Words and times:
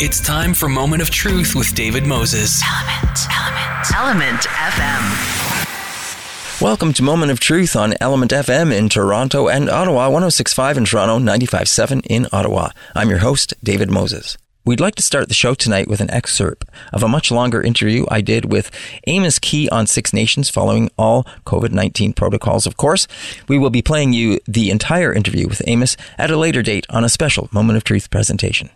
It's 0.00 0.20
time 0.20 0.54
for 0.54 0.68
Moment 0.68 1.02
of 1.02 1.10
Truth 1.10 1.56
with 1.56 1.74
David 1.74 2.06
Moses. 2.06 2.62
Element, 2.64 3.18
Element, 3.32 3.96
Element 3.96 4.42
FM. 4.42 6.62
Welcome 6.62 6.92
to 6.92 7.02
Moment 7.02 7.32
of 7.32 7.40
Truth 7.40 7.74
on 7.74 7.94
Element 8.00 8.30
FM 8.30 8.72
in 8.72 8.88
Toronto 8.88 9.48
and 9.48 9.68
Ottawa, 9.68 10.08
1065 10.08 10.78
in 10.78 10.84
Toronto, 10.84 11.18
957 11.18 12.02
in 12.02 12.28
Ottawa. 12.30 12.70
I'm 12.94 13.10
your 13.10 13.18
host, 13.18 13.54
David 13.64 13.90
Moses. 13.90 14.38
We'd 14.64 14.78
like 14.78 14.94
to 14.94 15.02
start 15.02 15.26
the 15.26 15.34
show 15.34 15.54
tonight 15.54 15.88
with 15.88 16.00
an 16.00 16.12
excerpt 16.12 16.68
of 16.92 17.02
a 17.02 17.08
much 17.08 17.32
longer 17.32 17.60
interview 17.60 18.06
I 18.08 18.20
did 18.20 18.52
with 18.52 18.70
Amos 19.08 19.40
Key 19.40 19.68
on 19.70 19.88
Six 19.88 20.12
Nations 20.12 20.48
following 20.48 20.92
all 20.96 21.24
COVID 21.44 21.72
19 21.72 22.12
protocols, 22.12 22.68
of 22.68 22.76
course. 22.76 23.08
We 23.48 23.58
will 23.58 23.70
be 23.70 23.82
playing 23.82 24.12
you 24.12 24.38
the 24.46 24.70
entire 24.70 25.12
interview 25.12 25.48
with 25.48 25.60
Amos 25.66 25.96
at 26.18 26.30
a 26.30 26.36
later 26.36 26.62
date 26.62 26.86
on 26.88 27.02
a 27.02 27.08
special 27.08 27.48
Moment 27.50 27.78
of 27.78 27.82
Truth 27.82 28.10
presentation. 28.10 28.70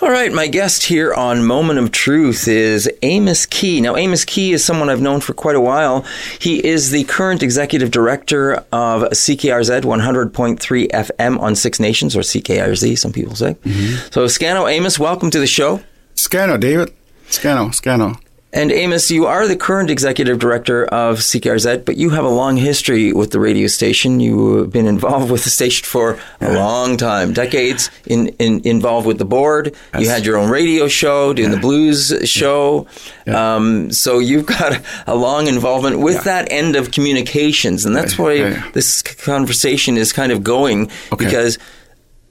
All 0.00 0.10
right, 0.10 0.32
my 0.32 0.46
guest 0.46 0.84
here 0.84 1.12
on 1.12 1.44
Moment 1.44 1.78
of 1.78 1.90
Truth 1.92 2.46
is 2.46 2.88
Amos 3.02 3.46
Key. 3.46 3.80
Now, 3.80 3.96
Amos 3.96 4.24
Key 4.24 4.52
is 4.52 4.64
someone 4.64 4.88
I've 4.88 5.00
known 5.00 5.20
for 5.20 5.34
quite 5.34 5.56
a 5.56 5.60
while. 5.60 6.04
He 6.40 6.64
is 6.64 6.90
the 6.90 7.04
current 7.04 7.42
executive 7.42 7.90
director 7.90 8.64
of 8.72 9.02
CKRZ 9.10 9.82
100.3 9.82 10.88
FM 10.90 11.40
on 11.40 11.54
Six 11.54 11.80
Nations, 11.80 12.16
or 12.16 12.20
CKRZ, 12.20 12.98
some 12.98 13.12
people 13.12 13.34
say. 13.34 13.54
Mm-hmm. 13.54 14.10
So, 14.12 14.24
Scano 14.26 14.70
Amos, 14.70 14.98
welcome 14.98 15.30
to 15.30 15.38
the 15.40 15.46
show. 15.46 15.80
Scano, 16.14 16.58
David. 16.58 16.92
Scano, 17.28 17.68
Scano. 17.70 18.20
And 18.50 18.72
Amos, 18.72 19.10
you 19.10 19.26
are 19.26 19.46
the 19.46 19.56
current 19.56 19.90
executive 19.90 20.38
director 20.38 20.86
of 20.86 21.18
CKRZ, 21.18 21.84
but 21.84 21.98
you 21.98 22.10
have 22.10 22.24
a 22.24 22.30
long 22.30 22.56
history 22.56 23.12
with 23.12 23.30
the 23.30 23.38
radio 23.38 23.66
station. 23.66 24.20
You've 24.20 24.72
been 24.72 24.86
involved 24.86 25.30
with 25.30 25.44
the 25.44 25.50
station 25.50 25.84
for 25.84 26.18
a 26.40 26.54
long 26.54 26.96
time, 26.96 27.34
decades 27.34 27.90
in, 28.06 28.28
in 28.38 28.62
involved 28.64 29.06
with 29.06 29.18
the 29.18 29.26
board. 29.26 29.74
Yes. 29.92 30.02
You 30.02 30.08
had 30.08 30.24
your 30.24 30.38
own 30.38 30.48
radio 30.48 30.88
show, 30.88 31.34
doing 31.34 31.50
yeah. 31.50 31.56
the 31.56 31.60
blues 31.60 32.14
show. 32.24 32.86
Yeah. 33.26 33.56
Um, 33.56 33.92
so 33.92 34.18
you've 34.18 34.46
got 34.46 34.80
a 35.06 35.14
long 35.14 35.46
involvement 35.46 35.98
with 35.98 36.16
yeah. 36.16 36.22
that 36.22 36.50
end 36.50 36.74
of 36.74 36.90
communications, 36.90 37.84
and 37.84 37.94
that's 37.94 38.18
why 38.18 38.70
this 38.72 39.02
conversation 39.02 39.98
is 39.98 40.10
kind 40.14 40.32
of 40.32 40.42
going 40.42 40.90
okay. 41.12 41.26
because 41.26 41.58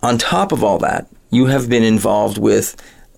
on 0.02 0.18
top 0.18 0.52
of 0.52 0.64
all 0.64 0.80
that, 0.80 1.08
you 1.30 1.46
have 1.46 1.70
been 1.70 1.84
involved 1.84 2.40
with 2.40 2.76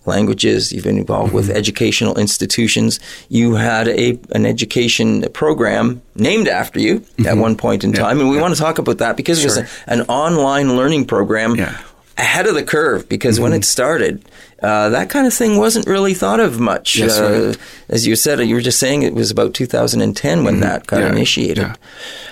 languages. 0.09 0.73
You've 0.73 0.83
been 0.83 0.97
involved 0.97 1.27
mm-hmm. 1.27 1.37
with 1.37 1.49
educational 1.49 2.17
institutions. 2.17 2.99
You 3.29 3.55
had 3.55 3.87
a 3.87 4.19
an 4.31 4.45
education 4.45 5.25
program 5.31 6.01
named 6.15 6.47
after 6.47 6.79
you 6.79 6.99
mm-hmm. 6.99 7.27
at 7.27 7.37
one 7.37 7.55
point 7.55 7.83
in 7.83 7.91
yeah. 7.91 7.99
time, 7.99 8.19
and 8.19 8.29
we 8.29 8.35
yeah. 8.35 8.41
want 8.41 8.55
to 8.55 8.59
talk 8.59 8.77
about 8.77 8.97
that 8.97 9.15
because 9.15 9.39
sure. 9.39 9.51
it 9.51 9.61
was 9.61 9.71
a, 9.87 9.93
an 9.93 10.01
online 10.09 10.75
learning 10.75 11.05
program. 11.05 11.55
Yeah. 11.55 11.77
Ahead 12.17 12.47
of 12.47 12.53
the 12.53 12.63
curve, 12.65 13.07
because 13.07 13.35
mm-hmm. 13.35 13.43
when 13.43 13.53
it 13.53 13.63
started, 13.63 14.25
uh, 14.61 14.89
that 14.89 15.09
kind 15.09 15.25
of 15.25 15.33
thing 15.33 15.57
wasn't 15.57 15.87
really 15.87 16.13
thought 16.13 16.41
of 16.41 16.59
much. 16.59 16.97
Yes, 16.97 17.17
uh, 17.17 17.47
right. 17.47 17.57
As 17.87 18.05
you 18.05 18.17
said, 18.17 18.41
you 18.41 18.55
were 18.55 18.61
just 18.61 18.77
saying 18.77 19.03
it 19.03 19.13
was 19.13 19.31
about 19.31 19.53
2010 19.53 20.43
when 20.43 20.55
mm-hmm. 20.55 20.61
that 20.61 20.85
got 20.85 21.01
initiated. 21.01 21.77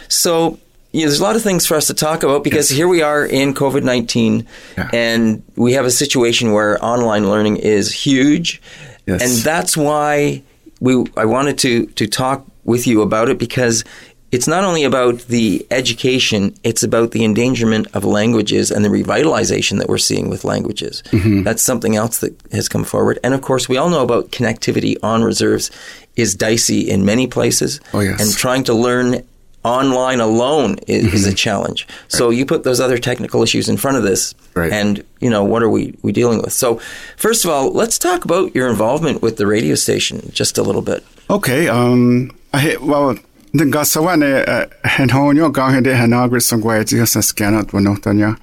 So 0.10 0.60
you 0.98 1.04
know, 1.04 1.10
there's 1.10 1.20
a 1.20 1.24
lot 1.24 1.36
of 1.36 1.44
things 1.44 1.68
for 1.68 1.78
us 1.78 1.86
to 1.88 1.94
talk 1.94 2.24
about 2.24 2.44
because 2.44 2.72
yes. 2.72 2.78
here 2.78 2.88
we 2.88 3.04
are 3.04 3.24
in 3.24 3.54
COVID 3.54 3.84
19 3.84 4.48
yeah. 4.76 4.90
and 4.92 5.44
we 5.56 5.74
have 5.74 5.86
a 5.86 5.92
situation 5.92 6.54
where 6.54 6.84
online 6.84 7.30
learning 7.30 7.58
is 7.58 7.94
huge. 7.94 8.60
Yes. 9.06 9.22
And 9.22 9.46
that's 9.46 9.78
why 9.78 10.42
we 10.80 11.06
I 11.16 11.26
wanted 11.26 11.60
to, 11.60 11.86
to 11.86 12.08
talk 12.08 12.48
with 12.64 12.88
you 12.88 13.04
about 13.04 13.30
it 13.30 13.38
because 13.38 13.84
it's 14.32 14.48
not 14.48 14.64
only 14.64 14.86
about 14.86 15.20
the 15.28 15.68
education, 15.70 16.56
it's 16.64 16.82
about 16.82 17.12
the 17.12 17.24
endangerment 17.24 17.88
of 17.94 18.04
languages 18.04 18.72
and 18.72 18.84
the 18.84 18.90
revitalization 18.90 19.78
that 19.78 19.88
we're 19.88 20.00
seeing 20.00 20.30
with 20.30 20.44
languages. 20.44 21.04
Mm-hmm. 21.12 21.44
That's 21.44 21.62
something 21.62 21.96
else 21.96 22.18
that 22.20 22.36
has 22.52 22.68
come 22.68 22.84
forward. 22.84 23.20
And 23.24 23.36
of 23.36 23.42
course, 23.44 23.70
we 23.70 23.78
all 23.78 23.92
know 23.92 24.02
about 24.02 24.32
connectivity 24.32 24.98
on 25.04 25.24
reserves 25.24 25.70
is 26.16 26.34
dicey 26.34 26.90
in 26.90 27.06
many 27.06 27.28
places. 27.28 27.80
Oh, 27.94 28.00
yes. 28.00 28.20
And 28.20 28.36
trying 28.36 28.64
to 28.64 28.74
learn 28.74 29.24
online 29.68 30.20
alone 30.20 30.78
is, 30.88 31.06
mm-hmm. 31.06 31.16
is 31.16 31.28
a 31.28 31.34
challenge. 31.34 31.86
Right. 31.88 32.12
So 32.12 32.30
you 32.30 32.46
put 32.46 32.64
those 32.64 32.80
other 32.80 32.98
technical 32.98 33.44
issues 33.44 33.70
in 33.70 33.78
front 33.78 33.98
of 33.98 34.04
this, 34.04 34.34
right. 34.56 34.72
and 34.72 35.04
you 35.20 35.30
know 35.30 35.44
what 35.44 35.62
are 35.62 35.70
we 35.70 35.94
we 36.02 36.12
dealing 36.12 36.42
with? 36.42 36.54
So 36.54 36.80
first 37.18 37.46
of 37.46 37.52
all, 37.52 37.72
let's 37.72 38.00
talk 38.00 38.26
about 38.26 38.56
your 38.56 38.70
involvement 38.70 39.22
with 39.22 39.38
the 39.38 39.46
radio 39.46 39.76
station 39.76 40.30
just 40.32 40.58
a 40.58 40.64
little 40.64 40.82
bit. 40.82 41.04
Okay. 41.30 41.68
Um. 41.68 42.32
I 42.54 42.78
well. 42.82 43.18
The 43.54 43.64
gasawane 43.64 44.44
henhonyo 44.84 45.52
gahende 45.52 45.96
hanagrit 45.96 46.44
songway 46.44 46.84
jiasa 46.84 47.24
scanat 47.24 47.72
wanotanya. 47.72 48.38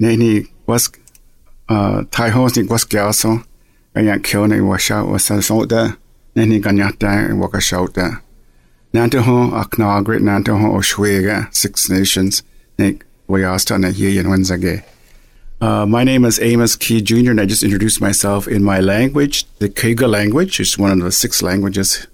Neni 0.00 0.48
was 0.66 0.90
uh 1.68 2.02
tai 2.10 2.30
hos 2.30 2.56
ni 2.56 2.64
was 2.64 2.84
gaso. 2.84 3.44
Kaya 3.94 4.18
kyo 4.18 4.46
ni 4.46 4.56
washa 4.56 5.04
wasa 5.08 5.40
soda. 5.40 5.96
Neni 6.36 6.60
ganyata 6.60 7.32
waka 7.38 7.60
Aknagrit 8.92 10.20
Oshwega, 10.20 11.54
Six 11.54 11.88
Nations, 11.88 12.42
Nick 12.78 13.06
Wayasta 13.26 13.76
Wenzage. 13.78 14.84
Uh, 15.62 15.86
my 15.86 16.04
name 16.04 16.26
is 16.26 16.38
Amos 16.40 16.76
Key 16.76 17.00
Jr., 17.00 17.30
and 17.30 17.40
I 17.40 17.46
just 17.46 17.62
introduced 17.62 18.02
myself 18.02 18.46
in 18.46 18.62
my 18.62 18.80
language, 18.80 19.46
the 19.60 19.70
Cayuga 19.70 20.06
language, 20.06 20.58
which 20.58 20.60
is 20.60 20.78
one 20.78 20.90
of 20.90 21.00
the 21.00 21.10
six 21.10 21.40
languages 21.40 22.06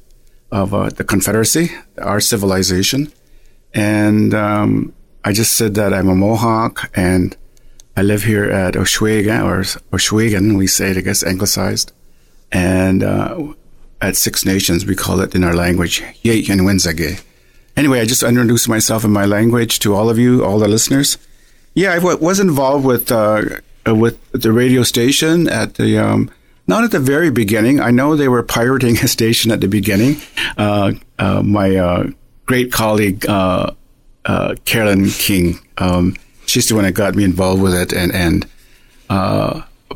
of 0.53 0.73
uh, 0.73 0.91
the 0.91 1.03
Confederacy, 1.03 1.73
our 2.01 2.21
civilization. 2.21 3.13
And 3.75 4.33
um, 4.33 4.95
I 5.25 5.33
just 5.33 5.55
said 5.55 5.75
that 5.75 5.93
I'm 5.93 6.09
a 6.09 6.15
Mohawk 6.15 6.91
and 6.95 7.37
I 7.97 8.03
live 8.03 8.23
here 8.23 8.45
at 8.45 8.75
Oshwega, 8.75 9.43
or 9.43 9.63
Ohsweken, 9.97 10.57
we 10.57 10.69
say 10.69 10.93
it, 10.93 10.99
I 10.99 11.01
guess, 11.01 11.25
anglicized. 11.25 11.91
And 12.53 13.03
uh, 13.03 13.55
at 14.01 14.17
Six 14.17 14.45
Nations, 14.45 14.87
we 14.87 14.95
call 14.95 15.21
it 15.21 15.35
in 15.35 15.45
our 15.45 15.55
language, 15.55 16.03
Yei 16.23 16.45
and 16.49 16.63
Wenzage. 16.63 17.23
Anyway, 17.77 18.01
I 18.01 18.07
just 18.07 18.23
introduced 18.23 18.69
myself 18.69 19.05
in 19.05 19.13
my 19.13 19.25
language 19.25 19.79
to 19.81 19.95
all 19.95 20.11
of 20.11 20.19
you, 20.19 20.45
all 20.45 20.59
the 20.59 20.67
listeners. 20.67 21.17
Yeah, 21.75 21.93
I 21.93 21.99
was 21.99 22.41
involved 22.41 22.85
with 22.85 23.13
uh, 23.13 23.61
uh, 23.87 23.95
with 23.95 24.19
the 24.33 24.53
radio 24.53 24.83
station 24.83 25.49
at 25.49 25.75
the 25.75 25.97
um, 25.97 26.31
not 26.67 26.83
at 26.83 26.91
the 26.91 26.99
very 26.99 27.31
beginning. 27.31 27.81
I 27.81 27.93
know 27.93 28.17
they 28.17 28.29
were 28.29 28.43
pirating 28.43 28.97
a 29.03 29.07
station 29.09 29.53
at 29.53 29.61
the 29.61 29.69
beginning. 29.69 30.17
Uh, 30.57 30.95
uh, 31.19 31.43
my 31.43 31.77
uh, 31.77 32.11
great 32.47 32.73
colleague 32.73 33.25
uh, 33.29 33.73
Carolyn 34.65 35.09
King, 35.09 35.59
um, 35.79 36.17
she's 36.47 36.69
the 36.69 36.75
one 36.75 36.85
that 36.85 36.93
got 36.93 37.15
me 37.15 37.25
involved 37.25 37.63
with 37.63 37.75
it, 37.75 37.93
and 37.93 38.13
and 38.13 38.45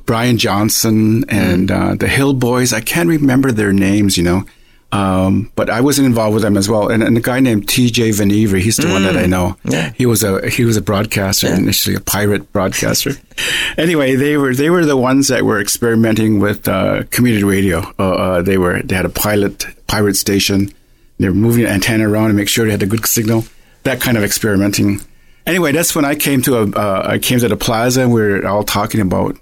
Brian 0.05 0.39
Johnson 0.39 1.25
and 1.29 1.71
uh, 1.71 1.95
the 1.95 2.09
Hill 2.09 2.35
Boys. 2.35 2.73
I 2.73 2.81
can't 2.81 3.09
remember 3.09 3.53
their 3.53 3.73
names, 3.73 4.17
you 4.17 4.25
know. 4.25 4.45
Um, 4.93 5.51
but 5.55 5.71
I 5.71 5.81
wasn't 5.81 6.07
involved 6.07 6.35
with 6.35 6.43
them 6.43 6.57
as 6.59 6.69
well. 6.69 6.91
And, 6.91 7.03
and 7.03 7.17
a 7.17 7.21
guy 7.21 7.41
named 7.41 7.67
T.J. 7.67 8.11
Venivre, 8.11 8.61
he's 8.61 8.77
the 8.77 8.89
mm. 8.89 8.93
one 8.93 9.05
that 9.05 9.17
I 9.17 9.25
mm. 9.25 9.31
know. 9.31 9.57
Yeah. 9.65 9.91
He 9.97 10.05
was 10.05 10.23
a 10.23 10.51
he 10.51 10.67
was 10.67 10.77
a 10.77 10.83
broadcaster 10.83 11.49
yeah. 11.49 11.57
initially, 11.57 11.97
a 11.97 12.01
pirate 12.01 12.53
broadcaster. 12.53 13.13
anyway, 13.79 14.17
they 14.17 14.37
were 14.37 14.55
they 14.55 14.69
were 14.69 14.85
the 14.85 14.97
ones 14.97 15.29
that 15.29 15.45
were 15.45 15.59
experimenting 15.59 16.41
with 16.41 16.69
uh, 16.69 17.05
community 17.05 17.45
radio. 17.45 17.79
Uh, 17.99 18.03
uh, 18.03 18.43
they 18.43 18.59
were 18.59 18.83
they 18.83 18.95
had 18.95 19.07
a 19.07 19.11
pilot 19.11 19.65
pirate 19.87 20.17
station. 20.17 20.71
They 21.19 21.29
were 21.29 21.35
moving 21.35 21.65
the 21.65 21.71
antenna 21.71 22.09
around 22.09 22.29
to 22.29 22.35
make 22.35 22.49
sure 22.49 22.67
they 22.67 22.73
had 22.73 22.83
a 22.83 22.87
good 22.87 23.07
signal. 23.07 23.45
That 23.85 24.01
kind 24.01 24.19
of 24.19 24.25
experimenting. 24.25 25.01
Anyway, 25.47 25.73
that's 25.73 25.95
when 25.95 26.05
I 26.05 26.17
came 26.17 26.43
to 26.43 26.59
a 26.59 26.71
uh, 26.71 27.03
I 27.07 27.19
came 27.19 27.39
to 27.39 27.49
the 27.49 27.57
plaza. 27.57 28.07
We 28.11 28.21
were 28.21 28.47
all 28.47 28.63
talking 28.63 29.01
about 29.01 29.39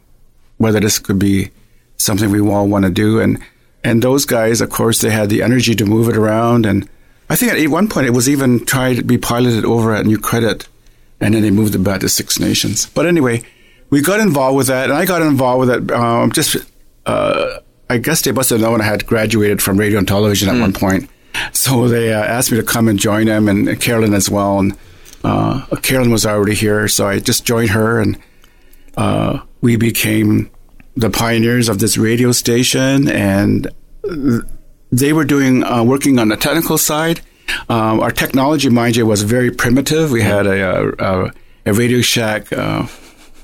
whether 0.60 0.78
this 0.78 0.98
could 0.98 1.18
be 1.18 1.50
something 1.96 2.30
we 2.30 2.38
all 2.38 2.68
want 2.68 2.84
to 2.84 2.90
do. 2.90 3.18
And 3.18 3.42
and 3.82 4.02
those 4.02 4.26
guys, 4.26 4.60
of 4.60 4.68
course, 4.68 5.00
they 5.00 5.08
had 5.08 5.30
the 5.30 5.42
energy 5.42 5.74
to 5.74 5.86
move 5.86 6.10
it 6.10 6.18
around. 6.18 6.66
And 6.66 6.86
I 7.30 7.36
think 7.36 7.52
at 7.52 7.66
one 7.68 7.88
point 7.88 8.06
it 8.06 8.10
was 8.12 8.28
even 8.28 8.66
tried 8.66 8.96
to 8.96 9.02
be 9.02 9.16
piloted 9.16 9.64
over 9.64 9.94
at 9.94 10.04
New 10.04 10.18
Credit, 10.18 10.68
and 11.18 11.34
then 11.34 11.40
they 11.40 11.50
moved 11.50 11.74
it 11.74 11.78
back 11.78 12.02
to 12.02 12.10
Six 12.10 12.38
Nations. 12.38 12.86
But 12.90 13.06
anyway, 13.06 13.42
we 13.88 14.02
got 14.02 14.20
involved 14.20 14.58
with 14.58 14.66
that, 14.66 14.90
and 14.90 14.98
I 14.98 15.06
got 15.06 15.22
involved 15.22 15.60
with 15.60 15.70
it. 15.70 15.90
Um, 15.92 16.30
just, 16.30 16.56
uh, 17.06 17.60
I 17.88 17.96
guess 17.96 18.20
they 18.20 18.32
must 18.32 18.50
have 18.50 18.60
known 18.60 18.82
I 18.82 18.84
had 18.84 19.06
graduated 19.06 19.62
from 19.62 19.78
radio 19.78 19.98
and 19.98 20.06
television 20.06 20.50
at 20.50 20.56
mm. 20.56 20.60
one 20.60 20.74
point, 20.74 21.08
so 21.52 21.88
they 21.88 22.12
uh, 22.12 22.22
asked 22.22 22.52
me 22.52 22.58
to 22.58 22.62
come 22.62 22.86
and 22.86 22.98
join 22.98 23.26
them, 23.26 23.48
and 23.48 23.80
Carolyn 23.80 24.12
as 24.12 24.28
well. 24.28 24.58
And 24.58 24.76
uh, 25.24 25.64
Carolyn 25.80 26.10
was 26.10 26.26
already 26.26 26.54
here, 26.54 26.86
so 26.86 27.08
I 27.08 27.18
just 27.18 27.46
joined 27.46 27.70
her 27.70 27.98
and 27.98 28.18
uh, 28.98 29.40
we 29.60 29.76
became 29.76 30.50
the 30.96 31.10
pioneers 31.10 31.68
of 31.68 31.78
this 31.78 31.96
radio 31.96 32.32
station, 32.32 33.08
and 33.08 33.68
they 34.90 35.12
were 35.12 35.24
doing 35.24 35.64
uh, 35.64 35.82
working 35.82 36.18
on 36.18 36.28
the 36.28 36.36
technical 36.36 36.78
side. 36.78 37.20
Um, 37.68 38.00
our 38.00 38.10
technology, 38.10 38.68
mind 38.68 38.96
you, 38.96 39.06
was 39.06 39.22
very 39.22 39.50
primitive. 39.50 40.10
We 40.10 40.22
had 40.22 40.46
a, 40.46 40.94
a, 40.98 41.32
a 41.66 41.72
Radio 41.72 42.00
Shack 42.00 42.52
uh, 42.52 42.86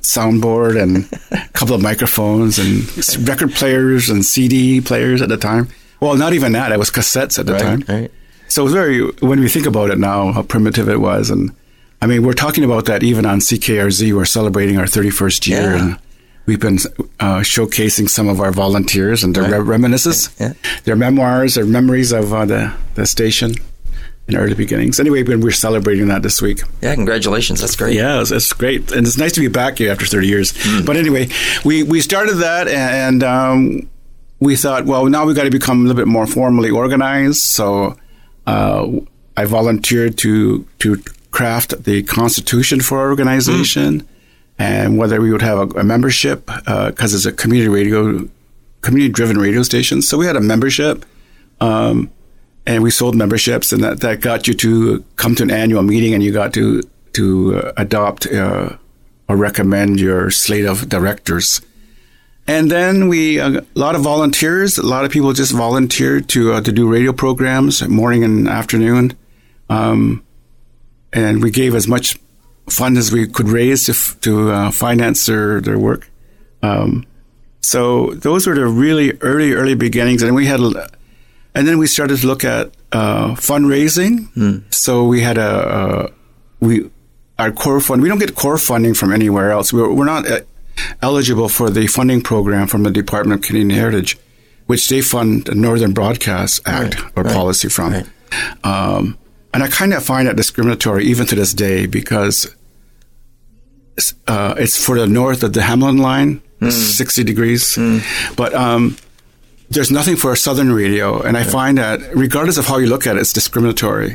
soundboard 0.01 0.81
and 0.81 1.09
a 1.33 1.49
couple 1.53 1.75
of 1.75 1.83
microphones 1.83 2.59
and 2.59 3.29
record 3.29 3.53
players 3.53 4.09
and 4.09 4.25
CD 4.25 4.81
players 4.81 5.23
at 5.23 5.29
the 5.29 5.37
time. 5.37 5.69
Well, 6.01 6.17
not 6.17 6.33
even 6.33 6.53
that; 6.53 6.73
it 6.73 6.79
was 6.79 6.91
cassettes 6.91 7.39
at 7.39 7.47
the 7.47 7.55
right, 7.55 7.63
time. 7.63 7.85
Right. 7.89 8.11
So 8.49 8.63
it 8.63 8.65
was 8.65 8.75
very. 8.75 9.01
When 9.21 9.41
we 9.41 9.49
think 9.49 9.67
about 9.67 9.91
it 9.91 9.99
now, 9.99 10.33
how 10.33 10.43
primitive 10.43 10.89
it 10.89 11.01
was, 11.01 11.31
and 11.31 11.55
I 12.01 12.07
mean, 12.07 12.25
we're 12.25 12.35
talking 12.35 12.65
about 12.65 12.85
that 12.87 13.03
even 13.03 13.27
on 13.27 13.41
CKRZ. 13.41 14.13
We're 14.13 14.25
celebrating 14.25 14.79
our 14.79 14.85
31st 14.85 15.49
year, 15.49 15.77
yeah. 15.77 15.83
and 15.83 15.99
we've 16.47 16.61
been 16.61 16.79
uh, 17.21 17.41
showcasing 17.43 18.09
some 18.09 18.29
of 18.29 18.41
our 18.41 18.53
volunteers 18.53 19.23
and 19.25 19.35
their 19.35 19.45
Right. 19.45 19.53
re- 19.53 19.59
reminiscences, 19.77 20.31
Yeah. 20.41 20.53
their 20.85 20.97
memoirs, 20.97 21.55
their 21.55 21.67
memories 21.67 22.13
of 22.13 22.33
uh, 22.33 22.45
the 22.47 22.73
the 22.95 23.07
station 23.07 23.55
in 24.29 24.37
early 24.37 24.55
beginnings. 24.55 24.99
Anyway, 24.99 25.23
we- 25.23 25.37
we're 25.37 25.53
celebrating 25.53 26.09
that 26.09 26.23
this 26.23 26.43
week. 26.43 26.63
Yeah, 26.83 26.95
congratulations. 26.95 27.61
That's 27.61 27.77
great. 27.77 27.95
Yeah, 27.95 28.21
it's, 28.21 28.31
it's 28.33 28.53
great, 28.53 28.91
and 28.93 29.07
it's 29.07 29.17
nice 29.19 29.33
to 29.33 29.41
be 29.41 29.49
back 29.49 29.79
here 29.79 29.93
after 29.93 30.07
30 30.07 30.27
years. 30.27 30.53
But 30.85 30.97
anyway, 30.97 31.29
we 31.65 31.83
we 31.83 32.01
started 32.01 32.37
that, 32.39 32.67
and 32.69 33.23
um, 33.23 33.89
we 34.41 34.57
thought, 34.57 34.85
well, 34.87 35.07
now 35.07 35.25
we've 35.27 35.37
got 35.37 35.45
to 35.45 35.51
become 35.51 35.79
a 35.81 35.83
little 35.89 35.97
bit 36.05 36.09
more 36.09 36.27
formally 36.27 36.71
organized. 36.71 37.41
So 37.43 37.97
uh, 38.47 38.87
I 39.37 39.45
volunteered 39.47 40.17
to 40.19 40.65
to 40.79 40.97
craft 41.31 41.85
the 41.85 42.03
constitution 42.03 42.81
for 42.81 42.99
our 43.01 43.09
organization, 43.11 44.03
and 44.59 44.99
whether 44.99 45.21
we 45.21 45.33
would 45.33 45.43
have 45.43 45.59
a, 45.59 45.81
a 45.81 45.85
membership 45.85 46.47
because 46.47 47.15
it's 47.15 47.27
a 47.27 47.33
community 47.33 47.69
radio, 47.69 48.29
community 48.81 49.13
driven 49.13 49.39
radio 49.39 49.63
station. 49.63 50.03
So 50.03 50.17
we 50.17 50.27
had 50.27 50.37
a 50.37 50.41
membership. 50.41 51.05
Um, 51.61 52.11
and 52.67 52.83
we 52.83 52.91
sold 52.91 53.15
memberships, 53.15 53.73
and 53.73 53.83
that, 53.83 54.01
that 54.01 54.21
got 54.21 54.49
you 54.49 54.55
to 54.55 55.05
come 55.17 55.35
to 55.37 55.43
an 55.43 55.51
annual 55.51 55.83
meeting, 55.83 56.15
and 56.15 56.23
you 56.23 56.33
got 56.33 56.53
to 56.55 56.83
to 57.13 57.57
uh, 57.57 57.73
adopt 57.79 58.27
uh, 58.27 58.77
or 59.29 59.37
recommend 59.37 59.99
your 59.99 60.31
slate 60.31 60.67
of 60.67 60.89
directors. 60.89 61.63
And 62.47 62.71
then 62.71 63.09
we 63.09 63.41
uh, 63.41 63.61
a 63.61 63.79
lot 63.79 63.95
of 63.95 64.03
volunteers, 64.03 64.79
a 64.79 64.87
lot 64.87 65.05
of 65.05 65.11
people 65.11 65.33
just 65.33 65.53
volunteered 65.53 66.29
to 66.31 66.55
uh, 66.55 66.61
to 66.61 66.73
do 66.73 66.89
radio 66.89 67.13
programs 67.13 67.87
morning 67.89 68.25
and 68.25 68.49
afternoon, 68.49 69.17
um, 69.69 70.25
and 71.13 71.43
we 71.43 71.51
gave 71.51 71.75
as 71.75 71.87
much 71.87 72.19
fund 72.69 72.99
as 72.99 73.13
we 73.13 73.27
could 73.27 73.49
raise 73.49 73.85
to 73.87 73.93
f- 73.93 74.17
to 74.23 74.51
uh, 74.51 74.71
finance 74.71 75.27
their 75.27 75.61
their 75.61 75.79
work. 75.79 76.11
Um, 76.63 77.05
so 77.61 78.13
those 78.15 78.47
were 78.47 78.55
the 78.55 78.67
really 78.67 79.13
early 79.21 79.53
early 79.53 79.75
beginnings, 79.75 80.23
and 80.23 80.35
we 80.35 80.47
had. 80.47 80.61
and 81.55 81.67
then 81.67 81.79
we 81.79 81.87
started 81.87 82.19
to 82.21 82.27
look 82.27 82.45
at 82.45 82.71
uh, 82.93 83.35
fundraising. 83.35 84.29
So 84.75 85.05
we 85.05 85.23
had 85.23 85.39
a, 85.39 85.51
a 85.79 86.11
we 86.61 86.91
our 87.39 87.51
core 87.53 87.81
fund. 87.81 88.03
We 88.03 88.09
don't 88.09 88.19
get 88.19 88.35
core 88.35 88.59
funding 88.59 88.95
from 88.95 89.13
anywhere 89.13 89.51
else. 89.53 89.73
We're, 89.73 89.93
we're 89.93 90.05
not 90.05 90.27
uh, 90.31 90.41
eligible 91.03 91.49
for 91.49 91.71
the 91.71 91.87
funding 91.87 92.23
program 92.23 92.67
from 92.67 92.83
the 92.83 92.91
Department 92.91 93.41
of 93.41 93.47
Canadian 93.47 93.71
Heritage, 93.71 94.19
which 94.67 94.89
they 94.89 95.01
fund 95.03 95.45
the 95.47 95.55
Northern 95.55 95.93
Broadcast 95.93 96.61
Act 96.67 96.97
or 97.17 97.23
right, 97.25 97.33
policy 97.35 97.69
from. 97.69 97.93
right. 97.93 98.07
Um, 98.65 99.19
and 99.57 99.63
I 99.65 99.69
kind 99.69 99.93
of 99.95 100.05
find 100.05 100.29
that 100.29 100.37
discriminatory 100.37 101.05
even 101.07 101.27
to 101.27 101.35
this 101.35 101.53
day 101.55 101.87
because 101.87 102.55
it's, 103.97 104.15
uh, 104.27 104.55
it's 104.59 104.77
for 104.85 104.99
the 104.99 105.07
north 105.07 105.43
of 105.43 105.53
the 105.53 105.63
Hamlin 105.63 105.99
line, 105.99 106.43
60 106.71 107.25
degrees. 107.25 107.77
But 108.37 108.55
um, 108.55 108.97
there's 109.71 109.91
nothing 109.91 110.17
for 110.17 110.33
a 110.33 110.37
southern 110.37 110.73
radio, 110.73 111.21
and 111.21 111.37
I 111.37 111.43
find 111.45 111.79
that 111.79 112.01
regardless 112.15 112.57
of 112.59 112.67
how 112.67 112.79
you 112.79 112.87
look 112.87 113.07
at 113.07 113.17
it, 113.17 113.21
it's 113.21 113.33
discriminatory. 113.33 114.15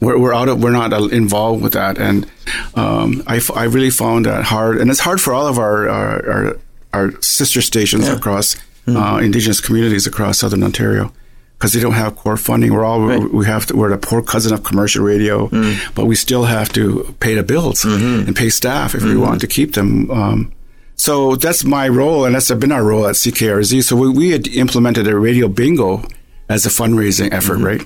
We're, 0.00 0.18
we're 0.18 0.34
out 0.34 0.48
of 0.48 0.62
we're 0.62 0.72
not 0.72 0.92
uh, 0.92 1.04
involved 1.08 1.62
with 1.62 1.72
that, 1.72 1.96
and 1.98 2.26
um, 2.74 3.22
I, 3.26 3.36
f- 3.38 3.50
I 3.56 3.64
really 3.64 3.90
found 3.90 4.26
that 4.26 4.44
hard, 4.44 4.76
and 4.78 4.90
it's 4.90 5.00
hard 5.00 5.20
for 5.22 5.32
all 5.32 5.46
of 5.46 5.58
our 5.58 5.88
our, 5.88 6.30
our, 6.30 6.56
our 6.92 7.22
sister 7.22 7.62
stations 7.62 8.06
across 8.08 8.56
uh, 8.86 9.18
Indigenous 9.22 9.60
communities 9.60 10.06
across 10.06 10.38
southern 10.38 10.62
Ontario. 10.62 11.12
Because 11.58 11.72
they 11.72 11.80
don't 11.80 11.94
have 11.94 12.16
core 12.16 12.36
funding, 12.36 12.72
we're 12.74 12.84
all 12.84 13.00
we 13.38 13.46
have 13.46 13.64
to, 13.66 13.76
we're 13.76 13.88
the 13.88 13.96
poor 13.96 14.20
cousin 14.22 14.52
of 14.52 14.62
commercial 14.62 15.02
radio, 15.02 15.48
but 15.94 16.04
we 16.04 16.14
still 16.14 16.44
have 16.44 16.68
to 16.74 17.14
pay 17.20 17.34
the 17.34 17.42
bills 17.42 17.82
and 17.84 18.36
pay 18.36 18.50
staff 18.50 18.94
if 18.94 19.02
we 19.02 19.16
want 19.16 19.40
to 19.40 19.46
keep 19.46 19.72
them. 19.72 20.10
Um, 20.10 20.52
so 20.96 21.34
that's 21.36 21.64
my 21.64 21.88
role, 21.88 22.24
and 22.26 22.34
that's 22.34 22.50
been 22.52 22.72
our 22.72 22.84
role 22.84 23.06
at 23.06 23.14
CKRZ. 23.16 23.84
So 23.84 23.96
we, 23.96 24.08
we 24.10 24.30
had 24.32 24.46
implemented 24.48 25.06
a 25.08 25.16
radio 25.16 25.48
bingo 25.48 26.02
as 26.48 26.66
a 26.66 26.68
fundraising 26.70 27.32
effort, 27.32 27.58
right? 27.58 27.82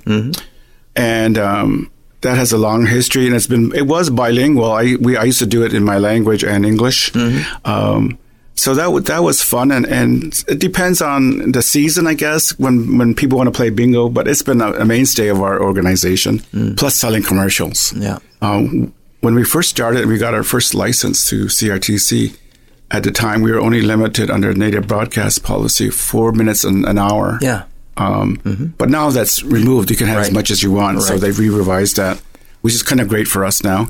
And 0.96 1.38
um, 1.38 1.90
that 2.22 2.37
has 2.37 2.52
a 2.52 2.58
long 2.58 2.87
history, 2.87 3.26
and 3.26 3.34
it's 3.37 3.46
been 3.46 3.72
it 3.75 3.87
was 3.87 4.11
bilingual. 4.11 4.70
I 4.72 4.96
we 5.00 5.17
I 5.17 5.25
used 5.25 5.38
to 5.38 5.46
do 5.46 5.64
it 5.64 5.72
in 5.75 5.84
my 5.84 5.99
language 5.99 6.43
and 6.44 6.67
English. 6.67 7.12
Um, 7.64 8.19
so 8.62 8.75
that 8.75 8.89
wa- 8.93 9.01
that 9.12 9.23
was 9.23 9.39
fun, 9.43 9.71
and, 9.73 9.87
and 9.87 10.45
it 10.49 10.59
depends 10.61 11.01
on 11.03 11.53
the 11.53 11.62
season, 11.62 12.07
I 12.07 12.15
guess, 12.15 12.51
when 12.59 12.99
when 12.99 13.15
people 13.15 13.37
want 13.39 13.49
to 13.53 13.57
play 13.61 13.71
bingo. 13.71 14.09
But 14.17 14.29
it's 14.29 14.43
been 14.45 14.61
a, 14.61 14.71
a 14.73 14.85
mainstay 14.85 15.29
of 15.35 15.39
our 15.41 15.57
organization, 15.69 16.41
plus 16.77 16.95
selling 17.03 17.23
commercials. 17.25 17.93
Yeah. 17.97 18.19
Um, 18.43 18.93
when 19.23 19.35
we 19.35 19.45
first 19.45 19.69
started, 19.71 20.07
we 20.07 20.19
got 20.19 20.35
our 20.35 20.45
first 20.45 20.75
license 20.75 21.29
to 21.31 21.47
CRTC. 21.47 22.37
At 22.93 23.03
the 23.05 23.12
time, 23.12 23.43
we 23.43 23.53
were 23.53 23.61
only 23.61 23.83
limited 23.83 24.31
under 24.31 24.53
native 24.55 24.87
broadcast 24.87 25.43
policy, 25.45 25.91
four 25.91 26.33
minutes 26.33 26.65
an, 26.65 26.85
an 26.87 26.99
hour. 26.99 27.39
Yeah. 27.41 27.63
Um, 27.97 28.41
But 28.79 28.89
now 28.89 29.11
that's 29.11 29.43
removed. 29.45 29.91
You 29.91 29.97
can 29.97 30.06
have 30.09 30.19
as 30.23 30.33
much 30.33 30.51
as 30.51 30.63
you 30.63 30.73
want. 30.73 31.03
So 31.03 31.19
they've 31.19 31.39
re-revised 31.39 31.97
that, 31.97 32.21
which 32.63 32.75
is 32.75 32.83
kind 32.83 33.01
of 33.01 33.09
great 33.09 33.29
for 33.29 33.45
us 33.45 33.63
now. 33.63 33.89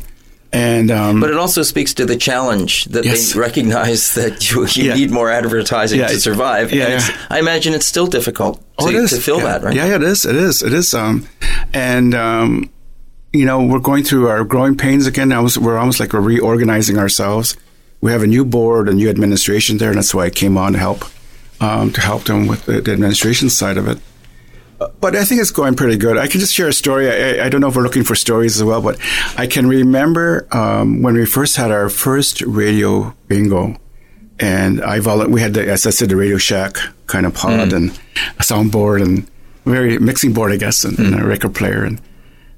And 0.52 0.90
um, 0.90 1.20
But 1.20 1.30
it 1.30 1.36
also 1.36 1.62
speaks 1.62 1.94
to 1.94 2.04
the 2.06 2.16
challenge 2.16 2.86
that 2.86 3.04
Yes. 3.04 3.32
they 3.32 3.38
recognize 3.40 4.14
that 4.20 4.50
you, 4.50 4.66
you 4.66 4.84
Yeah. 4.88 4.94
need 4.94 5.10
more 5.12 5.30
advertising 5.30 6.00
Yeah. 6.00 6.08
to 6.08 6.18
survive. 6.20 6.72
Yeah, 6.72 6.84
And 6.84 6.92
it's- 6.94 7.08
yeah. 7.08 7.16
I 7.30 7.38
imagine 7.38 7.72
it's 7.74 7.86
still 7.86 8.06
difficult 8.08 8.56
to, 8.78 8.84
Oh, 8.86 8.88
it 8.88 8.94
is. 8.96 9.10
to 9.10 9.20
fill 9.20 9.38
yeah. 9.38 9.44
that, 9.44 9.62
right? 9.62 9.74
Yeah, 9.76 9.86
yeah, 9.86 9.96
it 9.96 10.02
is. 10.02 10.24
It 10.24 10.34
is. 10.36 10.62
It 10.62 10.72
is. 10.72 10.92
Um, 10.94 11.26
and 11.72 12.14
um, 12.14 12.68
you 13.32 13.44
know, 13.44 13.62
we're 13.62 13.78
going 13.78 14.02
through 14.02 14.26
our 14.28 14.42
growing 14.42 14.76
pains 14.76 15.06
again. 15.06 15.30
I 15.32 15.38
was, 15.40 15.56
we're 15.56 15.78
almost 15.78 16.00
like 16.00 16.12
we're 16.12 16.20
reorganizing 16.20 16.98
ourselves. 16.98 17.56
We 18.00 18.10
have 18.10 18.22
a 18.24 18.26
new 18.26 18.44
board, 18.44 18.88
a 18.88 18.92
new 18.92 19.08
administration 19.08 19.78
there, 19.78 19.90
and 19.90 19.98
that's 19.98 20.12
why 20.14 20.24
I 20.24 20.30
came 20.30 20.56
on 20.58 20.72
to 20.72 20.78
help 20.80 21.04
um, 21.60 21.92
to 21.92 22.00
help 22.00 22.24
them 22.24 22.46
with 22.48 22.64
the, 22.64 22.80
the 22.80 22.90
administration 22.92 23.50
side 23.50 23.76
of 23.76 23.86
it. 23.86 23.98
But 25.00 25.14
I 25.14 25.24
think 25.24 25.42
it's 25.42 25.50
going 25.50 25.74
pretty 25.74 25.98
good. 25.98 26.16
I 26.16 26.26
can 26.26 26.40
just 26.40 26.54
share 26.54 26.68
a 26.68 26.72
story. 26.72 27.10
I, 27.10 27.44
I 27.44 27.48
don't 27.50 27.60
know 27.60 27.68
if 27.68 27.76
we're 27.76 27.82
looking 27.82 28.04
for 28.04 28.14
stories 28.14 28.56
as 28.56 28.64
well, 28.64 28.80
but 28.80 28.98
I 29.36 29.46
can 29.46 29.66
remember 29.66 30.48
um, 30.52 31.02
when 31.02 31.14
we 31.14 31.26
first 31.26 31.56
had 31.56 31.70
our 31.70 31.90
first 31.90 32.40
radio 32.40 33.14
bingo, 33.28 33.76
and 34.38 34.82
I 34.82 35.00
volu- 35.00 35.28
we 35.28 35.42
had 35.42 35.52
the, 35.52 35.70
as 35.70 35.86
I 35.86 35.90
said, 35.90 36.08
the 36.08 36.16
Radio 36.16 36.38
Shack 36.38 36.76
kind 37.08 37.26
of 37.26 37.34
pod 37.34 37.70
mm. 37.70 37.76
and 37.76 37.90
a 38.38 38.42
soundboard 38.42 39.02
and 39.02 39.28
very 39.66 39.98
mixing 39.98 40.32
board, 40.32 40.50
I 40.50 40.56
guess, 40.56 40.82
and, 40.84 40.98
and 40.98 41.14
a 41.14 41.18
mm. 41.18 41.28
record 41.28 41.54
player, 41.54 41.84
and 41.84 42.00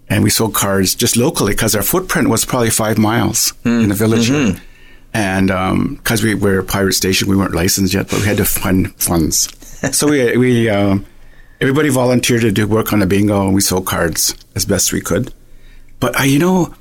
and 0.08 0.22
we 0.22 0.30
sold 0.30 0.54
cards 0.54 0.94
just 0.94 1.16
locally 1.16 1.54
because 1.54 1.74
our 1.74 1.82
footprint 1.82 2.28
was 2.28 2.44
probably 2.44 2.70
five 2.70 2.98
miles 2.98 3.52
mm. 3.64 3.82
in 3.82 3.88
the 3.88 3.96
village. 3.96 4.28
here. 4.28 4.56
And 5.14 5.50
um, 5.50 5.96
because 5.96 6.22
we 6.22 6.34
were 6.34 6.60
a 6.60 6.64
pirate 6.64 6.94
station, 6.94 7.28
we 7.28 7.36
weren't 7.36 7.54
licensed 7.54 7.92
yet, 7.92 8.08
but 8.08 8.20
we 8.20 8.26
had 8.26 8.36
to 8.36 8.44
fund 8.44 8.94
funds. 8.94 9.48
so 9.96 10.08
we 10.08 10.36
we 10.36 10.68
um, 10.70 11.04
everybody 11.62 11.88
volunteered 11.88 12.40
to 12.40 12.50
do 12.50 12.66
work 12.66 12.92
on 12.92 12.98
the 12.98 13.06
bingo, 13.06 13.46
and 13.46 13.54
we 13.54 13.60
sold 13.60 13.86
cards 13.86 14.34
as 14.56 14.66
best 14.66 14.92
we 14.92 15.00
could. 15.00 15.32
But 16.00 16.18
I, 16.18 16.24
you 16.24 16.40
know, 16.40 16.74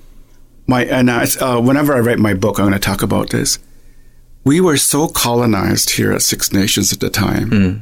my 0.66 0.86
and 0.86 1.10
I, 1.12 1.28
uh, 1.40 1.62
whenever 1.62 1.94
I 1.94 2.00
write 2.00 2.18
my 2.18 2.34
book, 2.34 2.60
I'm 2.60 2.66
going 2.66 2.74
to 2.74 2.80
talk 2.80 3.04
about 3.04 3.30
this. 3.30 3.60
We 4.44 4.60
were 4.60 4.78
so 4.78 5.08
colonized 5.08 5.92
here 5.92 6.12
at 6.12 6.24
Six 6.24 6.52
Nations 6.52 6.92
at 6.92 7.00
the 7.00 7.12
time 7.12 7.50
hmm. 7.50 7.78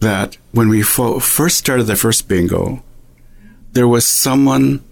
that 0.00 0.36
when 0.50 0.68
we 0.68 0.82
fo- 0.82 1.20
first 1.20 1.58
started 1.58 1.84
the 1.84 1.94
first 1.94 2.26
bingo, 2.26 2.82
there 3.70 3.86
was 3.86 4.04
someone 4.04 4.82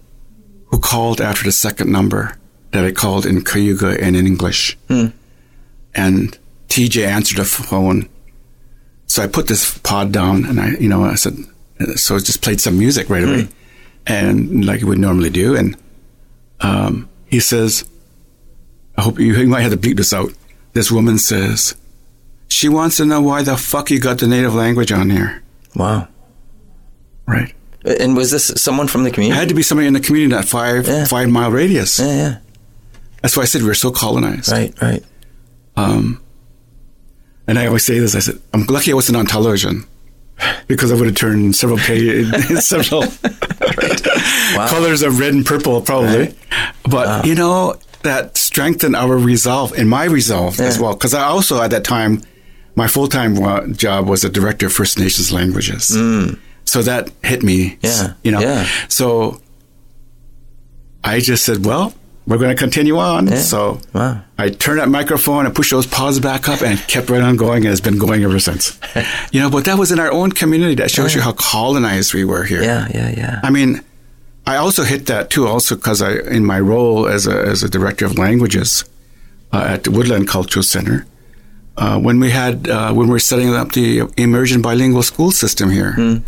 who 0.67 0.79
called 0.79 1.19
after 1.19 1.43
the 1.43 1.51
second 1.51 1.91
number 1.91 2.37
that 2.71 2.85
I 2.85 2.91
called 2.93 3.25
in 3.25 3.43
Cayuga 3.43 4.01
and 4.01 4.15
in 4.15 4.25
English. 4.25 4.77
Hmm. 4.87 5.07
And 5.93 6.37
TJ 6.69 7.05
answered 7.05 7.39
the 7.39 7.45
phone. 7.45 8.07
So 9.13 9.21
I 9.21 9.27
put 9.27 9.45
this 9.45 9.77
pod 9.77 10.11
down 10.11 10.43
and 10.43 10.59
I, 10.59 10.69
you 10.79 10.89
know, 10.89 11.03
I 11.03 11.13
said, 11.13 11.37
so 11.97 12.15
I 12.15 12.17
just 12.17 12.41
played 12.41 12.59
some 12.59 12.79
music 12.79 13.11
right 13.11 13.23
away. 13.23 13.47
And 14.07 14.65
like 14.65 14.81
you 14.81 14.87
would 14.87 14.97
normally 14.97 15.29
do. 15.29 15.55
And 15.55 15.77
um, 16.61 17.07
he 17.27 17.39
says, 17.39 17.87
I 18.97 19.03
hope 19.03 19.19
you, 19.19 19.35
you 19.35 19.47
might 19.47 19.61
have 19.61 19.71
to 19.71 19.77
bleep 19.77 19.97
this 19.97 20.13
out. 20.13 20.31
This 20.73 20.91
woman 20.91 21.19
says, 21.19 21.75
she 22.47 22.67
wants 22.67 22.97
to 22.97 23.05
know 23.05 23.21
why 23.21 23.43
the 23.43 23.55
fuck 23.55 23.91
you 23.91 23.99
got 23.99 24.17
the 24.17 24.25
native 24.25 24.55
language 24.55 24.91
on 24.91 25.11
here. 25.11 25.43
Wow. 25.75 26.07
Right. 27.27 27.53
And 27.85 28.17
was 28.17 28.31
this 28.31 28.47
someone 28.55 28.87
from 28.87 29.03
the 29.03 29.09
It 29.09 29.13
community? 29.13 29.39
had 29.39 29.49
to 29.49 29.53
be 29.55 29.61
somebody 29.61 29.85
in 29.87 29.93
the 29.93 29.99
community 29.99 30.33
in 30.35 30.41
that 30.41 30.49
five 30.49 30.87
Yeah. 30.87 31.05
five 31.05 31.29
mile 31.29 31.51
radius. 31.51 31.99
yeah, 31.99 32.07
yeah. 32.15 32.37
That's 33.21 33.37
why 33.37 33.43
I 33.43 33.45
said 33.45 33.61
we 33.61 33.69
are 33.69 33.75
so 33.75 33.91
colonized. 33.91 34.51
Right, 34.51 34.73
right. 34.81 35.03
Um, 35.75 36.19
and 37.47 37.59
I 37.59 37.67
always 37.67 37.83
say 37.85 37.99
this. 37.99 38.15
I 38.15 38.19
said 38.19 38.39
I'm 38.53 38.65
lucky 38.65 38.91
I 38.91 38.95
wasn't 38.95 39.17
on 39.17 39.25
television 39.25 39.85
because 40.67 40.91
I 40.91 40.95
would 40.95 41.05
have 41.07 41.15
turned 41.15 41.55
several 41.55 41.77
pages, 41.79 42.65
several 42.67 43.03
colors 44.67 45.01
of 45.01 45.19
red 45.19 45.33
and 45.33 45.45
purple 45.45 45.81
probably. 45.81 46.35
But 46.89 47.25
you 47.25 47.35
know 47.35 47.75
that 48.03 48.37
strengthened 48.37 48.95
our 48.95 49.17
resolve 49.17 49.73
and 49.73 49.89
my 49.89 50.05
resolve 50.05 50.59
as 50.59 50.79
well. 50.79 50.93
Because 50.93 51.13
I 51.13 51.23
also 51.23 51.61
at 51.61 51.71
that 51.71 51.83
time, 51.83 52.21
my 52.75 52.87
full 52.87 53.07
time 53.07 53.73
job 53.75 54.07
was 54.07 54.23
a 54.23 54.29
director 54.29 54.67
of 54.67 54.73
First 54.73 54.99
Nations 54.99 55.31
languages. 55.31 55.91
Mm. 55.95 56.39
So 56.65 56.81
that 56.83 57.11
hit 57.23 57.43
me. 57.43 57.77
Yeah, 57.81 58.13
You 58.23 58.31
know. 58.31 58.39
yeah. 58.39 58.67
So 58.87 59.41
I 61.03 61.19
just 61.19 61.45
said, 61.45 61.65
well, 61.65 61.93
we're 62.25 62.37
going 62.37 62.55
to 62.55 62.59
continue 62.59 62.97
on. 62.97 63.27
Yeah. 63.27 63.37
So 63.39 63.79
Wow. 63.93 64.21
I 64.37 64.49
turned 64.49 64.79
that 64.79 64.89
microphone 64.89 65.45
and 65.45 65.53
pushed 65.53 65.71
those 65.71 65.85
paws 65.87 66.19
back 66.19 66.47
up 66.47 66.61
and 66.61 66.79
kept 66.87 67.09
right 67.09 67.21
on 67.21 67.35
going, 67.35 67.65
and 67.65 67.71
it's 67.71 67.81
been 67.81 67.97
going 67.97 68.23
ever 68.23 68.39
since. 68.39 68.79
you 69.31 69.39
know, 69.41 69.49
but 69.49 69.65
that 69.65 69.77
was 69.77 69.91
in 69.91 69.99
our 69.99 70.11
own 70.11 70.31
community. 70.31 70.75
That 70.75 70.91
shows 70.91 71.13
you 71.15 71.21
how 71.21 71.33
colonized 71.33 72.13
we 72.13 72.23
were 72.25 72.43
here. 72.43 72.63
Yeah, 72.63 72.87
yeah, 72.93 73.09
yeah. 73.15 73.39
I 73.43 73.49
mean, 73.49 73.81
I 74.45 74.55
also 74.57 74.83
hit 74.83 75.05
that 75.07 75.29
too, 75.29 75.47
also 75.47 75.75
because 75.75 76.01
I, 76.01 76.13
in 76.13 76.45
my 76.45 76.59
role 76.59 77.07
as 77.07 77.27
a 77.27 77.41
as 77.41 77.63
a 77.63 77.69
director 77.69 78.05
of 78.05 78.17
languages 78.17 78.83
uh, 79.51 79.65
at 79.69 79.83
the 79.83 79.91
Woodland 79.91 80.27
Cultural 80.27 80.63
Center, 80.63 81.05
uh, 81.77 81.99
when 81.99 82.19
we 82.19 82.29
had 82.31 82.67
uh, 82.69 82.93
when 82.93 83.07
we 83.07 83.11
were 83.13 83.19
setting 83.19 83.53
up 83.53 83.71
the 83.73 84.03
immersion 84.17 84.61
bilingual 84.61 85.03
school 85.03 85.31
system 85.31 85.69
here, 85.71 86.21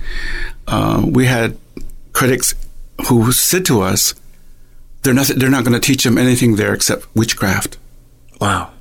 uh, 0.68 1.02
we 1.06 1.26
had 1.26 1.58
critics 2.14 2.56
who 3.08 3.32
said 3.34 3.66
to 3.66 3.82
us, 3.82 4.14
"They're 5.06 5.14
not 5.14 5.28
they're 5.28 5.50
not 5.50 5.64
going 5.64 5.80
to 5.80 5.86
teach 5.86 6.04
them 6.04 6.18
anything 6.18 6.58
there 6.58 6.74
except 6.74 7.08
witchcraft." 7.16 7.78
Wow. 8.42 8.72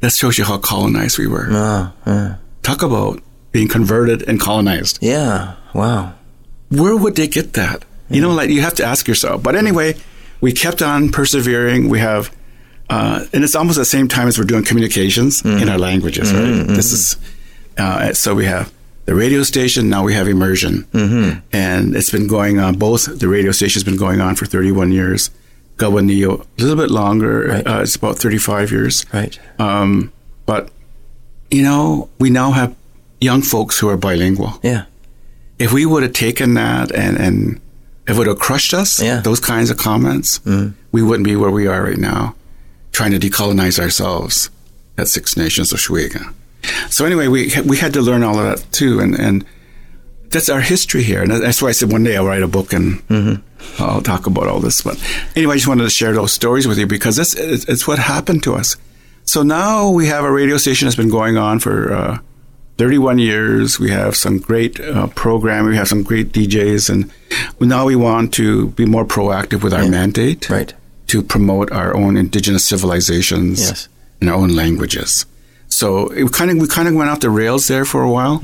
That 0.00 0.12
shows 0.12 0.38
you 0.38 0.44
how 0.44 0.58
colonized 0.58 1.18
we 1.18 1.26
were. 1.26 1.48
Oh, 1.50 1.92
yeah. 2.06 2.36
Talk 2.62 2.82
about 2.82 3.20
being 3.50 3.66
converted 3.66 4.22
and 4.28 4.38
colonized. 4.40 4.98
Yeah. 5.00 5.54
Wow. 5.74 6.14
where 6.68 6.96
would 6.96 7.16
they 7.16 7.26
get 7.28 7.54
that? 7.54 7.84
You 8.08 8.20
know, 8.20 8.30
like 8.32 8.50
you 8.50 8.60
have 8.60 8.74
to 8.74 8.84
ask 8.84 9.08
yourself. 9.08 9.42
But 9.42 9.56
anyway, 9.56 9.96
we 10.40 10.52
kept 10.52 10.80
on 10.82 11.10
persevering. 11.10 11.88
We 11.88 11.98
have, 11.98 12.30
uh, 12.88 13.24
and 13.32 13.42
it's 13.42 13.56
almost 13.56 13.78
the 13.78 13.84
same 13.84 14.06
time 14.06 14.28
as 14.28 14.38
we're 14.38 14.44
doing 14.44 14.64
communications 14.64 15.44
in 15.44 15.68
our 15.68 15.78
languages, 15.78 16.32
right? 16.32 16.66
This 16.68 16.92
is, 16.92 17.16
uh, 17.78 18.12
so 18.12 18.34
we 18.34 18.44
have 18.44 18.72
the 19.06 19.14
radio 19.14 19.42
station. 19.42 19.88
Now 19.88 20.04
we 20.04 20.14
have 20.14 20.28
immersion, 20.28 20.84
mm-hmm. 20.92 21.40
and 21.52 21.96
it's 21.96 22.10
been 22.10 22.28
going 22.28 22.60
on. 22.60 22.76
Both 22.78 23.18
the 23.18 23.28
radio 23.28 23.50
station's 23.52 23.82
been 23.84 23.96
going 23.96 24.20
on 24.20 24.36
for 24.36 24.46
31 24.46 24.92
years. 24.92 25.30
Gawanio 25.76 26.40
a 26.40 26.62
little 26.62 26.76
bit 26.76 26.90
longer. 26.90 27.48
Right. 27.48 27.66
Uh, 27.66 27.80
it's 27.82 27.96
about 27.96 28.18
35 28.18 28.70
years. 28.70 29.04
Right. 29.12 29.38
Um, 29.58 30.12
but 30.46 30.70
you 31.50 31.62
know, 31.62 32.08
we 32.18 32.30
now 32.30 32.50
have 32.52 32.74
young 33.20 33.42
folks 33.42 33.78
who 33.78 33.88
are 33.88 33.96
bilingual 33.96 34.58
Yeah. 34.62 34.84
if 35.58 35.72
we 35.72 35.86
would 35.86 36.02
have 36.02 36.12
taken 36.12 36.54
that 36.54 36.90
and 36.92 37.16
and 37.18 37.60
if 38.06 38.14
it 38.14 38.18
would 38.18 38.26
have 38.28 38.38
crushed 38.38 38.72
us, 38.74 39.00
Yeah. 39.02 39.20
those 39.20 39.40
kinds 39.40 39.70
of 39.70 39.76
comments, 39.78 40.40
we 40.92 41.02
wouldn't 41.02 41.24
be 41.24 41.34
where 41.36 41.50
we 41.50 41.66
are 41.66 41.82
right 41.84 41.98
now, 41.98 42.34
trying 42.92 43.10
to 43.12 43.18
decolonize 43.18 43.78
ourselves 43.80 44.50
at 44.98 45.08
Six 45.08 45.36
Nations 45.36 45.72
of 45.72 45.78
Shwega. 45.80 46.32
So 46.90 47.04
anyway, 47.04 47.28
we 47.28 47.52
we 47.64 47.76
had 47.78 47.92
to 47.94 48.00
learn 48.00 48.22
all 48.22 48.38
of 48.38 48.44
that 48.44 48.72
too, 48.72 49.00
and 49.00 49.14
and 49.18 49.44
that's 50.30 50.48
our 50.48 50.60
history 50.60 51.02
here, 51.04 51.22
and 51.22 51.30
that's 51.32 51.60
why 51.62 51.68
I 51.68 51.72
said 51.72 51.90
one 51.92 52.04
day 52.04 52.16
I'll 52.16 52.26
write 52.26 52.42
a 52.42 52.48
book 52.48 52.72
and 52.72 53.00
I'll 53.78 54.02
talk 54.02 54.26
about 54.26 54.46
all 54.48 54.60
this. 54.60 54.82
But 54.82 54.96
anyway, 55.36 55.54
I 55.54 55.56
just 55.56 55.68
wanted 55.68 55.84
to 55.84 55.90
share 55.90 56.12
those 56.12 56.32
stories 56.32 56.66
with 56.66 56.78
you 56.78 56.86
because 56.86 57.16
this 57.16 57.34
it's, 57.34 57.64
it's 57.66 57.86
what 57.86 57.98
happened 57.98 58.42
to 58.44 58.54
us. 58.54 58.76
So 59.24 59.42
now 59.42 59.90
we 59.90 60.06
have 60.06 60.24
a 60.24 60.30
radio 60.30 60.56
station 60.56 60.86
that's 60.86 60.96
been 60.96 61.10
going 61.10 61.36
on 61.36 61.58
for. 61.60 61.92
Uh, 61.92 62.18
31 62.78 63.18
years. 63.18 63.80
We 63.80 63.90
have 63.90 64.14
some 64.14 64.38
great 64.38 64.78
uh, 64.78 65.06
programming. 65.14 65.70
We 65.70 65.76
have 65.78 65.88
some 65.88 66.02
great 66.02 66.30
DJs, 66.32 66.90
and 66.90 67.10
now 67.58 67.86
we 67.86 67.96
want 67.96 68.34
to 68.34 68.66
be 68.72 68.84
more 68.84 69.06
proactive 69.06 69.62
with 69.62 69.72
our 69.72 69.88
mandate 69.88 70.50
Right. 70.50 70.74
to 71.06 71.22
promote 71.22 71.72
our 71.72 71.96
own 71.96 72.18
indigenous 72.18 72.66
civilizations 72.66 73.60
Yes. 73.60 73.88
and 74.20 74.28
our 74.28 74.36
own 74.36 74.50
languages. 74.54 75.24
So 75.80 76.08
it 76.20 76.32
kind 76.32 76.50
of 76.50 76.56
we 76.62 76.66
kind 76.68 76.88
of 76.88 76.94
went 76.94 77.10
off 77.10 77.20
the 77.20 77.28
rails 77.42 77.68
there 77.68 77.84
for 77.84 78.00
a 78.02 78.10
while. 78.10 78.36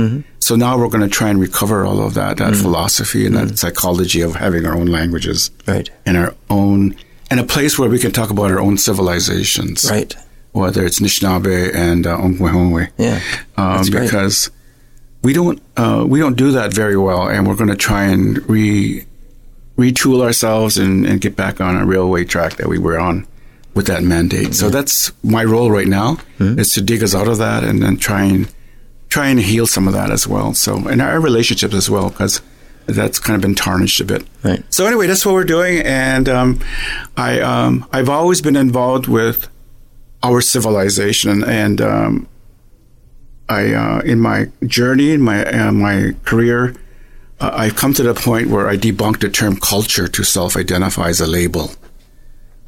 So 0.46 0.56
now 0.56 0.72
we're 0.78 0.88
going 0.96 1.08
to 1.10 1.14
try 1.20 1.28
and 1.32 1.40
recover 1.40 1.78
all 1.88 2.00
of 2.06 2.12
that 2.14 2.36
that 2.42 2.54
philosophy 2.64 3.24
and 3.26 3.34
that 3.36 3.58
psychology 3.58 4.20
of 4.28 4.34
having 4.44 4.66
our 4.66 4.74
own 4.80 4.88
languages 4.98 5.50
Right. 5.66 5.88
and 6.06 6.16
our 6.16 6.34
own 6.50 6.94
and 7.30 7.40
a 7.40 7.44
place 7.54 7.78
where 7.78 7.88
we 7.88 7.98
can 7.98 8.12
talk 8.12 8.30
about 8.30 8.50
our 8.50 8.60
own 8.66 8.76
civilizations 8.76 9.78
Right. 9.90 10.14
whether 10.52 10.84
it's 10.86 11.00
Anishinaabe 11.00 11.74
and 11.74 12.06
uh, 12.06 12.18
Ongwehongwe. 12.18 12.90
Yeah. 12.98 13.20
Um, 13.56 13.86
because 13.90 14.50
we 15.22 15.32
don't 15.32 15.58
uh, 15.78 16.04
we 16.12 16.18
don't 16.18 16.36
do 16.36 16.50
that 16.58 16.74
very 16.74 16.96
well, 17.06 17.22
and 17.32 17.46
we're 17.46 17.56
going 17.62 17.70
to 17.78 17.82
try 17.90 18.04
and 18.14 18.46
re 18.50 19.06
retool 19.78 20.20
ourselves 20.22 20.76
and, 20.76 21.06
and 21.06 21.20
get 21.22 21.34
back 21.34 21.60
on 21.60 21.76
a 21.76 21.86
railway 21.86 22.24
track 22.24 22.56
that 22.56 22.68
we 22.68 22.78
were 22.78 22.98
on 23.08 23.26
with 23.74 23.86
that 23.86 24.02
mandate. 24.02 24.54
So 24.54 24.68
that's 24.70 25.12
my 25.22 25.44
role 25.44 25.70
right 25.70 25.86
now 25.88 26.16
Hmm? 26.38 26.58
is 26.58 26.74
to 26.74 26.80
dig 26.82 27.02
us 27.02 27.14
out 27.14 27.28
of 27.28 27.38
that 27.38 27.64
and 27.64 27.82
then 27.82 27.96
try 27.96 28.22
and 28.24 28.52
try 29.08 29.28
and 29.28 29.40
heal 29.40 29.66
some 29.66 29.86
of 29.88 29.94
that 29.94 30.10
as 30.10 30.26
well. 30.28 30.54
So 30.54 30.76
and 30.88 31.00
our 31.02 31.20
relationships 31.20 31.74
as 31.74 31.88
well 31.90 32.10
because 32.10 32.40
that's 32.86 33.18
kind 33.18 33.34
of 33.36 33.42
been 33.42 33.54
tarnished 33.54 34.00
a 34.00 34.04
bit. 34.04 34.24
Right. 34.42 34.62
So 34.72 34.86
anyway, 34.86 35.06
that's 35.06 35.24
what 35.24 35.34
we're 35.34 35.44
doing, 35.44 35.80
and 35.82 36.28
um, 36.28 36.60
I 37.16 37.40
um, 37.40 37.86
I've 37.92 38.08
always 38.08 38.42
been 38.42 38.56
involved 38.56 39.06
with 39.06 39.48
our 40.22 40.40
civilization, 40.40 41.44
and 41.44 41.80
um, 41.80 42.28
I 43.48 43.72
uh, 43.72 44.00
in 44.00 44.20
my 44.20 44.48
journey 44.66 45.12
in 45.12 45.20
my 45.22 45.44
uh, 45.44 45.70
my 45.72 46.14
career, 46.24 46.74
uh, 47.40 47.50
I've 47.54 47.76
come 47.76 47.94
to 47.94 48.02
the 48.02 48.14
point 48.14 48.48
where 48.48 48.68
I 48.68 48.76
debunked 48.76 49.20
the 49.20 49.28
term 49.30 49.56
culture 49.60 50.08
to 50.08 50.22
self-identify 50.24 51.08
as 51.08 51.20
a 51.20 51.26
label. 51.26 51.70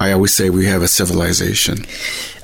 I 0.00 0.12
always 0.12 0.34
say 0.34 0.50
we 0.50 0.66
have 0.66 0.82
a 0.82 0.88
civilization. 0.88 1.86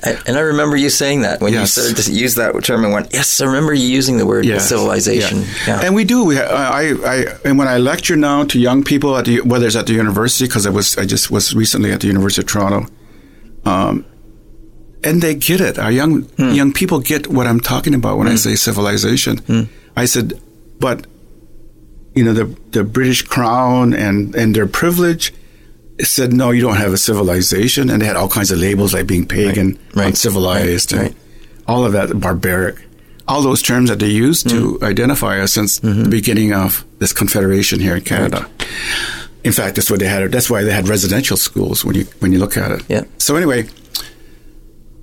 And 0.03 0.37
I 0.37 0.39
remember 0.39 0.75
you 0.77 0.89
saying 0.89 1.21
that 1.21 1.41
when 1.41 1.53
Yes. 1.53 1.77
you 1.77 1.83
started 1.83 2.03
to 2.03 2.11
use 2.11 2.35
that 2.35 2.63
term. 2.63 2.85
I 2.85 2.89
went, 2.89 3.13
yes, 3.13 3.39
I 3.41 3.45
remember 3.45 3.73
you 3.73 3.87
using 3.87 4.17
the 4.17 4.25
word 4.25 4.45
Yes. 4.45 4.69
civilization. 4.69 5.41
Yeah. 5.41 5.47
Yeah. 5.67 5.81
And 5.83 5.93
we 5.93 6.05
do. 6.05 6.23
We, 6.23 6.39
I, 6.39 6.93
I, 6.93 7.25
and 7.45 7.59
when 7.59 7.67
I 7.67 7.77
lecture 7.77 8.15
now 8.15 8.45
to 8.45 8.57
young 8.57 8.83
people 8.83 9.17
at 9.17 9.25
the, 9.25 9.41
whether 9.41 9.67
it's 9.67 9.75
at 9.75 9.85
the 9.85 9.93
university, 9.93 10.45
because 10.47 10.65
I 10.65 10.71
was, 10.71 10.97
I 10.97 11.05
just 11.05 11.29
was 11.29 11.53
recently 11.53 11.91
at 11.91 11.99
the 11.99 12.07
University 12.07 12.41
of 12.41 12.47
Toronto, 12.47 12.87
um, 13.65 14.05
and 15.03 15.21
they 15.21 15.35
get 15.35 15.61
it. 15.61 15.77
Our 15.77 15.91
young 15.91 16.23
hmm. 16.37 16.51
young 16.51 16.73
people 16.73 16.99
get 16.99 17.27
what 17.27 17.47
I'm 17.47 17.59
talking 17.59 17.93
about 17.93 18.17
when 18.17 18.27
I 18.27 18.31
hmm. 18.31 18.37
say 18.37 18.55
civilization. 18.55 19.37
Hmm. 19.39 19.63
I 19.95 20.05
said, 20.05 20.39
but 20.79 21.07
you 22.13 22.23
know 22.23 22.33
the 22.33 22.45
the 22.71 22.83
British 22.83 23.23
Crown 23.23 23.93
and 23.93 24.35
and 24.35 24.55
their 24.55 24.67
privilege 24.67 25.33
said 26.03 26.33
no, 26.33 26.51
you 26.51 26.61
don't 26.61 26.77
have 26.77 26.93
a 26.93 26.97
civilization, 26.97 27.89
and 27.89 28.01
they 28.01 28.05
had 28.05 28.15
all 28.15 28.29
kinds 28.29 28.51
of 28.51 28.59
labels 28.59 28.93
like 28.93 29.07
being 29.07 29.25
pagan, 29.25 29.77
Right. 29.93 30.07
uncivilized, 30.07 30.93
Right. 30.93 31.07
and 31.07 31.15
all 31.67 31.85
of 31.85 31.93
that 31.93 32.19
barbaric. 32.19 32.75
All 33.27 33.41
those 33.41 33.61
terms 33.61 33.89
that 33.89 33.99
they 33.99 34.09
used 34.09 34.49
to 34.49 34.73
mm-hmm. 34.73 34.83
identify 34.83 35.39
us 35.39 35.53
since 35.53 35.79
the 35.79 35.87
mm-hmm. 35.87 36.09
beginning 36.09 36.53
of 36.53 36.83
this 36.99 37.13
confederation 37.13 37.79
here 37.79 37.95
in 37.95 38.01
Canada. 38.01 38.47
In 39.43 39.51
fact, 39.51 39.75
that's 39.75 39.89
what 39.89 39.99
they 39.99 40.07
had. 40.07 40.31
That's 40.31 40.49
why 40.49 40.63
they 40.63 40.71
had 40.71 40.87
residential 40.89 41.37
schools 41.37 41.85
when 41.85 41.95
you 41.95 42.05
when 42.19 42.31
you 42.33 42.39
look 42.39 42.57
at 42.57 42.71
it. 42.71 42.83
Yeah. 42.89 43.03
So 43.17 43.35
anyway, 43.35 43.67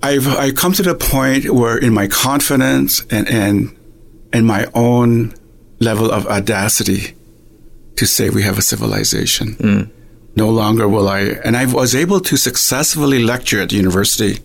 I've 0.03 0.27
I 0.27 0.51
come 0.51 0.73
to 0.73 0.83
the 0.83 0.95
point 0.95 1.49
where 1.49 1.77
in 1.77 1.93
my 1.93 2.07
confidence 2.07 3.05
and 3.09 3.27
and 3.27 3.75
and 4.31 4.45
my 4.45 4.67
own 4.73 5.33
level 5.79 6.11
of 6.11 6.27
audacity 6.27 7.15
to 7.95 8.05
say 8.05 8.29
we 8.29 8.43
have 8.43 8.57
a 8.57 8.61
civilization. 8.61 9.55
Mm. 9.55 9.89
No 10.35 10.49
longer 10.49 10.87
will 10.87 11.09
I, 11.09 11.21
and 11.43 11.57
I 11.57 11.65
was 11.65 11.93
able 11.95 12.19
to 12.21 12.37
successfully 12.37 13.19
lecture 13.19 13.61
at 13.61 13.69
the 13.69 13.75
university 13.75 14.39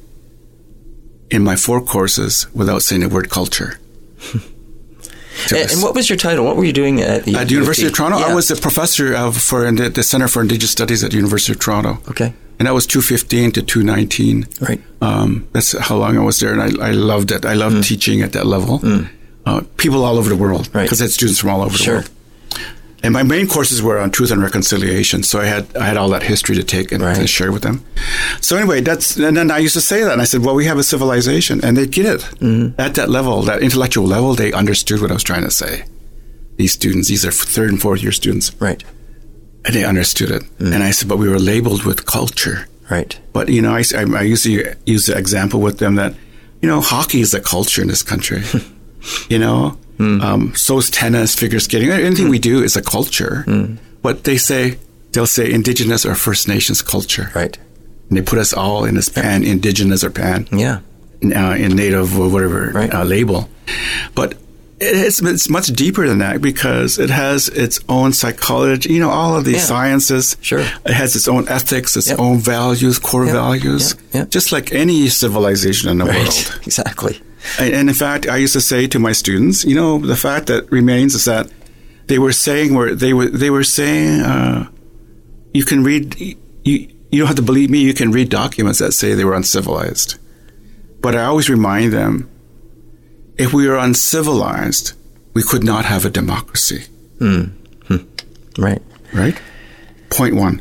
in 1.30 1.42
my 1.44 1.56
four 1.56 1.80
courses 1.80 2.46
without 2.54 2.82
saying 2.82 3.02
the 3.02 3.08
word 3.08 3.30
culture. 3.30 3.78
And, 5.50 5.70
and 5.72 5.82
what 5.82 5.94
was 5.96 6.08
your 6.08 6.16
title? 6.16 6.44
What 6.44 6.56
were 6.56 6.64
you 6.64 6.72
doing 6.72 7.00
at 7.00 7.24
the 7.24 7.34
At 7.34 7.50
University 7.50 7.86
of 7.88 7.92
Toronto, 7.92 8.18
I 8.18 8.32
was 8.32 8.50
a 8.52 8.56
professor 8.56 9.12
of, 9.14 9.36
for 9.36 9.66
in 9.66 9.74
the, 9.74 9.90
the 9.90 10.02
Center 10.02 10.28
for 10.28 10.40
Indigenous 10.40 10.70
Studies 10.70 11.02
at 11.02 11.10
the 11.10 11.16
University 11.16 11.52
of 11.52 11.58
Toronto. 11.58 11.98
Okay. 12.08 12.32
And 12.58 12.68
that 12.68 12.72
was 12.72 12.86
215 12.86 13.50
to 13.52 13.62
219. 13.62 14.46
Right. 14.60 14.80
Um, 15.02 15.46
that's 15.52 15.76
how 15.76 15.96
long 15.96 16.16
I 16.16 16.20
was 16.22 16.38
there, 16.38 16.52
and 16.52 16.62
I, 16.62 16.88
I 16.88 16.92
loved 16.92 17.32
it. 17.32 17.44
I 17.44 17.54
loved 17.54 17.82
teaching 17.84 18.22
at 18.22 18.32
that 18.32 18.46
level. 18.46 18.80
Uh, 19.44 19.62
people 19.76 20.04
all 20.04 20.16
over 20.18 20.28
the 20.30 20.36
world, 20.36 20.70
Right. 20.72 20.84
because 20.84 21.00
I 21.00 21.04
had 21.04 21.10
students 21.10 21.40
from 21.40 21.50
all 21.50 21.62
over 21.62 21.76
Sure. 21.76 21.94
the 21.94 22.00
world. 22.02 22.10
And 23.04 23.12
my 23.12 23.22
main 23.22 23.46
courses 23.46 23.82
were 23.82 23.98
on 24.00 24.10
truth 24.10 24.30
and 24.32 24.42
reconciliation, 24.42 25.22
so 25.22 25.38
I 25.40 25.44
had 25.44 25.64
I 25.76 25.84
had 25.84 25.96
all 25.96 26.08
that 26.10 26.22
history 26.22 26.56
to 26.56 26.64
take 26.64 26.90
and, 26.94 27.02
Right. 27.04 27.18
and 27.18 27.28
share 27.28 27.52
with 27.52 27.62
them. 27.62 27.76
So 28.40 28.56
anyway, 28.56 28.80
that's 28.80 29.16
and 29.16 29.36
then 29.36 29.50
I 29.50 29.58
used 29.58 29.74
to 29.74 29.80
say 29.82 30.02
that, 30.04 30.12
and 30.12 30.22
I 30.22 30.26
said, 30.26 30.40
"Well, 30.44 30.54
we 30.56 30.64
have 30.66 30.78
a 30.78 30.82
civilization," 30.82 31.60
and 31.64 31.76
they 31.76 31.86
get 31.86 32.06
it 32.06 32.20
Mm-hmm. 32.40 32.80
at 32.80 32.94
that 32.94 33.08
level, 33.10 33.42
that 33.42 33.62
intellectual 33.62 34.06
level. 34.08 34.34
They 34.34 34.52
understood 34.52 35.00
what 35.00 35.10
I 35.10 35.14
was 35.14 35.22
trying 35.24 35.44
to 35.44 35.50
say. 35.50 35.84
These 36.56 36.72
students, 36.72 37.08
these 37.08 37.24
are 37.26 37.32
third 37.32 37.70
and 37.70 37.80
fourth 37.80 38.02
year 38.02 38.12
students, 38.12 38.52
Right. 38.60 38.82
and 39.66 39.74
they 39.74 39.84
understood 39.84 40.30
it. 40.30 40.42
And 40.58 40.82
I 40.88 40.92
said, 40.92 41.08
"But 41.08 41.18
we 41.18 41.28
were 41.28 41.38
labeled 41.52 41.82
with 41.84 42.06
culture." 42.06 42.66
Right. 42.90 43.18
But 43.32 43.48
you 43.48 43.60
know, 43.62 43.74
I, 43.74 43.82
I, 44.00 44.04
I 44.20 44.32
used 44.32 44.44
to 44.44 44.50
use 44.86 45.06
the 45.06 45.16
example 45.18 45.60
with 45.60 45.76
them 45.78 45.96
that 45.96 46.14
you 46.62 46.68
know 46.70 46.80
hockey 46.80 47.20
is 47.20 47.34
a 47.34 47.40
culture 47.40 47.82
in 47.82 47.88
this 47.88 48.02
country. 48.02 48.42
you 49.28 49.38
know, 49.38 49.76
um, 49.98 50.52
so 50.54 50.78
is 50.78 50.90
tennis, 50.90 51.34
figure 51.34 51.60
skating. 51.60 51.90
Anything 51.90 52.28
we 52.28 52.38
do 52.38 52.62
is 52.62 52.76
a 52.76 52.82
culture. 52.82 53.44
But 54.02 54.24
they 54.24 54.36
say 54.36 54.78
they'll 55.12 55.26
say 55.26 55.50
indigenous 55.50 56.04
or 56.04 56.14
First 56.14 56.48
Nations 56.48 56.82
culture, 56.82 57.30
Right. 57.34 57.56
and 58.08 58.18
they 58.18 58.22
put 58.22 58.38
us 58.38 58.52
all 58.52 58.84
in 58.84 58.94
this 58.96 59.08
pan 59.08 59.44
indigenous 59.44 60.02
or 60.04 60.10
pan 60.10 60.46
Yeah. 60.52 60.80
uh, 61.24 61.54
in 61.56 61.74
native 61.76 62.18
or 62.18 62.28
whatever 62.28 62.70
Right. 62.74 62.92
uh, 62.92 63.04
label. 63.04 63.48
But 64.14 64.34
it's, 64.80 65.22
it's 65.22 65.48
much 65.48 65.68
deeper 65.68 66.06
than 66.06 66.18
that 66.18 66.42
because 66.42 66.98
it 66.98 67.08
has 67.08 67.48
its 67.48 67.78
own 67.88 68.12
psychology. 68.12 68.92
You 68.92 69.00
know, 69.00 69.08
all 69.10 69.36
of 69.38 69.44
these 69.44 69.54
Yeah. 69.62 69.72
sciences. 69.72 70.36
Sure. 70.42 70.60
It 70.84 70.92
has 70.92 71.14
its 71.16 71.28
own 71.28 71.48
ethics, 71.48 71.96
its 71.96 72.08
Yep. 72.08 72.18
own 72.18 72.40
values, 72.40 72.98
core 72.98 73.24
Yep. 73.24 73.34
values. 73.34 73.94
Yep. 74.12 74.30
Just 74.30 74.52
like 74.52 74.72
any 74.74 75.08
civilization 75.08 75.88
in 75.88 75.98
the 75.98 76.04
Right. 76.04 76.18
world. 76.18 76.58
Exactly. 76.66 77.20
And 77.58 77.88
in 77.88 77.94
fact, 77.94 78.26
I 78.26 78.36
used 78.38 78.52
to 78.54 78.60
say 78.60 78.86
to 78.88 78.98
my 78.98 79.12
students, 79.12 79.64
you 79.64 79.74
know, 79.74 79.98
the 79.98 80.16
fact 80.16 80.46
that 80.46 80.70
remains 80.72 81.14
is 81.14 81.24
that 81.26 81.50
they 82.06 82.18
were 82.18 82.32
saying 82.32 82.74
where 82.74 82.94
they 82.94 83.12
were 83.12 83.26
they 83.28 83.50
were 83.50 83.64
saying 83.64 84.20
uh, 84.20 84.68
you 85.52 85.64
can 85.64 85.84
read 85.84 86.14
you 86.20 86.36
you 86.64 87.18
don't 87.18 87.26
have 87.28 87.36
to 87.36 87.42
believe 87.42 87.70
me. 87.70 87.80
You 87.82 87.94
can 87.94 88.10
read 88.12 88.28
documents 88.30 88.78
that 88.80 88.92
say 88.92 89.14
they 89.14 89.24
were 89.24 89.34
uncivilized, 89.34 90.16
but 91.00 91.14
I 91.14 91.24
always 91.24 91.48
remind 91.50 91.92
them 91.92 92.28
if 93.38 93.52
we 93.52 93.68
are 93.68 93.76
uncivilized, 93.78 94.92
we 95.34 95.42
could 95.42 95.64
not 95.64 95.84
have 95.84 96.04
a 96.04 96.10
democracy. 96.10 96.84
Right. 98.58 98.82
Right. 99.12 99.40
Point 100.10 100.34
one. 100.36 100.60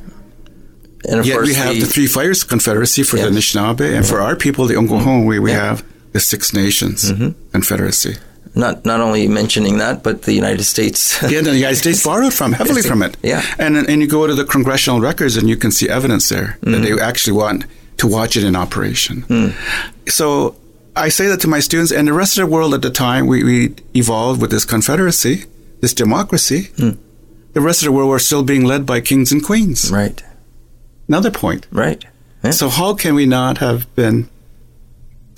And 1.07 1.19
of 1.19 1.25
Yet 1.25 1.33
course, 1.35 1.47
we 1.49 1.53
have 1.55 1.75
the 1.79 1.85
Three 1.85 2.07
Fires 2.07 2.43
Confederacy 2.43 3.03
for 3.03 3.17
the 3.17 3.23
Yes. 3.29 3.33
Anishinaabe, 3.33 3.93
and 3.95 4.05
for 4.05 4.19
our 4.21 4.35
people, 4.35 4.65
the 4.67 4.75
Ongohon, 4.75 5.25
we, 5.27 5.37
we 5.39 5.51
Yeah. 5.51 5.65
have 5.75 5.83
the 6.13 6.19
Six 6.19 6.53
Nations 6.53 7.11
mm-hmm. 7.11 7.31
Confederacy. 7.51 8.15
not 8.55 8.85
not 8.85 8.99
only 9.01 9.27
mentioning 9.27 9.77
that, 9.79 10.03
but 10.03 10.23
the 10.23 10.33
United 10.33 10.63
States. 10.63 11.21
Yeah, 11.23 11.41
the 11.41 11.55
United 11.55 11.77
States 11.77 12.03
borrowed 12.09 12.33
from 12.33 12.53
heavily 12.53 12.81
from 12.81 13.01
it. 13.01 13.17
Yeah. 13.21 13.43
and 13.59 13.75
and 13.77 14.01
you 14.01 14.07
go 14.07 14.27
to 14.27 14.35
the 14.35 14.45
congressional 14.45 15.01
records 15.01 15.37
and 15.37 15.49
you 15.49 15.57
can 15.57 15.71
see 15.71 15.89
evidence 15.89 16.29
there 16.29 16.57
that 16.61 16.69
mm-hmm. 16.69 16.83
they 16.83 17.01
actually 17.01 17.37
want 17.37 17.65
to 17.97 18.07
watch 18.07 18.37
it 18.37 18.43
in 18.43 18.55
operation. 18.55 19.23
Mm. 19.23 19.53
So 20.09 20.55
I 20.95 21.09
say 21.09 21.27
that 21.27 21.41
to 21.41 21.47
my 21.47 21.59
students 21.59 21.91
and 21.91 22.07
the 22.07 22.13
rest 22.13 22.37
of 22.37 22.45
the 22.45 22.51
world 22.51 22.73
at 22.73 22.81
the 22.81 22.91
time. 22.91 23.27
We, 23.27 23.43
we 23.43 23.75
evolved 23.95 24.41
with 24.41 24.51
this 24.51 24.65
confederacy, 24.65 25.45
this 25.81 25.93
democracy. 25.93 26.69
Mm. 26.77 26.97
The 27.53 27.61
rest 27.61 27.81
of 27.81 27.85
the 27.85 27.91
world 27.91 28.09
were 28.09 28.19
still 28.19 28.43
being 28.43 28.65
led 28.65 28.85
by 28.85 29.01
kings 29.01 29.31
and 29.31 29.43
queens. 29.43 29.91
right. 29.91 30.23
Another 31.07 31.31
point. 31.31 31.67
Right. 31.69 32.03
Yeah. 32.43 32.51
So 32.51 32.69
how 32.69 32.93
can 32.95 33.13
we 33.13 33.25
not 33.25 33.57
have 33.57 33.93
been 33.93 34.29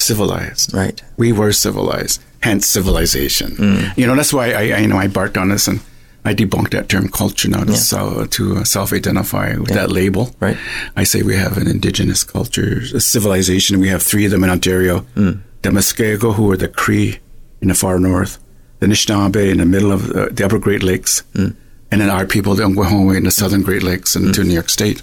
civilized? 0.05 0.73
Right. 0.73 1.01
we 1.17 1.31
were 1.31 1.51
civilized, 1.53 2.21
hence 2.41 2.65
civilization. 2.67 3.49
Mm. 3.57 3.97
You 3.97 4.05
know, 4.07 4.15
that's 4.15 4.33
why 4.33 4.47
I, 4.51 4.63
I, 4.77 4.79
you 4.83 4.87
know, 4.87 4.97
I 4.97 5.07
barked 5.07 5.37
on 5.37 5.49
this 5.49 5.67
and 5.67 5.79
I 6.27 6.33
debunked 6.33 6.71
that 6.71 6.89
term 6.89 7.07
culture 7.09 7.49
now 7.49 7.63
to, 7.63 7.71
Yeah. 7.71 7.77
so, 7.77 8.25
to 8.37 8.65
self-identify 8.65 9.57
with 9.57 9.69
that 9.69 9.91
label. 9.91 10.33
Right. 10.39 10.57
I 10.95 11.03
say 11.05 11.21
we 11.23 11.35
have 11.35 11.57
an 11.57 11.67
indigenous 11.67 12.23
culture, 12.23 12.81
a 12.95 12.99
civilization. 12.99 13.79
We 13.79 13.89
have 13.89 14.01
three 14.03 14.25
of 14.25 14.31
them 14.31 14.43
in 14.43 14.49
Ontario. 14.49 15.05
Mm. 15.15 15.39
The 15.61 15.69
Muskego, 15.69 16.33
who 16.33 16.51
are 16.51 16.57
the 16.57 16.67
Cree 16.67 17.19
in 17.61 17.67
the 17.69 17.75
far 17.75 17.99
north, 17.99 18.39
the 18.79 18.87
Anishinaabe 18.87 19.51
in 19.51 19.57
the 19.59 19.65
middle 19.65 19.91
of 19.91 20.09
uh, 20.11 20.29
the 20.31 20.45
upper 20.45 20.59
Great 20.59 20.83
Lakes, 20.83 21.23
mm. 21.33 21.55
and 21.91 22.01
then 22.01 22.09
our 22.09 22.25
people, 22.25 22.55
the 22.55 22.63
Ongwahome 22.63 23.15
in 23.17 23.23
the 23.23 23.31
southern 23.31 23.61
Great 23.63 23.83
Lakes 23.83 24.15
and 24.15 24.33
to 24.35 24.43
New 24.43 24.53
York 24.53 24.69
State. 24.69 25.01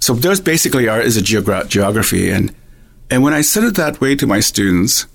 So 0.00 0.12
there's 0.14 0.40
basically 0.40 0.88
our 0.88 1.00
is 1.00 1.16
a 1.16 1.22
geogra- 1.22 1.66
geography, 1.68 2.30
and 2.30 2.52
and 3.10 3.22
when 3.22 3.32
I 3.32 3.42
said 3.42 3.64
it 3.64 3.74
that 3.76 4.00
way 4.00 4.16
to 4.16 4.26
my 4.26 4.40
students, 4.40 5.06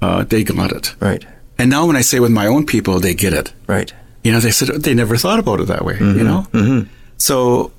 uh, 0.00 0.24
they 0.24 0.44
got 0.44 0.72
it. 0.72 0.94
Right. 1.00 1.24
And 1.58 1.70
now 1.70 1.86
when 1.86 1.96
I 1.96 2.02
say 2.02 2.18
it 2.18 2.20
with 2.20 2.30
my 2.30 2.46
own 2.46 2.66
people, 2.66 3.00
they 3.00 3.14
get 3.14 3.32
it. 3.32 3.52
Right. 3.66 3.92
You 4.22 4.32
know, 4.32 4.40
they 4.40 4.50
said 4.50 4.68
they 4.82 4.94
never 4.94 5.16
thought 5.16 5.38
about 5.38 5.60
it 5.60 5.66
that 5.66 5.84
way. 5.84 5.96
You 5.98 6.24
know, 6.24 6.86
so 7.16 7.72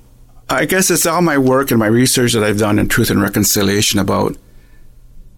I 0.48 0.64
guess 0.64 0.90
it's 0.90 1.06
all 1.06 1.22
my 1.22 1.38
work 1.38 1.70
and 1.70 1.78
my 1.78 1.86
research 1.86 2.32
that 2.32 2.42
I've 2.42 2.58
done 2.58 2.78
in 2.78 2.88
truth 2.88 3.10
and 3.10 3.22
reconciliation 3.22 4.00
about 4.00 4.36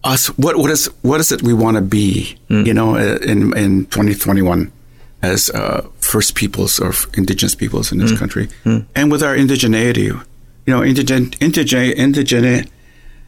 us. 0.03 0.27
What 0.37 0.57
what 0.57 0.71
is 0.71 0.87
what 1.01 1.19
is 1.19 1.31
it 1.31 1.41
we 1.43 1.53
want 1.53 1.75
to 1.77 1.81
be? 1.81 2.35
You 2.49 2.73
know, 2.73 2.95
uh, 2.95 3.19
in 3.21 3.55
in 3.57 3.85
2021 3.85 4.71
as 5.21 5.49
uh, 5.51 5.87
First 5.99 6.35
Peoples 6.35 6.79
or 6.79 6.93
Indigenous 7.15 7.55
peoples 7.55 7.91
in 7.91 7.99
this 7.99 8.17
country, 8.17 8.49
and 8.65 9.11
with 9.11 9.23
our 9.23 9.35
indigeneity. 9.35 10.05
You 10.65 10.73
know, 10.73 10.81
indigen 10.83 11.31
indigene 11.41 11.93
indigene 11.95 12.69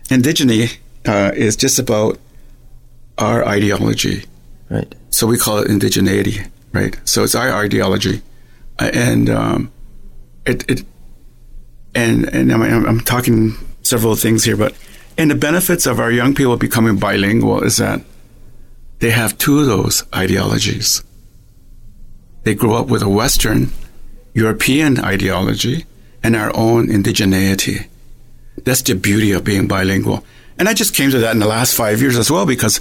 indigeny 0.10 0.70
uh, 1.06 1.32
is 1.36 1.56
just 1.56 1.80
about 1.80 2.20
our 3.18 3.46
ideology. 3.48 4.24
Right. 4.70 4.94
So 5.10 5.28
we 5.28 5.38
call 5.38 5.60
it 5.60 5.68
indigeneity, 5.68 6.50
right? 6.74 7.00
So 7.06 7.24
it's 7.24 7.36
our 7.36 7.64
ideology, 7.64 8.22
Uh, 8.78 8.92
and 8.94 9.30
um, 9.30 9.72
it, 10.46 10.70
it 10.70 10.86
and 11.94 12.26
and 12.36 12.52
I'm, 12.52 12.62
I'm 12.62 12.86
I'm 12.86 13.00
talking 13.00 13.56
several 13.84 14.16
things 14.16 14.44
here, 14.44 14.58
but 14.58 14.76
and 15.18 15.32
the 15.32 15.36
benefits 15.36 15.86
of 15.88 16.00
our 16.00 16.12
young 16.12 16.36
people 16.36 16.58
becoming 16.58 16.98
bilingual 16.98 17.64
is 17.64 17.78
that 17.78 18.02
they 19.00 19.12
have 19.12 19.38
two 19.38 19.60
of 19.60 19.68
those 19.68 20.04
ideologies. 20.14 21.04
They 22.44 22.56
grow 22.56 22.76
up 22.76 22.88
with 22.88 23.02
a 23.02 23.10
Western 23.10 23.72
European 24.34 25.00
ideology 25.00 25.86
and 26.22 26.36
our 26.36 26.52
own 26.54 26.88
indigeneity. 26.88 27.88
That's 28.64 28.82
the 28.82 28.96
beauty 28.96 29.32
of 29.32 29.44
being 29.44 29.68
bilingual. 29.68 30.26
And 30.58 30.70
I 30.70 30.74
just 30.74 30.96
came 30.96 31.12
to 31.12 31.20
that 31.20 31.34
in 31.34 31.40
the 31.40 31.48
last 31.48 31.76
five 31.76 32.02
years 32.02 32.18
as 32.18 32.32
well 32.32 32.46
because 32.46 32.80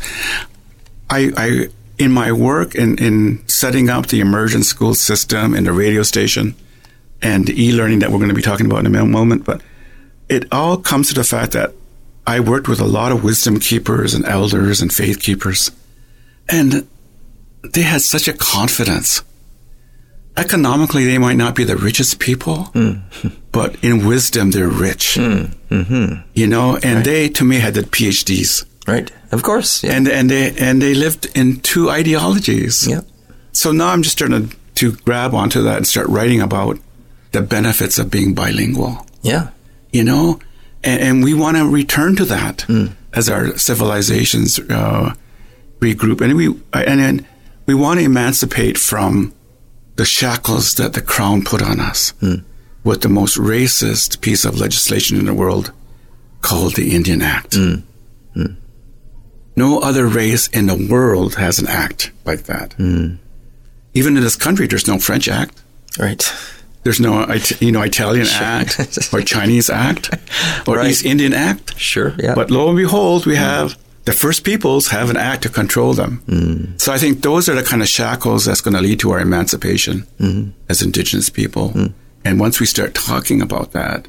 I, 1.11 1.33
I 1.37 1.69
in 1.99 2.13
my 2.13 2.33
work 2.33 2.75
in, 2.75 2.99
in 2.99 3.47
setting 3.49 3.89
up 3.89 4.07
the 4.07 4.21
immersion 4.21 4.63
school 4.63 4.95
system 4.95 5.55
and 5.55 5.67
the 5.67 5.73
radio 5.73 6.03
station 6.03 6.55
and 7.23 7.47
the 7.47 7.63
e-learning 7.63 8.01
that 8.01 8.11
we're 8.11 8.19
going 8.19 8.29
to 8.29 8.35
be 8.35 8.43
talking 8.43 8.67
about 8.67 8.85
in 8.85 8.95
a 8.95 9.05
moment, 9.05 9.45
but 9.45 9.63
it 10.29 10.47
all 10.53 10.77
comes 10.77 11.09
to 11.09 11.15
the 11.15 11.25
fact 11.25 11.53
that 11.53 11.73
I 12.27 12.41
worked 12.41 12.69
with 12.69 12.81
a 12.81 12.87
lot 12.87 13.13
of 13.13 13.23
wisdom 13.23 13.61
keepers 13.61 14.15
and 14.15 14.25
elders 14.25 14.81
and 14.81 14.93
faith 14.93 15.21
keepers, 15.21 15.71
and 16.49 16.87
they 17.63 17.83
had 17.83 18.01
such 18.01 18.29
a 18.29 18.33
confidence. 18.33 19.23
Economically, 20.37 21.05
they 21.05 21.19
might 21.19 21.37
not 21.37 21.55
be 21.55 21.65
the 21.65 21.77
richest 21.77 22.19
people, 22.19 22.65
hmm. 22.73 22.95
but 23.53 23.77
in 23.85 24.07
wisdom, 24.07 24.51
they're 24.51 24.69
rich. 24.69 25.15
Hmm. 25.15 25.45
Mm-hmm. 25.71 26.23
You 26.35 26.47
know, 26.47 26.77
and 26.83 27.05
they, 27.05 27.29
to 27.31 27.45
me, 27.45 27.61
had 27.61 27.75
the 27.75 27.83
PhDs 27.83 28.65
Right. 28.87 29.11
Of 29.33 29.43
course. 29.43 29.83
Yeah. 29.83 29.93
and 29.93 30.09
and 30.09 30.31
they 30.31 30.55
and 30.59 30.81
they 30.83 30.95
lived 30.95 31.27
in 31.35 31.61
two 31.61 31.91
ideologies. 31.91 32.87
yeah. 32.87 33.01
So 33.53 33.73
now 33.73 33.89
I'm 33.89 34.03
just 34.03 34.17
starting 34.17 34.49
to, 34.49 34.57
to 34.75 34.93
grab 35.05 35.35
onto 35.35 35.63
that 35.63 35.77
and 35.77 35.87
start 35.87 36.09
writing 36.09 36.41
about 36.41 36.79
the 37.33 37.41
benefits 37.41 37.99
of 37.99 38.11
being 38.11 38.35
bilingual. 38.35 39.07
Yeah. 39.23 39.51
You 39.93 40.05
know, 40.05 40.41
and, 40.83 41.03
and 41.03 41.25
we 41.25 41.35
want 41.35 41.57
to 41.57 41.69
return 41.69 42.17
to 42.17 42.25
that 42.27 42.63
hmm. 42.63 42.87
as 43.13 43.29
our 43.29 43.57
civilizations 43.57 44.59
uh, 44.59 45.15
regroup, 45.81 46.21
and 46.21 46.35
we 46.37 46.49
and 46.73 47.01
then 47.01 47.27
we 47.67 47.75
want 47.75 48.01
to 48.01 48.05
emancipate 48.05 48.77
from 48.77 49.33
the 49.97 50.05
shackles 50.05 50.75
that 50.75 50.93
the 50.95 51.03
crown 51.03 51.43
put 51.43 51.63
on 51.63 51.81
us 51.81 52.11
hmm. 52.21 52.37
with 52.83 53.03
the 53.03 53.09
most 53.09 53.39
racist 53.39 54.21
piece 54.21 54.45
of 54.45 54.59
legislation 54.59 55.19
in 55.19 55.27
the 55.27 55.35
world 55.35 55.73
called 56.41 56.75
the 56.75 56.95
Indian 56.95 57.23
Act. 57.23 57.55
Hmm. 57.55 57.75
Hmm. 58.35 58.55
No 59.57 59.79
other 59.81 60.07
race 60.07 60.49
in 60.49 60.67
the 60.67 60.89
world 60.91 61.37
has 61.37 61.59
an 61.59 61.69
act 61.69 62.11
like 62.25 62.45
that. 62.45 62.75
Even 63.95 64.17
in 64.17 64.23
this 64.23 64.37
country, 64.37 64.67
there's 64.67 64.89
no 64.89 64.99
French 64.99 65.29
act. 65.29 65.63
Right. 65.99 66.33
There's 66.83 67.01
no, 67.01 67.33
you 67.61 67.71
know, 67.71 67.83
Italian 67.83 68.27
act 68.27 68.99
or 69.15 69.23
Chinese 69.23 69.71
act 69.71 70.11
or 70.67 70.77
Right. 70.77 70.91
East 70.91 71.05
Indian 71.05 71.33
act. 71.33 71.79
Sure. 71.79 72.15
Yeah. 72.19 72.35
But 72.35 72.51
lo 72.51 72.69
and 72.69 72.77
behold, 72.77 73.27
we 73.27 73.37
have 73.37 73.79
the 74.05 74.13
first 74.13 74.45
peoples 74.45 74.89
have 74.89 75.09
an 75.11 75.17
act 75.17 75.43
to 75.45 75.49
control 75.49 75.95
them. 75.95 76.75
So 76.79 76.93
I 76.93 76.99
think 76.99 77.23
those 77.23 77.49
are 77.49 77.55
the 77.55 77.63
kind 77.63 77.83
of 77.83 77.89
shackles 77.89 78.45
that's 78.45 78.61
going 78.61 78.75
to 78.75 78.81
lead 78.83 79.01
to 79.01 79.11
our 79.13 79.21
emancipation 79.21 80.07
as 80.69 80.83
indigenous 80.83 81.29
people. 81.31 81.73
And 82.25 82.41
once 82.41 82.61
we 82.61 82.67
start 82.67 82.95
talking 82.95 83.41
about 83.43 83.73
that, 83.73 84.09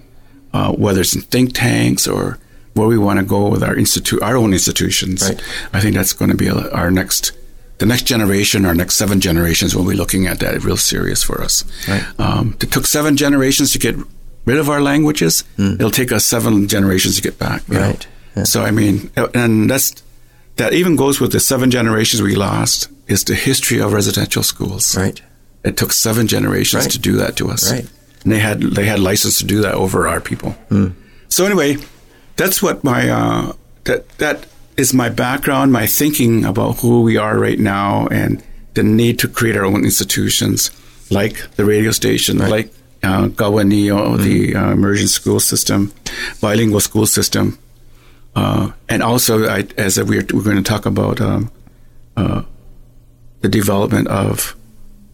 uh, 0.53 0.71
whether 0.71 1.01
it's 1.01 1.15
in 1.15 1.21
think 1.21 1.53
tanks 1.53 2.07
or 2.07 2.39
where 2.73 2.87
we 2.87 2.97
want 2.97 3.19
to 3.19 3.25
go 3.25 3.47
with 3.49 3.63
our 3.63 3.75
institute, 3.75 4.21
our 4.21 4.35
own 4.37 4.51
institutions, 4.53 5.21
Right. 5.23 5.41
I 5.73 5.79
think 5.81 5.95
that's 5.95 6.13
going 6.13 6.31
to 6.31 6.37
be 6.37 6.49
our 6.49 6.91
next, 6.91 7.31
the 7.77 7.85
next 7.85 8.03
generation, 8.03 8.65
our 8.65 8.75
next 8.75 8.95
seven 8.95 9.19
generations. 9.21 9.75
We'll 9.75 9.87
be 9.89 9.95
looking 9.95 10.27
at 10.27 10.39
that 10.39 10.61
real 10.63 10.77
serious 10.77 11.23
for 11.23 11.41
us. 11.41 11.63
Right. 11.87 12.03
Um, 12.19 12.55
it 12.61 12.71
took 12.71 12.85
seven 12.85 13.15
generations 13.17 13.71
to 13.73 13.79
get 13.79 13.95
rid 14.45 14.57
of 14.57 14.69
our 14.69 14.81
languages. 14.81 15.43
It'll 15.57 15.89
take 15.91 16.11
us 16.11 16.25
seven 16.25 16.67
generations 16.67 17.15
to 17.15 17.21
get 17.21 17.37
back. 17.39 17.63
Right. 17.67 17.79
know. 18.05 18.14
Right. 18.35 18.41
Yeah. 18.41 18.43
So 18.43 18.63
I 18.63 18.71
mean, 18.71 19.09
and 19.33 19.69
that's 19.69 20.03
that 20.57 20.73
even 20.73 20.95
goes 20.95 21.19
with 21.19 21.31
the 21.31 21.39
seven 21.39 21.69
generations 21.71 22.21
we 22.21 22.35
lost. 22.35 22.89
Is 23.07 23.23
the 23.23 23.35
history 23.35 23.79
of 23.79 23.93
residential 23.93 24.41
schools. 24.43 24.97
right. 24.97 25.21
It 25.63 25.77
took 25.77 25.91
seven 25.93 26.25
generations 26.27 26.85
Right. 26.85 26.91
to 26.93 26.99
do 26.99 27.13
that 27.17 27.35
to 27.37 27.49
us. 27.49 27.71
Right. 27.71 27.85
And 28.23 28.31
they 28.31 28.39
had 28.39 28.61
they 28.61 28.85
had 28.85 28.99
license 28.99 29.37
to 29.39 29.45
do 29.45 29.61
that 29.61 29.75
over 29.75 30.07
our 30.07 30.19
people. 30.19 30.55
So 31.29 31.45
anyway, 31.45 31.77
that's 32.35 32.61
what 32.63 32.83
my 32.83 33.09
uh, 33.09 33.53
that 33.83 34.09
that 34.17 34.45
is 34.77 34.93
my 34.93 35.09
background, 35.09 35.71
my 35.71 35.85
thinking 35.87 36.45
about 36.45 36.79
who 36.81 37.03
we 37.03 37.17
are 37.17 37.37
right 37.37 37.59
now, 37.59 38.07
and 38.11 38.41
the 38.73 38.83
need 38.83 39.19
to 39.19 39.27
create 39.27 39.55
our 39.55 39.65
own 39.65 39.83
institutions 39.85 40.71
like 41.11 41.35
the 41.57 41.63
radio 41.65 41.91
station, 41.91 42.37
like 42.39 42.73
uh, 43.03 43.27
Gawanio, 43.27 44.17
the 44.17 44.55
uh, 44.55 44.71
immersion 44.71 45.07
school 45.07 45.39
system, 45.39 45.91
bilingual 46.41 46.79
school 46.81 47.05
system, 47.05 47.57
uh, 48.35 48.71
and 48.89 49.01
also 49.01 49.47
I, 49.47 49.67
as 49.77 49.97
we're 49.97 50.25
we're 50.33 50.43
going 50.43 50.57
to 50.57 50.63
talk 50.63 50.85
about 50.85 51.21
um, 51.21 51.51
uh, 52.17 52.43
the 53.41 53.49
development 53.49 54.07
of 54.07 54.55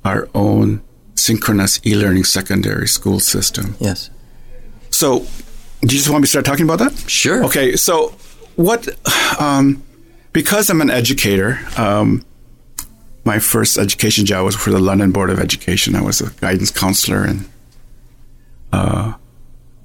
our 0.03 0.27
own 0.34 0.81
synchronous 1.15 1.79
e-learning 1.86 2.23
secondary 2.23 2.88
school 2.88 3.19
system. 3.19 3.75
Yes. 3.79 4.10
So, 4.89 5.19
do 5.81 5.95
you 5.95 5.99
just 5.99 6.10
want 6.10 6.21
me 6.21 6.25
to 6.25 6.29
start 6.29 6.45
talking 6.45 6.65
about 6.65 6.79
that? 6.79 6.97
Sure. 7.10 7.43
Okay. 7.45 7.75
So, 7.75 8.15
what? 8.55 8.88
Um, 9.39 9.84
because 10.34 10.69
I'm 10.69 10.81
an 10.81 10.89
educator, 10.89 11.60
um, 11.77 12.25
my 13.23 13.38
first 13.38 13.77
education 13.77 14.25
job 14.25 14.45
was 14.45 14.55
for 14.55 14.71
the 14.71 14.79
London 14.79 15.12
Board 15.12 15.29
of 15.29 15.39
Education. 15.39 15.95
I 15.95 16.01
was 16.01 16.21
a 16.21 16.31
guidance 16.31 16.71
counselor, 16.71 17.23
and 17.23 17.49
uh, 18.73 19.13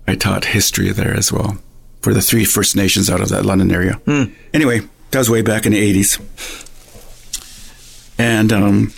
I 0.09 0.15
taught 0.15 0.47
history 0.47 0.91
there 0.93 1.15
as 1.15 1.31
well 1.31 1.59
for 2.03 2.15
the 2.15 2.23
three 2.23 2.45
First 2.45 2.77
Nations 2.77 3.11
out 3.11 3.21
of 3.21 3.29
that 3.31 3.45
London 3.45 3.71
area. 3.73 4.01
Anyway, 4.55 4.81
that 5.11 5.19
was 5.19 5.31
way 5.31 5.43
back 5.43 5.67
in 5.67 5.73
the 5.73 5.95
80s. 5.95 6.21
And 8.19 8.53
um, 8.53 8.93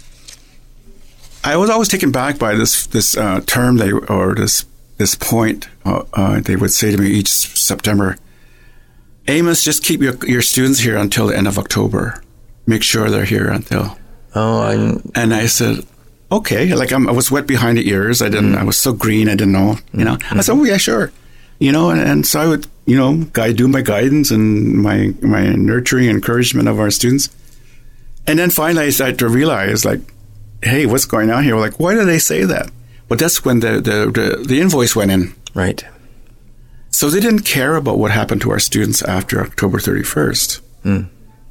I 1.44 1.56
was 1.56 1.70
always 1.70 1.88
taken 1.88 2.12
back 2.12 2.38
by 2.38 2.54
this 2.54 2.86
this 2.86 3.16
uh, 3.16 3.40
term 3.46 3.76
they 3.78 3.90
or 3.92 4.34
this 4.34 4.64
this 4.98 5.14
point 5.14 5.68
uh, 5.84 6.04
uh, 6.12 6.40
they 6.40 6.56
would 6.56 6.72
say 6.72 6.90
to 6.92 6.98
me 6.98 7.08
each 7.10 7.28
September. 7.28 8.16
Amos, 9.26 9.62
just 9.64 9.82
keep 9.82 10.00
your 10.00 10.14
your 10.26 10.42
students 10.42 10.80
here 10.80 10.96
until 10.96 11.26
the 11.26 11.36
end 11.36 11.48
of 11.48 11.58
October. 11.58 12.22
Make 12.66 12.82
sure 12.82 13.10
they're 13.10 13.24
here 13.24 13.48
until. 13.48 13.98
Oh, 14.34 14.60
I, 14.60 15.20
And 15.20 15.34
I 15.34 15.46
said, 15.46 15.84
okay. 16.30 16.74
Like 16.74 16.92
I'm, 16.92 17.08
I 17.08 17.12
was 17.12 17.30
wet 17.30 17.46
behind 17.46 17.78
the 17.78 17.88
ears. 17.88 18.20
I 18.22 18.28
didn't. 18.28 18.54
I 18.54 18.62
was 18.62 18.76
so 18.76 18.92
green. 18.92 19.28
I 19.28 19.34
didn't 19.34 19.52
know. 19.52 19.78
You 19.92 20.04
know. 20.04 20.18
I 20.30 20.42
said, 20.42 20.52
oh 20.52 20.64
yeah, 20.64 20.76
sure. 20.76 21.10
You 21.58 21.72
know, 21.72 21.90
and, 21.90 22.00
and 22.00 22.26
so 22.26 22.40
I 22.40 22.46
would, 22.46 22.66
you 22.88 22.96
know, 22.96 23.24
guide, 23.34 23.58
do 23.58 23.68
my 23.68 23.82
guidance 23.82 24.30
and 24.30 24.82
my 24.82 25.12
my 25.20 25.50
nurturing 25.50 26.08
encouragement 26.08 26.68
of 26.68 26.80
our 26.80 26.90
students. 26.90 27.28
And 28.26 28.38
then 28.38 28.48
finally, 28.48 28.86
I 28.86 28.90
started 28.90 29.18
to 29.18 29.28
realize, 29.28 29.84
like, 29.84 30.00
hey, 30.62 30.86
what's 30.86 31.04
going 31.04 31.30
on 31.30 31.44
here? 31.44 31.56
Like, 31.56 31.78
why 31.78 31.92
do 31.92 32.06
they 32.06 32.18
say 32.18 32.44
that? 32.44 32.70
But 33.06 33.18
that's 33.18 33.44
when 33.44 33.60
the 33.60 33.72
the, 33.72 34.10
the, 34.10 34.42
the 34.42 34.60
invoice 34.62 34.96
went 34.96 35.10
in. 35.10 35.34
right. 35.52 35.84
So 36.90 37.10
they 37.10 37.20
didn't 37.20 37.44
care 37.44 37.76
about 37.76 37.98
what 37.98 38.10
happened 38.10 38.40
to 38.40 38.50
our 38.50 38.58
students 38.58 39.02
after 39.02 39.42
October 39.42 39.78
31st. 39.78 40.60
Hmm. 40.82 41.02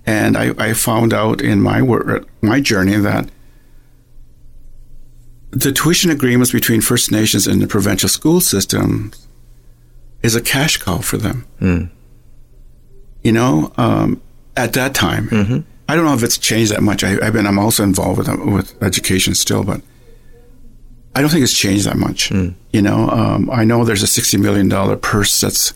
And 0.05 0.35
I, 0.35 0.53
I 0.57 0.73
found 0.73 1.13
out 1.13 1.41
in 1.41 1.61
my 1.61 1.83
work, 1.83 2.27
my 2.41 2.59
journey 2.59 2.97
that 2.97 3.29
the 5.51 5.71
tuition 5.71 6.09
agreements 6.09 6.51
between 6.51 6.81
First 6.81 7.11
Nations 7.11 7.45
and 7.45 7.61
the 7.61 7.67
provincial 7.67 8.09
school 8.09 8.41
system 8.41 9.13
is 10.23 10.35
a 10.35 10.41
cash 10.41 10.77
cow 10.77 10.97
for 10.99 11.17
them. 11.17 11.45
You 13.23 13.31
know, 13.31 13.71
um, 13.77 14.21
at 14.55 14.73
that 14.73 14.93
time, 14.95 15.27
I 15.89 15.95
don't 15.95 16.05
know 16.05 16.13
if 16.13 16.23
it's 16.23 16.37
changed 16.37 16.71
that 16.71 16.81
much. 16.81 17.03
I, 17.03 17.17
I've 17.25 17.33
been, 17.33 17.45
I'm 17.47 17.59
also 17.59 17.83
involved 17.83 18.17
with 18.19 18.27
with 18.39 18.83
education 18.83 19.35
still, 19.35 19.63
but 19.63 19.81
I 21.15 21.21
don't 21.21 21.29
think 21.29 21.43
it's 21.43 21.53
changed 21.57 21.85
that 21.85 21.97
much. 21.97 22.31
You 22.71 22.81
know, 22.81 23.09
um, 23.09 23.49
I 23.51 23.63
know 23.63 23.83
there's 23.83 24.03
a 24.03 24.07
sixty 24.07 24.37
million 24.37 24.69
dollar 24.69 24.95
purse 24.95 25.39
that's 25.41 25.73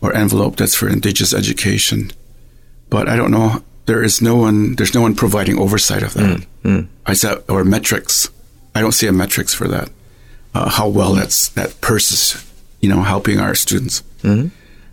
or 0.00 0.12
envelope 0.14 0.56
that's 0.56 0.74
for 0.74 0.88
Indigenous 0.88 1.32
education, 1.34 2.10
but 2.90 3.08
I 3.08 3.16
don't 3.16 3.30
know. 3.30 3.62
There 3.86 4.02
is 4.02 4.20
no 4.22 4.36
one. 4.36 4.76
There's 4.76 4.94
no 4.94 5.00
one 5.02 5.14
providing 5.14 5.58
oversight 5.58 6.02
of 6.02 6.14
that. 6.14 6.46
I 7.06 7.14
said 7.14 7.42
or 7.48 7.64
metrics. 7.64 8.28
I 8.74 8.80
don't 8.80 8.92
see 8.92 9.06
a 9.08 9.12
metrics 9.12 9.52
for 9.54 9.66
that. 9.68 9.90
Uh, 10.54 10.68
how 10.68 10.88
well 10.88 11.14
that's 11.14 11.48
that 11.50 11.80
purse 11.80 12.12
is, 12.12 12.51
you 12.82 12.88
know, 12.90 13.02
helping 13.02 13.38
our 13.40 13.54
students. 13.54 14.02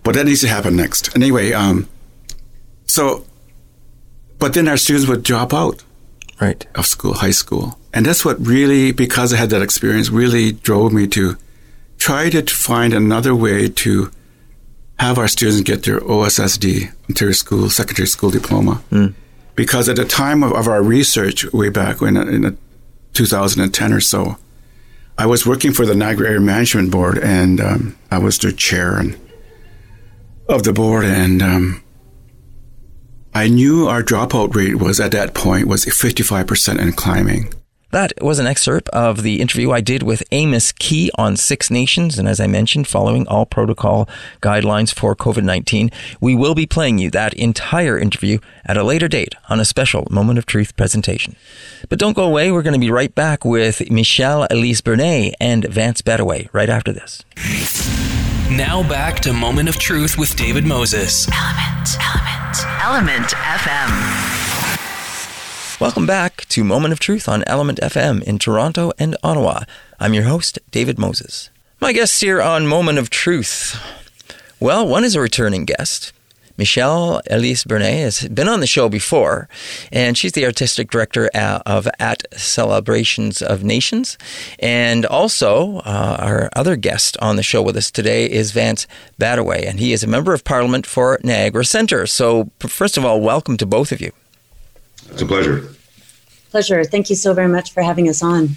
But 0.03 0.13
that 0.15 0.25
needs 0.25 0.41
to 0.41 0.47
happen 0.47 0.75
next. 0.77 1.13
Anyway, 1.15 1.51
um, 1.51 1.87
so, 2.85 3.25
but 4.39 4.53
then 4.53 4.67
our 4.67 4.77
students 4.77 5.07
would 5.09 5.23
drop 5.23 5.53
out 5.53 5.83
Right. 6.39 6.65
of 6.75 6.85
school, 6.85 7.15
high 7.15 7.31
school. 7.31 7.77
And 7.93 8.05
that's 8.05 8.23
what 8.23 8.39
really, 8.45 8.93
because 8.93 9.33
I 9.33 9.37
had 9.37 9.49
that 9.49 9.61
experience, 9.61 10.09
really 10.09 10.53
drove 10.53 10.93
me 10.93 11.05
to 11.07 11.35
try 11.97 12.29
to 12.29 12.41
find 12.43 12.93
another 12.93 13.35
way 13.35 13.67
to 13.67 14.09
have 14.99 15.17
our 15.17 15.27
students 15.27 15.61
get 15.61 15.83
their 15.83 15.99
OSSD, 15.99 16.91
Ontario 17.09 17.33
School, 17.33 17.69
Secondary 17.69 18.07
School 18.07 18.29
Diploma. 18.29 18.81
Because 19.55 19.89
at 19.89 19.97
the 19.97 20.05
time 20.05 20.41
of, 20.43 20.53
of 20.53 20.67
our 20.67 20.81
research, 20.81 21.45
way 21.51 21.67
back 21.69 21.99
when, 21.99 22.15
in 22.15 22.45
uh, 22.45 22.51
2010 23.13 23.91
or 23.93 23.99
so, 23.99 24.37
I 25.19 25.25
was 25.25 25.45
working 25.45 25.73
for 25.73 25.85
the 25.85 25.95
Niagara 25.95 26.29
Area 26.29 26.39
Management 26.39 26.91
Board, 26.91 27.17
and 27.17 27.59
um, 27.59 27.97
I 28.09 28.19
was 28.19 28.37
the 28.37 28.53
chair 28.53 28.97
and 28.97 29.19
of 30.47 30.63
the 30.63 30.71
board, 30.71 31.03
and 31.03 31.41
um, 31.41 31.83
I 33.33 33.49
knew 33.49 33.89
our 33.89 34.01
dropout 34.01 34.55
rate 34.55 34.75
was 34.75 35.01
at 35.01 35.11
that 35.11 35.33
point 35.33 35.67
was 35.67 35.83
55% 35.83 36.79
and 36.79 36.95
climbing. 36.95 37.53
That 37.91 38.13
was 38.21 38.37
an 38.37 38.45
excerpt 38.45 38.87
of 38.89 39.23
the 39.23 39.41
interview 39.41 39.71
I 39.71 39.81
did 39.81 40.03
with 40.03 40.23
Amos 40.31 40.71
Key 40.71 41.09
on 41.15 41.35
Six 41.35 41.71
Nations. 41.71 42.19
And 42.19 42.27
as 42.27 42.39
I 42.39 42.45
mentioned, 42.45 42.87
following 42.87 43.27
all 43.27 43.45
protocol 43.47 44.07
guidelines 44.41 44.93
for 44.93 45.15
COVID 45.15 45.43
19, 45.43 45.89
we 46.21 46.35
will 46.35 46.53
be 46.53 46.67
playing 46.67 46.99
you 46.99 47.09
that 47.11 47.33
entire 47.33 47.97
interview 47.97 48.39
at 48.65 48.77
a 48.77 48.83
later 48.83 49.07
date 49.07 49.33
on 49.49 49.59
a 49.59 49.65
special 49.65 50.07
Moment 50.11 50.37
of 50.37 50.45
Truth 50.45 50.77
presentation. 50.77 51.35
But 51.89 51.97
don't 51.97 52.15
go 52.15 52.25
away. 52.25 52.51
We're 52.51 52.61
going 52.61 52.73
to 52.73 52.79
be 52.79 52.91
right 52.91 53.13
back 53.13 53.43
with 53.43 53.89
Michelle 53.89 54.45
Elise 54.51 54.81
Burnett 54.81 55.33
and 55.39 55.65
Vance 55.65 56.01
Badawey 56.03 56.47
right 56.53 56.69
after 56.69 56.93
this. 56.93 57.23
Now 58.51 58.87
back 58.87 59.19
to 59.21 59.33
Moment 59.33 59.69
of 59.69 59.77
Truth 59.77 60.17
with 60.17 60.35
David 60.35 60.65
Moses. 60.65 61.27
Element. 61.31 61.97
Element. 61.99 62.39
Element 62.81 63.27
FM. 63.31 64.38
Welcome 65.79 66.05
back 66.05 66.45
to 66.49 66.65
Moment 66.65 66.91
of 66.91 66.99
Truth 66.99 67.29
on 67.29 67.45
Element 67.45 67.79
FM 67.81 68.21
in 68.23 68.37
Toronto 68.37 68.91
and 68.99 69.15
Ottawa. 69.23 69.61
I'm 69.97 70.13
your 70.13 70.25
host, 70.25 70.59
David 70.71 70.99
Moses. 70.99 71.49
My 71.79 71.93
guests 71.93 72.19
here 72.19 72.41
on 72.41 72.67
Moment 72.67 72.97
of 72.97 73.09
Truth. 73.09 73.81
Well, 74.59 74.85
one 74.85 75.05
is 75.05 75.15
a 75.15 75.21
returning 75.21 75.63
guest. 75.63 76.11
Michelle 76.57 77.21
Elise 77.31 77.63
Burnett 77.63 78.01
has 78.01 78.27
been 78.27 78.49
on 78.49 78.59
the 78.59 78.67
show 78.67 78.89
before, 78.89 79.47
and 79.89 80.17
she's 80.17 80.33
the 80.33 80.45
artistic 80.45 80.91
director 80.91 81.29
of 81.33 81.87
At 81.97 82.23
Celebrations 82.37 83.41
of 83.41 83.63
Nations. 83.63 84.17
And 84.59 85.05
also, 85.05 85.77
uh, 85.85 86.17
our 86.19 86.49
other 86.57 86.75
guest 86.75 87.15
on 87.21 87.37
the 87.37 87.43
show 87.43 87.61
with 87.61 87.77
us 87.77 87.89
today 87.89 88.29
is 88.29 88.51
Vance 88.51 88.85
Badawey, 89.17 89.65
and 89.65 89.79
he 89.79 89.93
is 89.93 90.03
a 90.03 90.07
member 90.07 90.33
of 90.33 90.43
parliament 90.43 90.85
for 90.85 91.21
Niagara 91.23 91.63
Centre. 91.63 92.05
So, 92.05 92.49
first 92.59 92.97
of 92.97 93.05
all, 93.05 93.21
welcome 93.21 93.55
to 93.55 93.65
both 93.65 93.93
of 93.93 94.01
you. 94.01 94.11
It's 95.11 95.21
a 95.21 95.25
pleasure. 95.25 95.69
Pleasure. 96.51 96.83
Thank 96.83 97.09
you 97.09 97.15
so 97.15 97.33
very 97.33 97.47
much 97.47 97.73
for 97.73 97.83
having 97.83 98.09
us 98.09 98.23
on. 98.23 98.55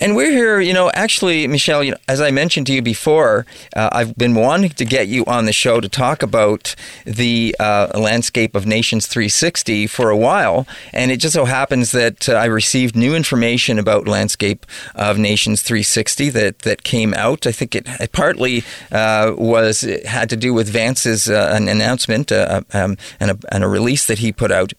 And 0.00 0.14
we're 0.14 0.30
here, 0.30 0.60
you 0.60 0.72
know, 0.72 0.90
actually, 0.94 1.48
Michelle, 1.48 1.82
you 1.82 1.90
know, 1.90 1.96
as 2.06 2.20
I 2.20 2.30
mentioned 2.30 2.68
to 2.68 2.72
you 2.72 2.82
before, 2.82 3.46
uh, 3.74 3.88
I've 3.90 4.16
been 4.16 4.34
wanting 4.34 4.70
to 4.70 4.84
get 4.84 5.08
you 5.08 5.24
on 5.24 5.46
the 5.46 5.52
show 5.52 5.80
to 5.80 5.88
talk 5.88 6.22
about 6.22 6.76
the 7.04 7.56
uh, 7.58 7.90
landscape 7.98 8.54
of 8.54 8.64
Nations 8.64 9.08
360 9.08 9.88
for 9.88 10.10
a 10.10 10.16
while. 10.16 10.68
And 10.92 11.10
it 11.10 11.16
just 11.16 11.34
so 11.34 11.46
happens 11.46 11.90
that 11.92 12.28
uh, 12.28 12.34
I 12.34 12.44
received 12.44 12.94
new 12.94 13.14
information 13.16 13.78
about 13.78 14.06
Landscape 14.06 14.66
of 14.94 15.18
Nations 15.18 15.62
360 15.62 16.30
that, 16.30 16.60
that 16.60 16.84
came 16.84 17.12
out. 17.14 17.44
I 17.44 17.52
think 17.52 17.74
it, 17.74 17.88
it 18.00 18.12
partly 18.12 18.62
uh, 18.92 19.34
was 19.36 19.82
it 19.82 20.06
had 20.06 20.30
to 20.30 20.36
do 20.36 20.54
with 20.54 20.68
Vance's 20.68 21.28
uh, 21.28 21.50
an 21.52 21.66
announcement 21.66 22.30
uh, 22.30 22.60
um, 22.72 22.96
and, 23.18 23.32
a, 23.32 23.38
and 23.50 23.64
a 23.64 23.68
release 23.68 24.06
that 24.06 24.18
he 24.18 24.30
put 24.30 24.52
out 24.52 24.72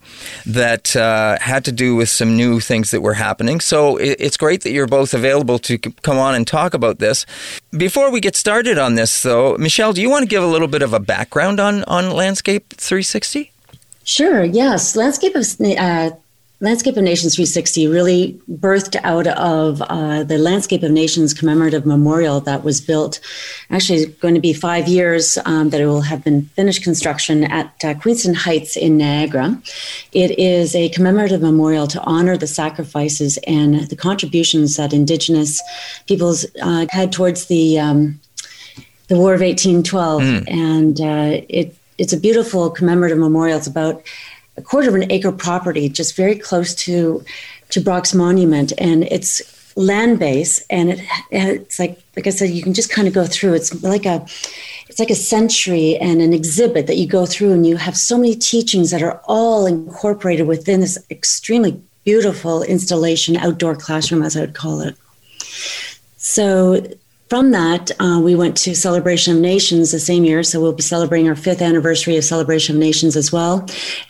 that 0.45 0.93
had 0.93 1.65
to 1.65 1.71
do 1.73 1.95
with 1.95 2.07
some 2.07 2.37
new 2.37 2.61
things 2.61 2.91
that 2.91 3.01
were 3.01 3.15
happening. 3.15 3.59
So 3.59 3.97
it, 3.97 4.15
it's 4.19 4.37
great 4.37 4.61
that 4.63 4.71
you're 4.71 4.87
both 4.87 5.08
available 5.13 5.59
to 5.59 5.77
come 5.77 6.17
on 6.17 6.35
and 6.35 6.45
talk 6.45 6.73
about 6.73 6.99
this. 6.99 7.25
Before 7.71 8.11
we 8.11 8.19
get 8.19 8.35
started 8.35 8.77
on 8.77 8.95
this, 8.95 9.23
though, 9.23 9.57
Michelle, 9.57 9.93
do 9.93 10.01
you 10.01 10.09
want 10.09 10.23
to 10.23 10.29
give 10.29 10.43
a 10.43 10.47
little 10.47 10.67
bit 10.67 10.81
of 10.81 10.93
a 10.93 10.99
background 10.99 11.59
on, 11.59 11.83
on 11.85 12.11
Landscape 12.11 12.73
360? 12.73 13.51
Sure. 14.03 14.43
Yes. 14.43 14.95
Landscape 14.95 15.35
of 15.35 15.45
uh, 15.61 16.11
Landscape 16.61 16.97
of 16.97 17.03
Nations 17.03 17.35
360 17.35 17.87
really 17.87 18.37
birthed 18.51 18.99
out 19.03 19.27
of 19.27 19.81
uh, 19.83 20.23
the 20.23 20.37
Landscape 20.37 20.83
of 20.83 20.91
Nations 20.91 21.33
commemorative 21.33 21.85
memorial 21.85 22.41
that 22.41 22.65
was 22.65 22.81
built. 22.81 23.21
Actually, 23.69 23.99
it's 23.99 24.19
going 24.19 24.33
to 24.33 24.41
be 24.41 24.51
five 24.51 24.85
years 24.85 25.37
um, 25.45 25.69
that 25.69 25.79
it 25.79 25.85
will 25.85 26.01
have 26.01 26.21
been 26.21 26.43
finished 26.47 26.83
construction 26.83 27.45
at 27.45 27.73
uh, 27.85 27.93
Queenston 27.93 28.33
Heights 28.33 28.75
in 28.75 28.97
Niagara. 28.97 29.61
It 30.11 30.37
is 30.37 30.75
a 30.75 30.89
commemorative 30.89 31.41
memorial 31.41 31.87
to 31.87 32.01
honor 32.03 32.35
the 32.35 32.47
sacrifices 32.47 33.39
and 33.47 33.89
the 33.89 33.95
contributions 33.95 34.75
that 34.75 34.91
Indigenous 34.91 35.61
peoples 36.07 36.45
uh, 36.61 36.87
had 36.89 37.13
towards 37.13 37.45
the 37.45 37.79
um, 37.79 38.19
the 39.07 39.17
War 39.17 39.33
of 39.33 39.41
1812, 39.41 40.47
and 40.47 41.01
uh, 41.01 41.41
it 41.49 41.75
it's 41.99 42.13
a 42.13 42.19
beautiful 42.19 42.69
commemorative 42.69 43.17
memorial. 43.17 43.57
It's 43.57 43.67
about 43.67 44.01
a 44.59 44.61
quarter 44.61 44.89
of 44.89 44.95
an 44.95 45.11
acre 45.11 45.31
property, 45.31 45.89
just 45.89 46.15
very 46.15 46.35
close 46.35 46.75
to 46.75 47.23
to 47.69 47.81
Brock's 47.81 48.13
Monument, 48.13 48.73
and 48.77 49.03
it's 49.05 49.41
land 49.75 50.19
base, 50.19 50.65
and 50.69 50.89
it 50.91 50.99
it's 51.31 51.79
like 51.79 52.01
like 52.15 52.27
I 52.27 52.31
said, 52.31 52.49
you 52.49 52.61
can 52.61 52.73
just 52.73 52.91
kind 52.91 53.07
of 53.07 53.13
go 53.13 53.25
through. 53.25 53.53
It's 53.53 53.71
like 53.83 54.05
a 54.05 54.25
it's 54.89 54.99
like 54.99 55.09
a 55.09 55.15
century 55.15 55.97
and 55.97 56.21
an 56.21 56.33
exhibit 56.33 56.87
that 56.87 56.97
you 56.97 57.07
go 57.07 57.25
through, 57.25 57.53
and 57.53 57.65
you 57.65 57.77
have 57.77 57.95
so 57.95 58.17
many 58.17 58.35
teachings 58.35 58.91
that 58.91 59.01
are 59.01 59.21
all 59.25 59.65
incorporated 59.65 60.45
within 60.47 60.81
this 60.81 60.97
extremely 61.09 61.81
beautiful 62.03 62.63
installation, 62.63 63.37
outdoor 63.37 63.75
classroom, 63.75 64.23
as 64.23 64.35
I 64.35 64.41
would 64.41 64.55
call 64.55 64.81
it. 64.81 64.95
So 66.17 66.85
from 67.29 67.51
that, 67.51 67.91
uh, 67.99 68.19
we 68.23 68.33
went 68.33 68.57
to 68.57 68.75
Celebration 68.75 69.35
of 69.35 69.41
Nations 69.41 69.91
the 69.91 69.99
same 69.99 70.25
year. 70.25 70.41
So 70.41 70.59
we'll 70.59 70.73
be 70.73 70.81
celebrating 70.81 71.29
our 71.29 71.35
fifth 71.35 71.61
anniversary 71.61 72.17
of 72.17 72.23
Celebration 72.23 72.75
of 72.75 72.79
Nations 72.79 73.15
as 73.15 73.31
well. 73.31 73.67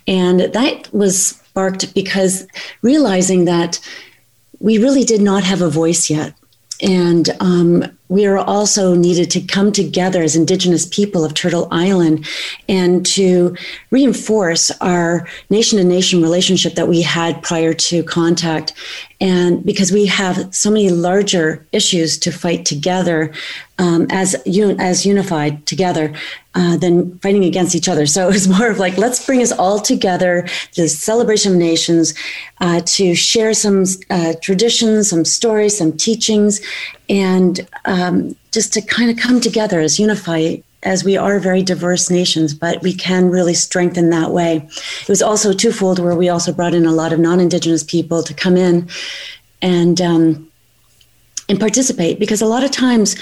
And 0.08 0.40
that 0.40 0.94
was 0.94 1.28
sparked 1.28 1.94
because 1.94 2.48
realizing 2.82 3.46
that 3.46 3.80
we 4.60 4.78
really 4.78 5.04
did 5.04 5.22
not 5.22 5.44
have 5.44 5.62
a 5.62 5.70
voice 5.70 6.10
yet. 6.10 6.34
And 6.82 7.30
um, 7.42 7.99
we 8.10 8.26
are 8.26 8.40
also 8.40 8.96
needed 8.96 9.30
to 9.32 9.42
come 9.42 9.72
together 9.72 10.24
as 10.24 10.36
Indigenous 10.36 10.86
people 10.88 11.24
of 11.24 11.36
Turtle 11.36 11.68
Island 11.72 12.28
and 12.68 13.06
to 13.06 13.56
reinforce 13.92 14.72
our 14.82 15.28
nation 15.52 15.78
to 15.78 15.84
nation 15.84 16.22
relationship 16.22 16.74
that 16.74 16.88
we 16.88 17.04
had 17.04 17.42
prior 17.44 17.74
to 17.74 18.04
contact. 18.04 18.74
And 19.22 19.64
because 19.64 19.92
we 19.92 20.08
have 20.08 20.54
so 20.54 20.72
many 20.72 20.90
larger 20.90 21.66
issues 21.72 22.18
to 22.20 22.32
fight 22.32 22.66
together 22.66 23.32
um, 23.78 24.08
as, 24.10 24.36
un- 24.48 24.80
as 24.80 25.06
unified 25.06 25.66
together 25.66 26.14
uh, 26.56 26.78
than 26.78 27.18
fighting 27.20 27.46
against 27.46 27.76
each 27.76 27.88
other. 27.88 28.06
So 28.06 28.28
it 28.30 28.34
was 28.34 28.48
more 28.48 28.70
of 28.70 28.80
like, 28.80 28.98
let's 28.98 29.24
bring 29.24 29.42
us 29.42 29.52
all 29.52 29.80
together, 29.80 30.48
the 30.76 30.88
celebration 30.88 31.54
of 31.54 31.58
nations, 31.60 32.16
uh, 32.60 32.82
to 32.86 33.14
share 33.14 33.54
some 33.54 33.86
uh, 34.10 34.34
traditions, 34.42 35.10
some 35.10 35.26
stories, 35.26 35.78
some 35.78 35.96
teachings, 35.96 36.60
and 37.10 37.68
um, 37.86 38.36
just 38.52 38.72
to 38.74 38.82
kind 38.82 39.10
of 39.10 39.18
come 39.18 39.42
together 39.42 39.80
as 39.80 40.00
unify 40.00 40.58
as 40.84 41.04
we 41.04 41.18
are 41.18 41.40
very 41.40 41.62
diverse 41.62 42.10
nations, 42.10 42.54
but 42.54 42.82
we 42.82 42.94
can 42.94 43.30
really 43.30 43.54
strengthen 43.54 44.12
that 44.12 44.32
way. 44.32 44.58
It 45.02 45.10
was 45.10 45.22
also 45.22 45.52
twofold 45.52 46.00
where 46.00 46.16
we 46.16 46.30
also 46.30 46.54
brought 46.54 46.74
in 46.74 46.86
a 46.86 46.94
lot 46.94 47.12
of 47.12 47.20
non-indigenous 47.20 47.84
people 47.84 48.24
to 48.24 48.34
come 48.34 48.56
in 48.56 48.88
and 49.62 50.00
um, 50.00 50.50
and 51.50 51.60
participate 51.60 52.20
because 52.20 52.42
a 52.42 52.46
lot 52.46 52.64
of 52.64 52.72
times 52.72 53.16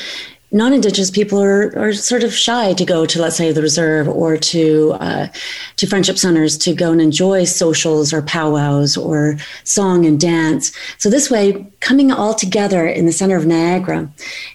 non-indigenous 0.52 1.12
people 1.12 1.42
are, 1.42 1.78
are 1.78 1.94
sort 1.94 2.24
of 2.24 2.34
shy 2.34 2.74
to 2.74 2.86
go 2.86 3.06
to 3.06 3.22
let's 3.22 3.36
say 3.36 3.52
the 3.52 3.62
reserve 3.62 4.08
or 4.08 4.38
to 4.38 4.94
uh, 5.00 5.28
to 5.76 5.88
friendship 5.88 6.18
centers 6.18 6.58
to 6.58 6.74
go 6.74 6.92
and 6.92 7.02
enjoy 7.02 7.44
socials 7.44 8.14
or 8.14 8.22
powwows 8.22 8.96
or 8.96 9.38
song 9.66 10.06
and 10.06 10.20
dance. 10.20 10.72
So 10.98 11.10
this 11.10 11.30
way 11.30 11.66
coming 11.82 12.12
all 12.12 12.34
together 12.34 12.88
in 12.88 13.06
the 13.06 13.12
center 13.12 13.36
of 13.36 13.46
niagara 13.46 14.10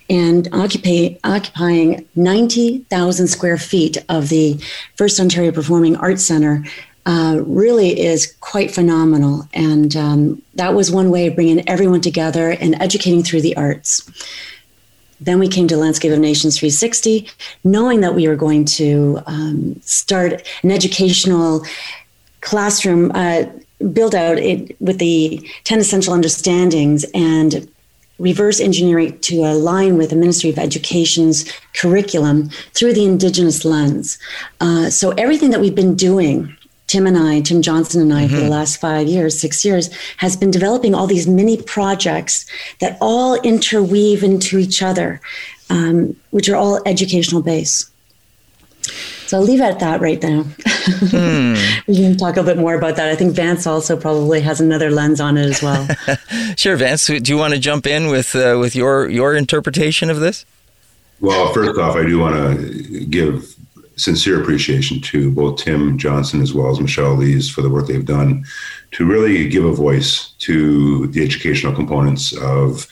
and 0.09 0.49
occupy, 0.53 1.19
occupying 1.25 2.09
90000 2.17 3.27
square 3.27 3.59
feet 3.59 3.99
of 4.09 4.31
the 4.31 4.59
first 4.97 5.21
ontario 5.21 5.53
performing 5.53 5.97
arts 5.97 6.25
center 6.25 6.65
uh, 7.05 7.41
really 7.45 8.01
is 8.01 8.35
quite 8.41 8.71
phenomenal. 8.71 9.49
And 9.53 9.97
um, 9.97 10.43
that 10.55 10.75
was 10.75 10.91
one 10.91 11.11
way 11.11 11.27
of 11.27 11.35
bringing 11.35 11.69
everyone 11.69 12.01
together 12.01 12.51
and 12.51 12.81
educating 12.81 13.25
through 13.25 13.41
the 13.43 13.57
arts 13.57 14.09
then 15.25 15.39
we 15.39 15.49
came 15.49 15.69
to 15.69 15.77
Landscape 15.77 16.13
of 16.13 16.19
Nations 16.19 16.59
360, 16.59 17.29
knowing 17.65 18.01
that 18.01 18.15
we 18.15 18.29
were 18.29 18.37
going 18.37 18.65
to 18.65 19.21
um, 19.27 19.81
start 19.83 20.47
an 20.63 20.71
educational 20.71 21.65
classroom 22.41 23.13
uh, 23.15 23.45
build 23.93 24.15
out 24.15 24.39
it, 24.39 24.77
with 24.81 24.99
the 24.99 25.49
10 25.65 25.81
essential 25.81 26.15
understandings 26.15 27.05
and 27.15 27.69
reverse 28.19 28.61
engineering 28.61 29.19
to 29.21 29.39
align 29.39 29.99
with 29.99 30.11
the 30.11 30.17
Ministry 30.17 30.51
of 30.51 30.59
Education's 30.59 31.51
curriculum 31.75 32.51
through 32.75 32.93
the 32.93 33.05
Indigenous 33.05 33.65
lens. 33.65 34.19
Uh, 34.61 34.91
so 34.91 35.11
everything 35.13 35.51
that 35.51 35.61
we've 35.61 35.75
been 35.75 35.97
doing 35.97 36.57
Tim 36.93 37.07
and 37.07 37.17
I, 37.17 37.41
Tim 37.41 37.63
Johnson 37.63 38.03
and 38.03 38.13
I, 38.13 38.25
mm-hmm. 38.25 38.29
for 38.29 38.37
the 38.37 38.43
mm-hmm. 38.43 38.51
last 38.51 38.79
five 38.79 39.07
years, 39.07 39.41
six 39.41 39.65
years, 39.65 39.91
has 40.19 40.37
been 40.37 40.51
developing 40.51 40.95
all 40.95 41.07
these 41.07 41.27
mini 41.27 41.57
projects 41.57 42.45
that 42.81 42.99
all 43.01 43.41
interweave 43.41 44.23
into 44.23 44.59
each 44.59 44.83
other, 44.83 45.19
um, 45.71 46.15
which 46.33 46.51
are 46.51 46.57
all 46.57 46.83
educational 46.85 47.41
based. 47.41 47.91
So 49.27 49.39
I'll 49.39 49.43
leave 49.43 49.63
it 49.63 49.65
at 49.65 49.81
that 49.81 50.03
right 50.03 50.23
now. 50.23 50.43
Hmm. 50.43 51.55
we 51.87 51.97
can 51.97 52.19
talk 52.19 52.37
a 52.37 52.43
bit 52.43 52.59
more 52.59 52.75
about 52.75 52.97
that. 52.97 53.09
I 53.09 53.17
think 53.17 53.35
Vance 53.35 53.67
also 53.67 53.97
probably 53.97 54.43
has 54.43 54.61
another 54.61 54.91
lens 54.91 55.19
on 55.19 55.39
it 55.39 55.47
as 55.47 55.63
well. 55.63 55.89
sure, 56.59 56.77
Vance. 56.77 57.07
Do 57.07 57.23
you 57.25 57.39
want 57.39 57.55
to 57.55 57.59
jump 57.59 57.87
in 57.87 58.09
with 58.09 58.35
uh, 58.35 58.59
with 58.61 58.77
your 58.77 59.09
your 59.09 59.35
interpretation 59.35 60.11
of 60.11 60.21
this? 60.21 60.45
Well, 61.21 61.55
first 61.55 61.81
off, 61.81 61.97
I 61.97 62.05
do 62.05 62.19
want 62.19 62.35
to 62.35 63.07
give 63.07 63.57
sincere 64.03 64.41
appreciation 64.41 65.01
to 65.01 65.31
both 65.31 65.59
Tim 65.59 65.97
Johnson 65.97 66.43
as 66.43 66.53
well 66.53 66.71
as 66.71 66.81
Michelle 66.81 67.13
Elise 67.13 67.49
for 67.49 67.63
the 67.63 67.71
work 67.71 67.87
they've 67.87 68.05
done 68.05 68.45
to 68.93 69.07
really 69.07 69.49
give 69.49 69.65
a 69.65 69.73
voice 69.73 70.33
to 70.41 71.07
the 71.09 71.23
educational 71.23 71.75
components 71.75 72.37
of 72.37 72.87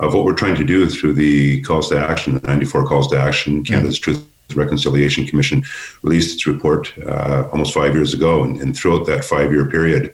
of 0.00 0.12
what 0.12 0.24
we're 0.24 0.34
trying 0.34 0.56
to 0.56 0.64
do 0.64 0.88
through 0.88 1.12
the 1.12 1.60
calls 1.62 1.88
to 1.88 1.96
action, 1.96 2.34
the 2.34 2.46
94 2.48 2.86
calls 2.86 3.06
to 3.08 3.16
action. 3.16 3.62
Canada's 3.62 3.98
Truth 3.98 4.26
and 4.48 4.58
Reconciliation 4.58 5.24
Commission 5.24 5.62
released 6.02 6.34
its 6.34 6.46
report 6.48 6.92
uh, 7.06 7.48
almost 7.52 7.72
five 7.72 7.94
years 7.94 8.12
ago, 8.12 8.42
and, 8.42 8.60
and 8.60 8.76
throughout 8.76 9.06
that 9.06 9.24
five-year 9.24 9.66
period, 9.70 10.12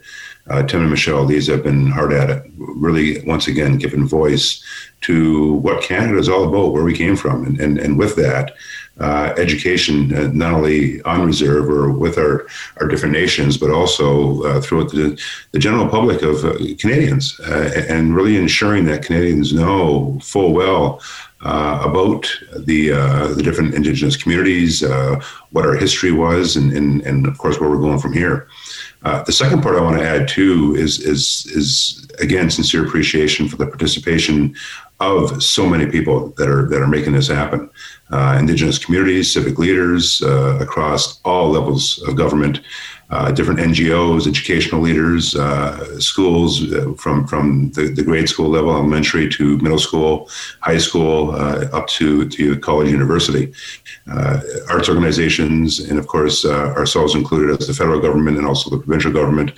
uh, 0.50 0.62
Tim 0.64 0.82
and 0.82 0.90
Michelle 0.90 1.22
Elise 1.22 1.46
have 1.46 1.62
been 1.62 1.90
hard 1.90 2.12
at 2.12 2.28
it, 2.28 2.44
really 2.56 3.22
once 3.24 3.46
again 3.48 3.78
giving 3.78 4.06
voice 4.06 4.62
to 5.02 5.54
what 5.54 5.82
Canada 5.82 6.18
is 6.18 6.28
all 6.28 6.46
about, 6.46 6.72
where 6.72 6.84
we 6.84 6.96
came 6.96 7.16
from, 7.16 7.46
and 7.46 7.58
and, 7.58 7.78
and 7.78 7.98
with 7.98 8.16
that, 8.16 8.54
uh, 9.00 9.32
education, 9.38 10.14
uh, 10.14 10.30
not 10.32 10.52
only 10.52 11.00
on 11.02 11.24
reserve 11.24 11.70
or 11.70 11.90
with 11.90 12.18
our, 12.18 12.46
our 12.80 12.86
different 12.86 13.14
nations, 13.14 13.56
but 13.56 13.70
also 13.70 14.42
uh, 14.42 14.60
throughout 14.60 14.90
the, 14.90 15.18
the 15.52 15.58
general 15.58 15.88
public 15.88 16.22
of 16.22 16.44
uh, 16.44 16.52
Canadians, 16.78 17.40
uh, 17.40 17.84
and 17.88 18.14
really 18.14 18.36
ensuring 18.36 18.84
that 18.84 19.02
Canadians 19.02 19.54
know 19.54 20.18
full 20.22 20.52
well 20.52 21.00
uh, 21.42 21.80
about 21.82 22.30
the 22.66 22.90
the 23.34 23.42
different 23.42 23.74
Indigenous 23.74 24.22
communities, 24.22 24.82
what 25.52 25.64
our 25.64 25.74
history 25.74 26.12
was, 26.12 26.56
and, 26.56 26.70
and, 26.72 27.00
and 27.02 27.26
of 27.26 27.38
course 27.38 27.58
where 27.58 27.70
we're 27.70 27.78
going 27.78 27.98
from 27.98 28.12
here. 28.12 28.48
the 29.02 29.32
second 29.32 29.62
part 29.62 29.76
I 29.76 29.80
want 29.80 29.98
to 29.98 30.06
add 30.06 30.28
too 30.28 30.74
is 30.76 31.00
is 31.00 31.46
is 31.46 32.06
again 32.20 32.50
sincere 32.50 32.86
appreciation 32.86 33.48
for 33.48 33.56
the 33.56 33.66
participation 33.66 34.54
of 35.00 35.42
so 35.42 35.66
many 35.66 35.86
people 35.86 36.28
that 36.36 36.48
are 36.48 36.68
that 36.68 36.80
are 36.80 36.86
making 36.86 37.14
this 37.14 37.28
happen. 37.28 37.70
Uh, 38.10 38.36
indigenous 38.38 38.78
communities, 38.78 39.32
civic 39.32 39.58
leaders 39.58 40.20
uh, 40.22 40.58
across 40.60 41.20
all 41.22 41.50
levels 41.50 42.02
of 42.08 42.16
government, 42.16 42.60
uh, 43.10 43.30
different 43.32 43.60
NGOs, 43.60 44.26
educational 44.26 44.80
leaders, 44.80 45.34
uh, 45.34 45.98
schools 46.00 46.72
uh, 46.72 46.92
from 46.94 47.26
from 47.26 47.70
the, 47.70 47.88
the, 47.88 48.02
grade 48.02 48.28
school 48.28 48.48
level, 48.48 48.70
elementary 48.70 49.28
to 49.30 49.58
middle 49.58 49.78
school, 49.78 50.28
high 50.60 50.78
school, 50.78 51.30
uh, 51.32 51.66
up 51.72 51.86
to 51.88 52.28
to 52.28 52.58
college, 52.58 52.90
university, 52.90 53.52
arts 54.68 54.88
organizations, 54.88 55.78
and 55.78 55.98
of 55.98 56.06
course 56.06 56.44
ourselves 56.44 57.14
included 57.14 57.60
as 57.60 57.66
the 57.66 57.74
federal 57.74 58.00
government 58.00 58.36
and 58.38 58.46
also 58.46 58.70
the 58.70 58.78
provincial 58.78 59.12
government, 59.12 59.52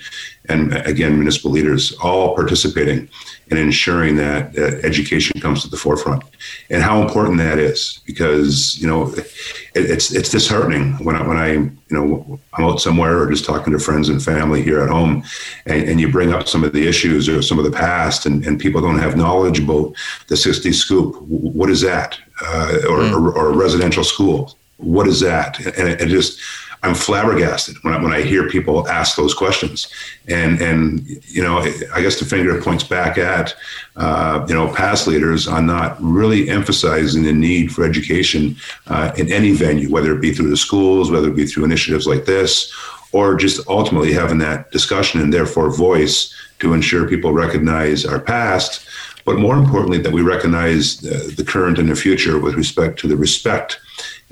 and 0.48 0.74
again 0.86 1.14
municipal 1.14 1.50
leaders, 1.50 1.92
all 2.02 2.34
participating 2.34 3.08
in 3.48 3.56
ensuring 3.56 4.16
that 4.16 4.56
education 4.84 5.40
comes 5.40 5.62
to 5.62 5.68
the 5.68 5.76
forefront, 5.76 6.24
and 6.70 6.82
how 6.82 7.00
important 7.02 7.38
that 7.38 7.58
is 7.58 8.00
because 8.06 8.78
you 8.80 8.88
know 8.88 9.12
it, 9.14 9.32
it's 9.74 10.12
it's 10.12 10.30
disheartening 10.30 10.92
when 11.04 11.14
I 11.14 11.26
when 11.26 11.36
I 11.36 11.52
you 11.52 11.80
know 11.90 12.40
I'm 12.54 12.64
out 12.64 12.80
somewhere 12.80 13.20
or 13.20 13.30
just 13.30 13.44
talking 13.44 13.72
to 13.72 13.78
friends 13.78 14.08
and 14.08 14.22
family 14.22 14.62
here 14.62 14.80
at 14.80 14.90
home, 14.90 15.22
and, 15.66 15.88
and 15.88 16.00
you 16.00 16.10
bring 16.10 16.32
up 16.32 16.48
some 16.48 16.64
of 16.64 16.72
the 16.72 16.88
issues 16.88 17.28
or 17.28 17.40
some 17.42 17.58
of 17.58 17.64
the 17.64 17.70
past, 17.70 18.26
and, 18.26 18.44
and 18.44 18.58
people 18.58 18.80
don't 18.80 18.98
have 18.98 19.16
knowledge 19.16 19.60
about 19.60 19.94
the 20.28 20.36
60 20.36 20.72
scoop. 20.72 21.20
What 21.22 21.70
is 21.70 21.80
that? 21.82 22.18
Uh, 22.44 22.78
or, 22.88 22.98
mm. 22.98 23.12
or, 23.12 23.32
or 23.32 23.52
a 23.52 23.56
residential 23.56 24.02
school? 24.02 24.56
What 24.78 25.06
is 25.06 25.20
that? 25.20 25.60
And 25.78 25.88
it, 25.88 26.00
it 26.00 26.08
just 26.08 26.40
I'm 26.84 26.94
flabbergasted 26.94 27.76
when 27.82 27.94
I, 27.94 28.02
when 28.02 28.12
I 28.12 28.22
hear 28.22 28.48
people 28.48 28.88
ask 28.88 29.16
those 29.16 29.34
questions. 29.34 29.88
And 30.28 30.60
and 30.60 31.06
you 31.26 31.42
know, 31.42 31.58
I 31.94 32.02
guess 32.02 32.18
the 32.18 32.24
finger 32.24 32.60
points 32.60 32.82
back 32.82 33.18
at 33.18 33.54
uh, 33.96 34.44
you 34.48 34.54
know 34.54 34.72
past 34.74 35.06
leaders 35.06 35.46
on 35.46 35.66
not 35.66 35.96
really 36.00 36.48
emphasizing 36.48 37.22
the 37.22 37.32
need 37.32 37.72
for 37.72 37.84
education 37.84 38.56
uh, 38.88 39.12
in 39.16 39.30
any 39.30 39.52
venue, 39.52 39.90
whether 39.90 40.12
it 40.14 40.20
be 40.20 40.32
through 40.32 40.50
the 40.50 40.56
schools, 40.56 41.10
whether 41.10 41.28
it 41.28 41.36
be 41.36 41.46
through 41.46 41.64
initiatives 41.64 42.06
like 42.06 42.24
this, 42.24 42.72
or 43.12 43.36
just 43.36 43.66
ultimately 43.68 44.12
having 44.12 44.38
that 44.38 44.70
discussion 44.72 45.20
and 45.20 45.32
therefore 45.32 45.70
voice 45.70 46.34
to 46.58 46.74
ensure 46.74 47.08
people 47.08 47.32
recognize 47.32 48.04
our 48.04 48.20
past. 48.20 48.86
But 49.24 49.38
more 49.38 49.56
importantly, 49.56 49.98
that 49.98 50.10
we 50.10 50.22
recognize 50.22 51.06
uh, 51.06 51.30
the 51.36 51.44
current 51.44 51.78
and 51.78 51.88
the 51.88 51.94
future 51.94 52.40
with 52.40 52.54
respect 52.54 52.98
to 53.00 53.06
the 53.06 53.16
respect 53.16 53.78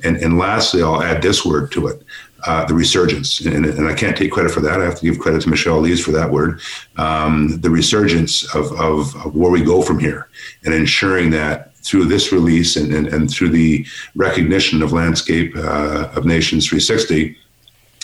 and, 0.04 0.16
and 0.16 0.38
lastly, 0.38 0.82
I'll 0.82 1.02
add 1.02 1.22
this 1.22 1.44
word 1.44 1.72
to 1.72 1.88
it 1.88 2.02
uh, 2.46 2.64
the 2.64 2.74
resurgence. 2.74 3.40
And, 3.40 3.66
and, 3.66 3.88
I 3.88 3.94
can't 3.94 4.16
take 4.16 4.32
credit 4.32 4.52
for 4.52 4.60
that. 4.60 4.80
I 4.80 4.84
have 4.84 4.98
to 4.98 5.04
give 5.04 5.18
credit 5.18 5.42
to 5.42 5.48
Michelle 5.48 5.78
Elise 5.78 6.04
for 6.04 6.12
that 6.12 6.30
word. 6.30 6.60
Um, 6.96 7.60
the 7.60 7.70
resurgence 7.70 8.54
of, 8.54 8.72
of, 8.72 9.14
of, 9.16 9.34
where 9.34 9.50
we 9.50 9.62
go 9.62 9.82
from 9.82 9.98
here 9.98 10.28
and 10.64 10.74
ensuring 10.74 11.30
that 11.30 11.74
through 11.76 12.04
this 12.04 12.32
release 12.32 12.76
and, 12.76 12.92
and, 12.94 13.08
and 13.08 13.30
through 13.30 13.50
the 13.50 13.86
recognition 14.14 14.82
of 14.82 14.92
Landscape 14.92 15.54
uh, 15.56 16.10
of 16.14 16.24
Nations 16.24 16.68
360, 16.68 17.36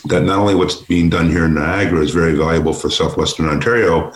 that 0.07 0.23
not 0.23 0.39
only 0.39 0.55
what's 0.55 0.77
being 0.77 1.11
done 1.11 1.31
here 1.31 1.45
in 1.45 1.55
Niagara 1.55 2.01
is 2.01 2.11
very 2.11 2.35
valuable 2.35 2.73
for 2.73 2.91
southwestern 2.91 3.49
Ontario, 3.49 4.13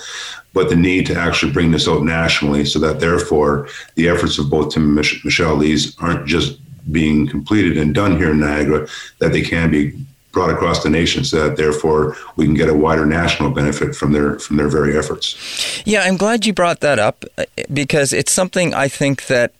but 0.53 0.69
the 0.69 0.77
need 0.77 1.07
to 1.07 1.15
actually 1.15 1.53
bring 1.53 1.71
this 1.71 1.89
out 1.89 2.03
nationally 2.03 2.65
so 2.65 2.79
that 2.79 3.01
therefore 3.01 3.69
the 3.95 4.09
efforts 4.09 4.39
of 4.39 4.51
both 4.51 4.73
Tim 4.73 4.85
and 4.85 4.95
Mich- 4.95 5.25
Michelle 5.25 5.55
Elise 5.55 5.97
aren't 6.01 6.27
just 6.27 6.59
being 6.91 7.27
completed 7.27 7.77
and 7.77 7.95
done 7.95 8.17
here 8.17 8.31
in 8.31 8.41
Niagara, 8.41 8.89
that 9.19 9.33
they 9.33 9.43
can 9.43 9.71
be 9.71 9.93
brought 10.33 10.51
across 10.51 10.83
the 10.83 10.91
nation 10.91 11.25
so 11.25 11.49
that 11.49 11.57
therefore 11.57 12.17
we 12.37 12.45
can 12.45 12.55
get 12.55 12.69
a 12.69 12.75
wider 12.75 13.07
national 13.07 13.51
benefit 13.51 13.95
from 13.95 14.13
their 14.13 14.39
from 14.39 14.57
their 14.57 14.69
very 14.69 14.97
efforts. 14.97 15.83
Yeah, 15.85 16.03
I'm 16.03 16.17
glad 16.17 16.47
you 16.47 16.53
brought 16.53 16.81
that 16.81 16.99
up 16.99 17.25
uh, 17.39 17.45
because 17.73 18.13
it's 18.13 18.33
something 18.33 18.75
I 18.75 18.89
think 18.89 19.27
that 19.27 19.53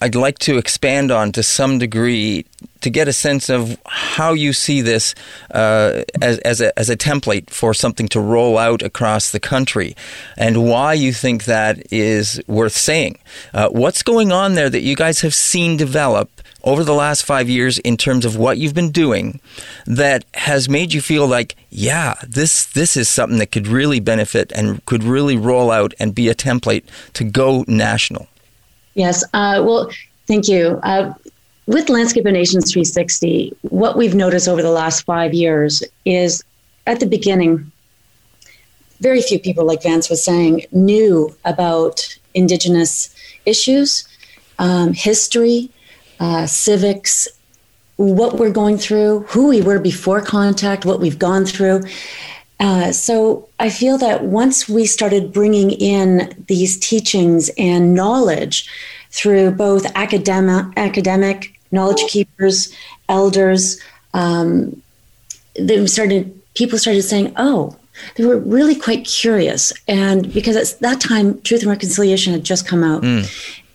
I'd 0.00 0.14
like 0.14 0.38
to 0.40 0.56
expand 0.56 1.10
on 1.10 1.32
to 1.32 1.42
some 1.42 1.78
degree 1.78 2.46
to 2.80 2.90
get 2.90 3.08
a 3.08 3.12
sense 3.12 3.48
of 3.48 3.76
how 3.86 4.32
you 4.32 4.52
see 4.52 4.80
this 4.82 5.14
uh, 5.50 6.02
as, 6.20 6.38
as, 6.40 6.60
a, 6.60 6.78
as 6.78 6.90
a 6.90 6.96
template 6.96 7.50
for 7.50 7.74
something 7.74 8.06
to 8.08 8.20
roll 8.20 8.58
out 8.58 8.82
across 8.82 9.30
the 9.30 9.40
country 9.40 9.96
and 10.36 10.64
why 10.64 10.92
you 10.92 11.12
think 11.12 11.44
that 11.44 11.92
is 11.92 12.40
worth 12.46 12.76
saying. 12.76 13.18
Uh, 13.52 13.68
what's 13.70 14.02
going 14.02 14.30
on 14.30 14.54
there 14.54 14.70
that 14.70 14.82
you 14.82 14.94
guys 14.94 15.22
have 15.22 15.34
seen 15.34 15.76
develop 15.76 16.30
over 16.64 16.82
the 16.82 16.94
last 16.94 17.24
five 17.24 17.48
years 17.48 17.78
in 17.80 17.96
terms 17.96 18.24
of 18.24 18.36
what 18.36 18.58
you've 18.58 18.74
been 18.74 18.90
doing 18.90 19.38
that 19.86 20.24
has 20.34 20.68
made 20.68 20.92
you 20.92 21.00
feel 21.00 21.26
like, 21.26 21.54
yeah, 21.70 22.14
this 22.26 22.64
this 22.66 22.96
is 22.96 23.08
something 23.08 23.38
that 23.38 23.52
could 23.52 23.68
really 23.68 24.00
benefit 24.00 24.50
and 24.52 24.84
could 24.86 25.04
really 25.04 25.36
roll 25.36 25.70
out 25.70 25.94
and 26.00 26.14
be 26.14 26.28
a 26.28 26.34
template 26.34 26.84
to 27.12 27.22
go 27.22 27.64
national? 27.68 28.26
Yes. 28.94 29.22
Uh, 29.34 29.62
well, 29.64 29.90
thank 30.26 30.48
you. 30.48 30.80
Uh, 30.82 31.12
with 31.66 31.88
Landscape 31.88 32.26
of 32.26 32.32
Nations 32.32 32.72
360, 32.72 33.56
what 33.62 33.96
we've 33.96 34.14
noticed 34.14 34.48
over 34.48 34.62
the 34.62 34.70
last 34.70 35.02
five 35.02 35.32
years 35.32 35.82
is 36.04 36.44
at 36.86 37.00
the 37.00 37.06
beginning, 37.06 37.70
very 39.00 39.22
few 39.22 39.38
people, 39.38 39.64
like 39.64 39.82
Vance 39.82 40.10
was 40.10 40.22
saying, 40.22 40.66
knew 40.72 41.34
about 41.44 42.18
Indigenous 42.34 43.14
issues, 43.46 44.06
um, 44.58 44.92
history, 44.92 45.70
uh, 46.20 46.46
civics, 46.46 47.28
what 47.96 48.36
we're 48.38 48.50
going 48.50 48.78
through, 48.78 49.20
who 49.28 49.48
we 49.48 49.60
were 49.60 49.78
before 49.78 50.20
contact, 50.20 50.84
what 50.84 51.00
we've 51.00 51.18
gone 51.18 51.44
through. 51.44 51.82
Uh, 52.60 52.92
so 52.92 53.48
I 53.58 53.68
feel 53.68 53.98
that 53.98 54.24
once 54.24 54.68
we 54.68 54.86
started 54.86 55.32
bringing 55.32 55.70
in 55.70 56.44
these 56.46 56.78
teachings 56.78 57.50
and 57.58 57.94
knowledge 57.94 58.68
through 59.10 59.52
both 59.52 59.86
academic, 59.94 60.66
academic 60.76 61.58
knowledge 61.72 62.02
keepers, 62.08 62.72
elders, 63.08 63.80
um, 64.14 64.80
they 65.58 65.84
started. 65.86 66.40
People 66.54 66.78
started 66.78 67.02
saying, 67.02 67.32
"Oh, 67.36 67.76
they 68.14 68.24
were 68.24 68.38
really 68.38 68.74
quite 68.76 69.04
curious," 69.04 69.72
and 69.86 70.32
because 70.32 70.56
at 70.56 70.80
that 70.80 71.00
time, 71.00 71.40
Truth 71.42 71.62
and 71.62 71.70
Reconciliation 71.70 72.32
had 72.32 72.44
just 72.44 72.66
come 72.66 72.82
out, 72.82 73.02
mm. 73.02 73.28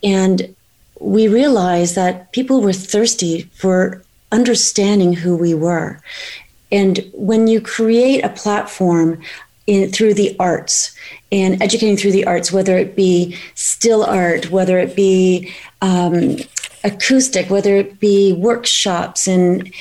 and 0.04 0.56
we 1.00 1.28
realized 1.28 1.96
that 1.96 2.32
people 2.32 2.62
were 2.62 2.74
thirsty 2.74 3.44
for 3.54 4.04
understanding 4.32 5.14
who 5.14 5.36
we 5.36 5.54
were 5.54 6.00
and 6.72 7.10
when 7.14 7.48
you 7.48 7.62
create 7.62 8.24
a 8.24 8.30
platform 8.30 9.22
in, 9.68 9.92
through 9.92 10.14
the 10.14 10.36
arts 10.40 10.96
and 11.32 11.62
educating 11.62 11.98
through 11.98 12.12
the 12.12 12.26
arts, 12.26 12.52
whether 12.52 12.78
it 12.78 12.96
be 12.96 13.38
still 13.56 14.04
art, 14.04 14.52
whether 14.52 14.78
it 14.78 14.96
be 14.96 15.52
um, 15.82 16.38
acoustic, 16.84 17.50
whether 17.50 17.76
it 17.76 18.00
be 18.00 18.34
workshops 18.34 19.28
and 19.28 19.72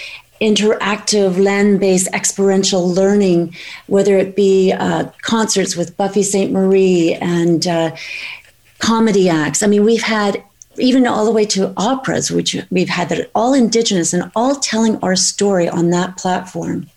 interactive 0.40 1.42
land-based 1.42 2.09
experiential 2.12 2.88
learning, 2.88 3.54
whether 3.87 4.16
it 4.16 4.37
be 4.37 4.72
uh, 4.72 5.04
concerts 5.22 5.76
with 5.76 5.96
Buffy 5.96 6.22
Sainte-Marie 6.22 7.14
and 7.14 7.66
uh, 7.66 7.94
comedy 8.78 9.28
acts. 9.28 9.62
I 9.62 9.66
mean, 9.66 9.85
we've 9.85 10.02
had 10.02 10.42
even 10.79 11.07
all 11.07 11.25
the 11.25 11.33
way 11.33 11.45
to 11.47 11.73
operas, 11.77 12.31
which 12.31 12.57
we've 12.71 12.88
had 12.88 13.09
that 13.09 13.21
are 13.21 13.31
all 13.35 13.55
indigenous 13.55 14.12
and 14.12 14.31
all 14.35 14.57
telling 14.57 14.99
our 15.03 15.17
story 15.17 15.69
on 15.69 15.91
that 15.91 16.17
platform. 16.17 16.88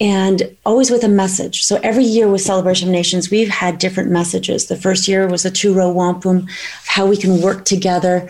And 0.00 0.56
always 0.66 0.90
with 0.90 1.04
a 1.04 1.08
message. 1.08 1.62
So 1.62 1.78
every 1.82 2.04
year 2.04 2.28
with 2.28 2.40
Celebration 2.40 2.88
of 2.88 2.92
Nations, 2.92 3.30
we've 3.30 3.48
had 3.48 3.78
different 3.78 4.10
messages. 4.10 4.66
The 4.66 4.76
first 4.76 5.06
year 5.06 5.28
was 5.28 5.44
a 5.44 5.50
two 5.50 5.72
row 5.72 5.88
wampum, 5.88 6.48
how 6.84 7.06
we 7.06 7.16
can 7.16 7.40
work 7.40 7.64
together 7.64 8.28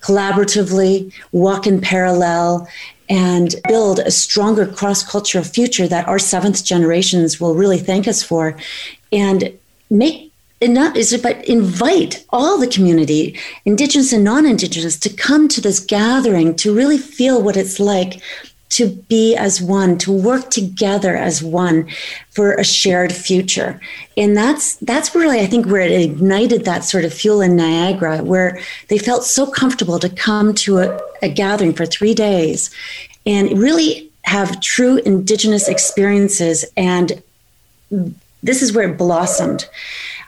collaboratively, 0.00 1.12
walk 1.32 1.66
in 1.66 1.80
parallel, 1.80 2.68
and 3.08 3.56
build 3.66 3.98
a 3.98 4.10
stronger 4.10 4.66
cross 4.66 5.02
cultural 5.02 5.42
future 5.42 5.88
that 5.88 6.06
our 6.06 6.18
seventh 6.18 6.64
generations 6.64 7.40
will 7.40 7.54
really 7.54 7.78
thank 7.78 8.06
us 8.06 8.22
for. 8.22 8.56
And 9.10 9.52
make 9.90 10.29
not 10.62 10.96
is 10.96 11.12
it 11.12 11.22
but 11.22 11.44
invite 11.48 12.24
all 12.30 12.58
the 12.58 12.66
community 12.66 13.38
indigenous 13.64 14.12
and 14.12 14.24
non-indigenous 14.24 14.98
to 14.98 15.08
come 15.08 15.48
to 15.48 15.60
this 15.60 15.80
gathering 15.80 16.54
to 16.54 16.74
really 16.74 16.98
feel 16.98 17.42
what 17.42 17.56
it's 17.56 17.80
like 17.80 18.20
to 18.68 18.88
be 18.88 19.34
as 19.34 19.60
one 19.60 19.98
to 19.98 20.12
work 20.12 20.50
together 20.50 21.16
as 21.16 21.42
one 21.42 21.88
for 22.30 22.52
a 22.52 22.62
shared 22.62 23.12
future. 23.12 23.80
And 24.16 24.36
that's 24.36 24.76
that's 24.76 25.14
really 25.14 25.40
i 25.40 25.46
think 25.46 25.66
where 25.66 25.80
it 25.80 25.92
ignited 25.92 26.64
that 26.64 26.84
sort 26.84 27.04
of 27.04 27.12
fuel 27.12 27.40
in 27.40 27.56
niagara 27.56 28.22
where 28.22 28.60
they 28.88 28.98
felt 28.98 29.24
so 29.24 29.46
comfortable 29.50 29.98
to 29.98 30.08
come 30.08 30.54
to 30.54 30.78
a, 30.78 31.00
a 31.22 31.28
gathering 31.28 31.72
for 31.72 31.86
three 31.86 32.14
days 32.14 32.70
and 33.26 33.58
really 33.58 34.10
have 34.24 34.60
true 34.60 34.98
indigenous 34.98 35.68
experiences. 35.68 36.64
And 36.76 37.22
this 38.42 38.62
is 38.62 38.72
where 38.72 38.88
it 38.88 38.96
blossomed 38.96 39.68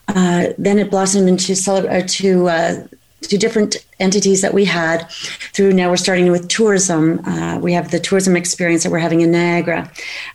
uh, 0.09 0.49
then 0.59 0.79
it 0.79 0.91
blossomed 0.91 1.29
into 1.29 1.53
uh, 1.71 2.03
to 2.07 2.49
uh, 2.49 2.87
to 3.23 3.38
different 3.38 3.77
entities 4.01 4.43
that 4.43 4.53
we 4.53 4.65
had 4.65 5.09
through 5.53 5.73
now 5.73 5.88
we're 5.88 5.97
starting 5.97 6.31
with 6.31 6.49
tourism. 6.49 7.21
Uh, 7.25 7.59
we 7.59 7.73
have 7.73 7.91
the 7.91 8.01
tourism 8.01 8.37
experience 8.37 8.83
that 8.83 8.91
we're 8.91 8.99
having 8.99 9.21
in 9.21 9.31
niagara. 9.31 9.91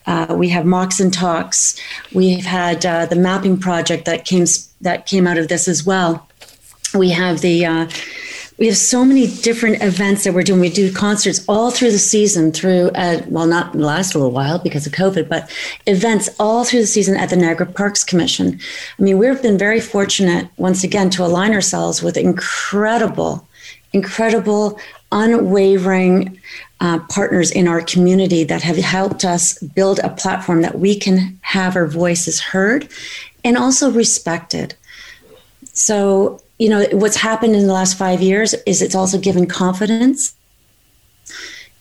Uh, 0.06 0.36
we 0.38 0.50
have 0.50 0.66
mocks 0.66 1.00
and 1.00 1.14
talks. 1.14 1.80
We've 2.14 2.46
had 2.46 2.86
uh, 2.86 3.06
the 3.06 3.16
mapping 3.16 3.60
project 3.60 4.06
that 4.06 4.26
came 4.26 4.46
that 4.82 5.06
came 5.06 5.28
out 5.28 5.38
of 5.38 5.48
this 5.48 5.68
as 5.68 5.86
well. 5.86 6.28
We 6.94 7.10
have 7.10 7.42
the 7.42 7.90
we 8.58 8.66
have 8.66 8.78
so 8.78 9.06
many 9.06 9.28
different 9.28 9.84
events 9.84 10.24
that 10.24 10.34
we're 10.34 10.44
doing. 10.44 10.60
We 10.60 10.70
do 10.70 10.92
concerts 10.92 11.46
all 11.48 11.70
through 11.70 11.92
the 11.92 12.00
season, 12.00 12.52
through, 12.52 12.90
uh, 12.96 13.22
well, 13.28 13.46
not 13.46 13.76
last 13.76 14.16
a 14.16 14.18
little 14.18 14.32
while 14.32 14.58
because 14.58 14.88
of 14.88 14.94
COVID, 14.94 15.30
but 15.30 15.52
events 15.86 16.28
all 16.40 16.64
through 16.64 16.82
the 16.82 16.88
season 16.88 17.16
at 17.18 17.30
the 17.30 17.36
Niagara 17.36 17.68
Parks 17.68 18.04
Commission. 18.04 18.60
I 18.98 19.02
mean, 19.02 19.20
we've 19.20 19.42
been 19.42 19.60
very 19.60 19.80
fortunate, 19.80 20.50
once 20.58 20.84
again, 20.84 21.12
to 21.12 21.24
align 21.24 21.54
ourselves 21.54 22.02
with 22.02 22.18
incredible, 22.18 23.48
incredible, 23.94 24.80
unwavering 25.12 26.40
uh, 26.80 27.00
partners 27.10 27.52
in 27.52 27.68
our 27.68 27.82
community 27.82 28.44
that 28.44 28.64
have 28.64 28.78
helped 28.78 29.24
us 29.24 29.60
build 29.60 30.00
a 30.00 30.10
platform 30.10 30.64
that 30.64 30.80
we 30.80 30.98
can 30.98 31.38
have 31.42 31.76
our 31.76 31.88
voices 31.88 32.42
heard 32.42 32.90
and 33.44 33.56
also 33.56 33.92
respected. 33.92 34.74
So, 35.74 36.42
you 36.58 36.70
know, 36.70 36.86
what's 36.92 37.16
happened 37.16 37.56
in 37.56 37.68
the 37.68 37.74
last 37.74 37.98
five 37.98 38.22
years 38.22 38.54
is 38.66 38.82
it's 38.82 38.96
also 38.96 39.20
given 39.20 39.46
confidence, 39.46 40.36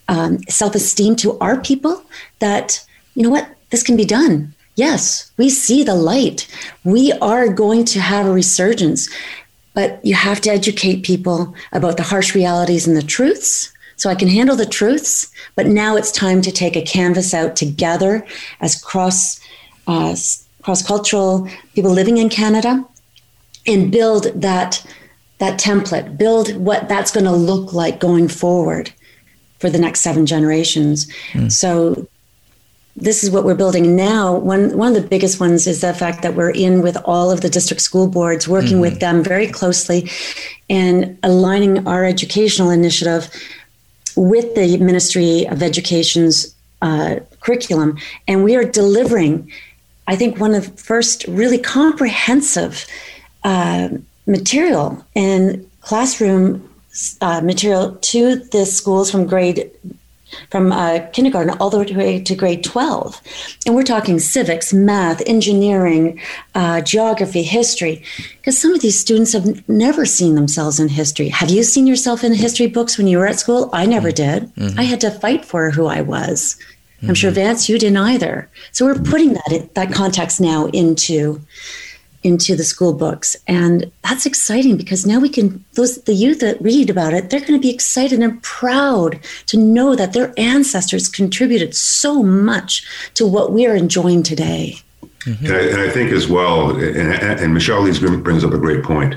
um, 0.08 0.42
self 0.48 0.74
esteem 0.74 1.16
to 1.16 1.38
our 1.38 1.60
people 1.60 2.04
that, 2.40 2.84
you 3.14 3.22
know 3.22 3.30
what, 3.30 3.48
this 3.70 3.82
can 3.82 3.96
be 3.96 4.04
done. 4.04 4.54
Yes, 4.74 5.32
we 5.38 5.48
see 5.48 5.82
the 5.82 5.94
light. 5.94 6.46
We 6.84 7.12
are 7.22 7.48
going 7.48 7.86
to 7.86 8.00
have 8.00 8.26
a 8.26 8.32
resurgence, 8.32 9.08
but 9.72 10.04
you 10.04 10.14
have 10.14 10.40
to 10.42 10.50
educate 10.50 11.02
people 11.02 11.54
about 11.72 11.96
the 11.96 12.02
harsh 12.02 12.34
realities 12.34 12.86
and 12.86 12.96
the 12.96 13.02
truths. 13.02 13.72
So 13.96 14.10
I 14.10 14.14
can 14.14 14.28
handle 14.28 14.56
the 14.56 14.66
truths, 14.66 15.32
but 15.54 15.66
now 15.66 15.96
it's 15.96 16.12
time 16.12 16.42
to 16.42 16.52
take 16.52 16.76
a 16.76 16.82
canvas 16.82 17.32
out 17.32 17.56
together 17.56 18.26
as 18.60 18.80
cross 18.80 19.40
uh, 19.86 20.14
cross 20.60 20.86
cultural 20.86 21.48
people 21.74 21.92
living 21.92 22.18
in 22.18 22.28
Canada 22.28 22.84
and 23.66 23.90
build 23.90 24.24
that 24.34 24.84
that 25.38 25.60
template 25.60 26.16
build 26.16 26.54
what 26.56 26.88
that's 26.88 27.10
going 27.10 27.24
to 27.24 27.32
look 27.32 27.72
like 27.72 28.00
going 28.00 28.28
forward 28.28 28.92
for 29.58 29.70
the 29.70 29.78
next 29.78 30.00
seven 30.00 30.26
generations 30.26 31.06
mm. 31.32 31.50
so 31.50 32.06
this 32.96 33.22
is 33.22 33.30
what 33.30 33.44
we're 33.44 33.54
building 33.54 33.94
now 33.94 34.34
one 34.34 34.76
one 34.76 34.96
of 34.96 35.02
the 35.02 35.08
biggest 35.08 35.38
ones 35.38 35.66
is 35.66 35.82
the 35.82 35.92
fact 35.92 36.22
that 36.22 36.34
we're 36.34 36.50
in 36.50 36.82
with 36.82 36.96
all 37.04 37.30
of 37.30 37.42
the 37.42 37.50
district 37.50 37.82
school 37.82 38.08
boards 38.08 38.48
working 38.48 38.72
mm-hmm. 38.72 38.80
with 38.80 39.00
them 39.00 39.22
very 39.22 39.46
closely 39.46 40.10
and 40.70 41.18
aligning 41.22 41.86
our 41.86 42.04
educational 42.04 42.70
initiative 42.70 43.28
with 44.16 44.54
the 44.54 44.78
ministry 44.78 45.46
of 45.48 45.62
education's 45.62 46.54
uh, 46.80 47.16
curriculum 47.40 47.98
and 48.26 48.42
we 48.42 48.56
are 48.56 48.64
delivering 48.64 49.50
i 50.06 50.16
think 50.16 50.38
one 50.38 50.54
of 50.54 50.64
the 50.64 50.82
first 50.82 51.24
really 51.28 51.58
comprehensive 51.58 52.86
uh, 53.46 53.88
material 54.26 55.04
and 55.14 55.70
classroom 55.80 56.68
uh, 57.20 57.40
material 57.40 57.94
to 58.00 58.36
the 58.36 58.66
schools 58.66 59.10
from 59.10 59.24
grade 59.26 59.70
from 60.50 60.72
uh, 60.72 60.98
kindergarten 61.12 61.56
all 61.60 61.70
the 61.70 61.78
way 61.78 62.20
to 62.20 62.34
grade 62.34 62.64
12. 62.64 63.22
And 63.64 63.76
we're 63.76 63.84
talking 63.84 64.18
civics, 64.18 64.72
math, 64.72 65.22
engineering, 65.24 66.20
uh, 66.56 66.80
geography, 66.80 67.44
history, 67.44 68.02
because 68.38 68.58
some 68.60 68.74
of 68.74 68.80
these 68.80 68.98
students 68.98 69.32
have 69.32 69.66
never 69.68 70.04
seen 70.04 70.34
themselves 70.34 70.80
in 70.80 70.88
history. 70.88 71.28
Have 71.28 71.50
you 71.50 71.62
seen 71.62 71.86
yourself 71.86 72.24
in 72.24 72.34
history 72.34 72.66
books 72.66 72.98
when 72.98 73.06
you 73.06 73.18
were 73.18 73.28
at 73.28 73.38
school? 73.38 73.70
I 73.72 73.86
never 73.86 74.10
did. 74.10 74.52
Mm-hmm. 74.56 74.78
I 74.78 74.82
had 74.82 75.00
to 75.02 75.12
fight 75.12 75.44
for 75.44 75.70
who 75.70 75.86
I 75.86 76.00
was. 76.00 76.56
I'm 77.02 77.14
sure 77.14 77.30
mm-hmm. 77.30 77.40
Vance, 77.40 77.68
you 77.68 77.78
didn't 77.78 77.98
either. 77.98 78.48
So 78.72 78.84
we're 78.84 78.98
putting 78.98 79.34
that 79.34 79.74
that 79.74 79.92
context 79.92 80.40
now 80.40 80.66
into 80.66 81.40
into 82.26 82.56
the 82.56 82.64
school 82.64 82.92
books, 82.92 83.36
and 83.46 83.90
that's 84.02 84.26
exciting 84.26 84.76
because 84.76 85.06
now 85.06 85.20
we 85.20 85.28
can 85.28 85.64
those 85.74 86.02
the 86.02 86.14
youth 86.14 86.40
that 86.40 86.60
read 86.60 86.90
about 86.90 87.14
it, 87.14 87.30
they're 87.30 87.40
going 87.40 87.52
to 87.52 87.58
be 87.60 87.72
excited 87.72 88.20
and 88.20 88.42
proud 88.42 89.20
to 89.46 89.56
know 89.56 89.94
that 89.94 90.12
their 90.12 90.34
ancestors 90.36 91.08
contributed 91.08 91.74
so 91.74 92.22
much 92.22 92.84
to 93.14 93.26
what 93.26 93.52
we 93.52 93.66
are 93.66 93.76
enjoying 93.76 94.22
today. 94.22 94.76
Mm-hmm. 95.20 95.46
And, 95.46 95.54
I, 95.54 95.60
and, 95.60 95.80
I, 95.80 95.90
think 95.90 96.12
as 96.12 96.28
well, 96.28 96.70
and, 96.76 97.40
and 97.40 97.54
Michelle 97.54 97.80
Elise 97.80 97.98
brings 97.98 98.44
up 98.44 98.52
a 98.52 98.58
great 98.58 98.84
point 98.84 99.16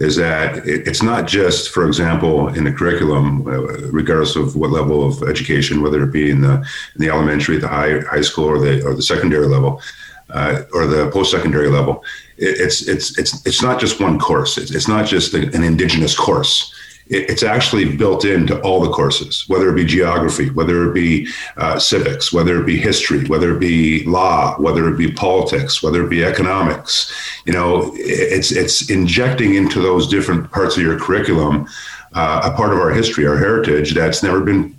is 0.00 0.16
that 0.16 0.66
it's 0.66 1.02
not 1.02 1.28
just, 1.28 1.68
for 1.68 1.86
example, 1.86 2.48
in 2.48 2.64
the 2.64 2.72
curriculum, 2.72 3.46
uh, 3.46 3.90
regardless 3.90 4.34
of 4.34 4.56
what 4.56 4.70
level 4.70 5.06
of 5.06 5.22
education, 5.28 5.82
whether 5.82 6.02
it 6.02 6.10
be 6.10 6.30
in 6.30 6.40
the 6.40 6.54
in 6.94 6.98
the 7.04 7.10
elementary, 7.10 7.58
the 7.58 7.68
high 7.68 8.00
high 8.00 8.22
school, 8.22 8.46
or 8.46 8.58
the 8.58 8.82
or 8.82 8.94
the 8.94 9.02
secondary 9.02 9.46
level, 9.46 9.82
uh, 10.30 10.62
or 10.72 10.86
the 10.86 11.10
post 11.10 11.30
secondary 11.30 11.68
level. 11.68 12.02
It's 12.40 12.88
it's 12.88 13.18
it's 13.18 13.46
it's 13.46 13.62
not 13.62 13.80
just 13.80 14.00
one 14.00 14.18
course. 14.18 14.58
It's, 14.58 14.70
it's 14.70 14.88
not 14.88 15.06
just 15.06 15.34
an 15.34 15.62
indigenous 15.62 16.16
course 16.16 16.74
it's 17.10 17.42
actually 17.42 17.96
built 17.96 18.24
into 18.24 18.60
all 18.60 18.80
the 18.80 18.90
courses, 18.90 19.44
whether 19.48 19.68
it 19.68 19.74
be 19.74 19.84
geography, 19.84 20.48
whether 20.50 20.88
it 20.88 20.94
be 20.94 21.28
uh, 21.56 21.76
civics, 21.76 22.32
whether 22.32 22.60
it 22.60 22.66
be 22.66 22.76
history, 22.76 23.26
whether 23.26 23.54
it 23.54 23.58
be 23.58 24.04
law, 24.04 24.54
whether 24.60 24.88
it 24.88 24.96
be 24.96 25.10
politics, 25.10 25.82
whether 25.82 26.04
it 26.04 26.08
be 26.08 26.24
economics. 26.24 27.12
You 27.46 27.52
know, 27.52 27.90
it's 27.96 28.52
it's 28.52 28.90
injecting 28.90 29.54
into 29.56 29.80
those 29.80 30.06
different 30.06 30.52
parts 30.52 30.76
of 30.76 30.84
your 30.84 31.00
curriculum 31.00 31.66
uh, 32.12 32.50
a 32.52 32.56
part 32.56 32.72
of 32.72 32.78
our 32.78 32.90
history, 32.90 33.26
our 33.26 33.36
heritage 33.36 33.92
that's 33.92 34.22
never 34.22 34.40
been 34.40 34.76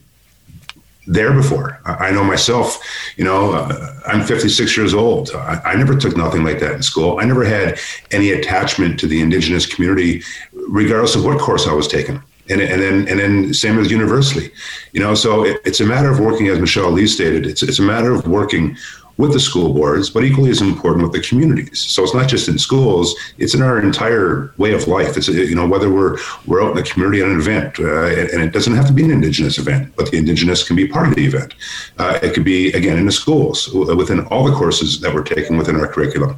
there 1.08 1.34
before. 1.34 1.80
I 1.86 2.12
know 2.12 2.24
myself, 2.24 2.80
you 3.18 3.24
know, 3.24 3.54
uh, 3.54 3.94
I'm 4.06 4.24
56 4.24 4.78
years 4.78 4.94
old. 4.94 5.32
I, 5.32 5.60
I, 5.66 5.76
never 5.76 5.96
took 5.96 6.16
nothing 6.16 6.44
like 6.44 6.60
that 6.60 6.74
in 6.74 6.84
school. 6.84 7.20
I 7.20 7.26
never 7.26 7.44
had 7.44 7.80
any 8.12 8.32
attachment 8.32 9.00
to 9.00 9.08
the 9.08 9.20
indigenous 9.20 9.66
community, 9.66 10.22
regardless 10.54 11.16
of 11.16 11.26
what 11.26 11.40
course 11.40 11.68
I 11.68 11.74
was 11.74 11.88
taking. 11.88 12.22
And, 12.50 12.62
and 12.62 12.82
then 12.82 13.08
and 13.08 13.20
then 13.20 13.54
same 13.54 13.80
as 13.80 13.90
university, 13.90 14.52
you 14.92 15.00
know. 15.00 15.16
So 15.16 15.46
it, 15.46 15.62
it's 15.64 15.80
a 15.80 15.86
matter 15.86 16.10
of 16.10 16.20
working, 16.20 16.48
as 16.48 16.60
Michelle 16.60 16.90
Elise 16.90 17.14
stated. 17.14 17.46
It's 17.46 17.64
it's 17.64 17.80
a 17.80 17.84
matter 17.84 18.12
of 18.12 18.28
working 18.28 18.76
with 19.18 19.34
the 19.34 19.40
school 19.40 19.74
boards, 19.74 20.10
but 20.10 20.24
equally 20.24 20.50
as 20.50 20.62
important 20.62 21.04
with 21.04 21.12
the 21.14 21.28
communities. 21.28 21.80
So 21.80 22.04
it's 22.04 22.14
not 22.14 22.28
just 22.28 22.48
in 22.48 22.58
schools; 22.58 23.16
it's 23.38 23.54
in 23.54 23.62
our 23.62 23.80
entire 23.80 24.54
way 24.58 24.74
of 24.74 24.88
life. 24.88 25.18
It's 25.18 25.28
you 25.28 25.56
know 25.56 25.68
whether 25.68 25.90
we're 25.90 26.18
we're 26.46 26.64
out 26.64 26.72
in 26.72 26.78
the 26.78 26.84
community 26.84 27.22
at 27.22 27.28
an 27.28 27.40
event, 27.40 27.80
uh, 27.80 28.06
and 28.34 28.42
it 28.42 28.52
doesn't 28.52 28.76
have 28.76 28.88
to 28.88 28.94
be 28.94 29.04
an 29.04 29.12
Indigenous 29.12 29.58
event, 29.58 29.94
but 29.96 30.12
the 30.12 30.18
Indigenous 30.18 30.66
can 30.66 30.76
be 30.76 30.88
part 30.88 31.08
of 31.08 31.16
the 31.16 31.26
event. 31.26 31.54
Uh, 31.98 32.20
it 32.22 32.34
could 32.34 32.44
be 32.44 32.72
again 32.74 32.98
in 32.98 33.06
the 33.06 33.12
schools 33.12 33.70
within 33.74 34.26
all 34.28 34.44
the 34.44 34.56
courses 34.56 35.00
that 35.02 35.14
we're 35.14 35.24
taking 35.24 35.58
within 35.58 35.76
our 35.76 35.88
curriculum. 35.88 36.38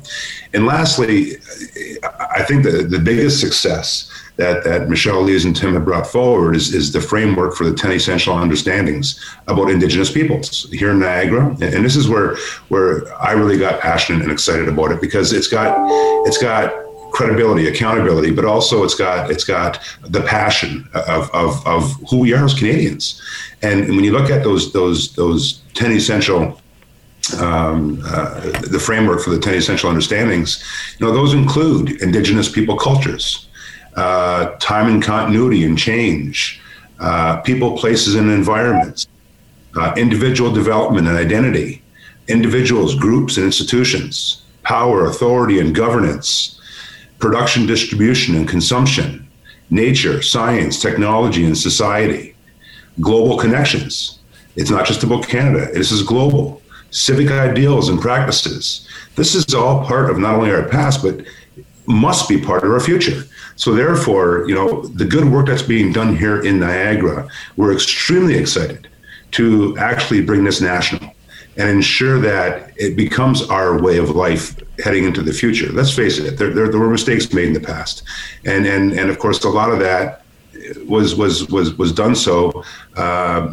And 0.53 0.65
lastly, 0.65 1.38
I 2.38 2.43
think 2.43 2.63
the 2.63 2.84
the 2.84 2.99
biggest 2.99 3.39
success 3.39 4.09
that, 4.38 4.63
that 4.63 4.89
Michelle 4.89 5.19
Elise 5.19 5.45
and 5.45 5.55
Tim 5.55 5.73
have 5.73 5.86
brought 5.86 6.07
forward 6.07 6.55
is, 6.55 6.73
is 6.73 6.91
the 6.91 7.01
framework 7.01 7.55
for 7.55 7.65
the 7.65 7.75
10 7.75 7.91
essential 7.91 8.36
understandings 8.36 9.23
about 9.47 9.69
Indigenous 9.69 10.11
peoples 10.11 10.67
here 10.71 10.91
in 10.91 10.99
Niagara. 10.99 11.49
And 11.61 11.86
this 11.86 11.95
is 11.95 12.07
where, 12.07 12.36
where 12.69 13.13
I 13.21 13.34
really 13.34 13.57
got 13.57 13.79
passionate 13.79 14.23
and 14.23 14.31
excited 14.31 14.67
about 14.67 14.91
it 14.91 15.01
because 15.01 15.34
it's 15.34 15.47
got, 15.47 15.77
it's 16.27 16.39
got 16.41 16.73
credibility, 17.13 17.67
accountability, 17.67 18.31
but 18.31 18.43
also 18.43 18.84
it's 18.84 18.95
got 18.95 19.31
it's 19.31 19.43
got 19.43 19.79
the 20.01 20.21
passion 20.21 20.89
of, 20.93 21.29
of, 21.31 21.65
of 21.65 21.93
who 22.09 22.19
we 22.19 22.34
are 22.34 22.43
as 22.43 22.53
Canadians. 22.53 23.21
And 23.61 23.88
when 23.89 24.03
you 24.03 24.11
look 24.11 24.29
at 24.29 24.43
those 24.43 24.73
those 24.73 25.13
those 25.13 25.61
ten 25.75 25.91
essential 25.91 26.59
um, 27.39 28.01
uh, 28.05 28.51
the 28.61 28.79
framework 28.79 29.21
for 29.21 29.29
the 29.29 29.39
ten 29.39 29.53
essential 29.53 29.89
understandings, 29.89 30.61
you 30.97 31.05
know 31.05 31.13
those 31.13 31.34
include 31.34 32.01
Indigenous 32.01 32.49
people 32.49 32.75
cultures, 32.75 33.47
uh, 33.95 34.55
time 34.57 34.87
and 34.87 35.03
continuity 35.03 35.63
and 35.63 35.77
change, 35.77 36.59
uh, 36.99 37.37
people, 37.41 37.77
places, 37.77 38.15
and 38.15 38.29
environments, 38.29 39.07
uh, 39.75 39.93
individual 39.97 40.51
development 40.51 41.07
and 41.07 41.17
identity, 41.17 41.81
individuals, 42.27 42.95
groups, 42.95 43.37
and 43.37 43.45
institutions, 43.45 44.43
power, 44.63 45.05
authority, 45.05 45.59
and 45.59 45.75
governance, 45.75 46.59
production, 47.19 47.65
distribution, 47.65 48.35
and 48.35 48.47
consumption, 48.47 49.27
nature, 49.69 50.21
science, 50.21 50.81
technology, 50.81 51.45
and 51.45 51.57
society, 51.57 52.35
global 53.01 53.37
connections. 53.37 54.19
It's 54.55 54.69
not 54.69 54.85
just 54.85 55.03
about 55.03 55.27
Canada, 55.27 55.71
this 55.73 55.91
is 55.91 56.03
global. 56.03 56.61
Civic 56.91 57.31
ideals 57.31 57.89
and 57.89 57.99
practices. 57.99 58.87
This 59.15 59.33
is 59.33 59.55
all 59.55 59.83
part 59.83 60.11
of 60.11 60.19
not 60.19 60.35
only 60.35 60.51
our 60.51 60.67
past, 60.67 61.01
but 61.01 61.25
must 61.88 62.29
be 62.29 62.39
part 62.39 62.63
of 62.63 62.71
our 62.71 62.79
future. 62.79 63.23
So 63.55 63.73
therefore, 63.73 64.45
you 64.47 64.55
know, 64.55 64.84
the 64.88 65.05
good 65.05 65.25
work 65.25 65.47
that's 65.47 65.61
being 65.61 65.91
done 65.91 66.15
here 66.15 66.41
in 66.41 66.59
Niagara, 66.59 67.27
we're 67.57 67.73
extremely 67.73 68.36
excited 68.36 68.88
to 69.31 69.77
actually 69.77 70.21
bring 70.21 70.43
this 70.43 70.61
national 70.61 71.13
and 71.57 71.69
ensure 71.69 72.19
that 72.19 72.71
it 72.77 72.95
becomes 72.95 73.43
our 73.43 73.81
way 73.81 73.97
of 73.97 74.11
life 74.11 74.55
heading 74.84 75.03
into 75.03 75.21
the 75.21 75.34
future. 75.34 75.71
Let's 75.71 75.95
face 75.95 76.17
it, 76.17 76.38
there, 76.38 76.49
there, 76.49 76.67
there 76.67 76.79
were 76.79 76.89
mistakes 76.89 77.31
made 77.31 77.47
in 77.47 77.53
the 77.53 77.59
past, 77.59 78.03
and 78.43 78.65
and 78.65 78.93
and 78.93 79.09
of 79.09 79.19
course, 79.19 79.43
a 79.43 79.49
lot 79.49 79.69
of 79.69 79.79
that 79.79 80.23
was 80.88 81.15
was 81.15 81.47
was 81.49 81.77
was 81.77 81.91
done 81.91 82.15
so 82.15 82.63
uh, 82.95 83.47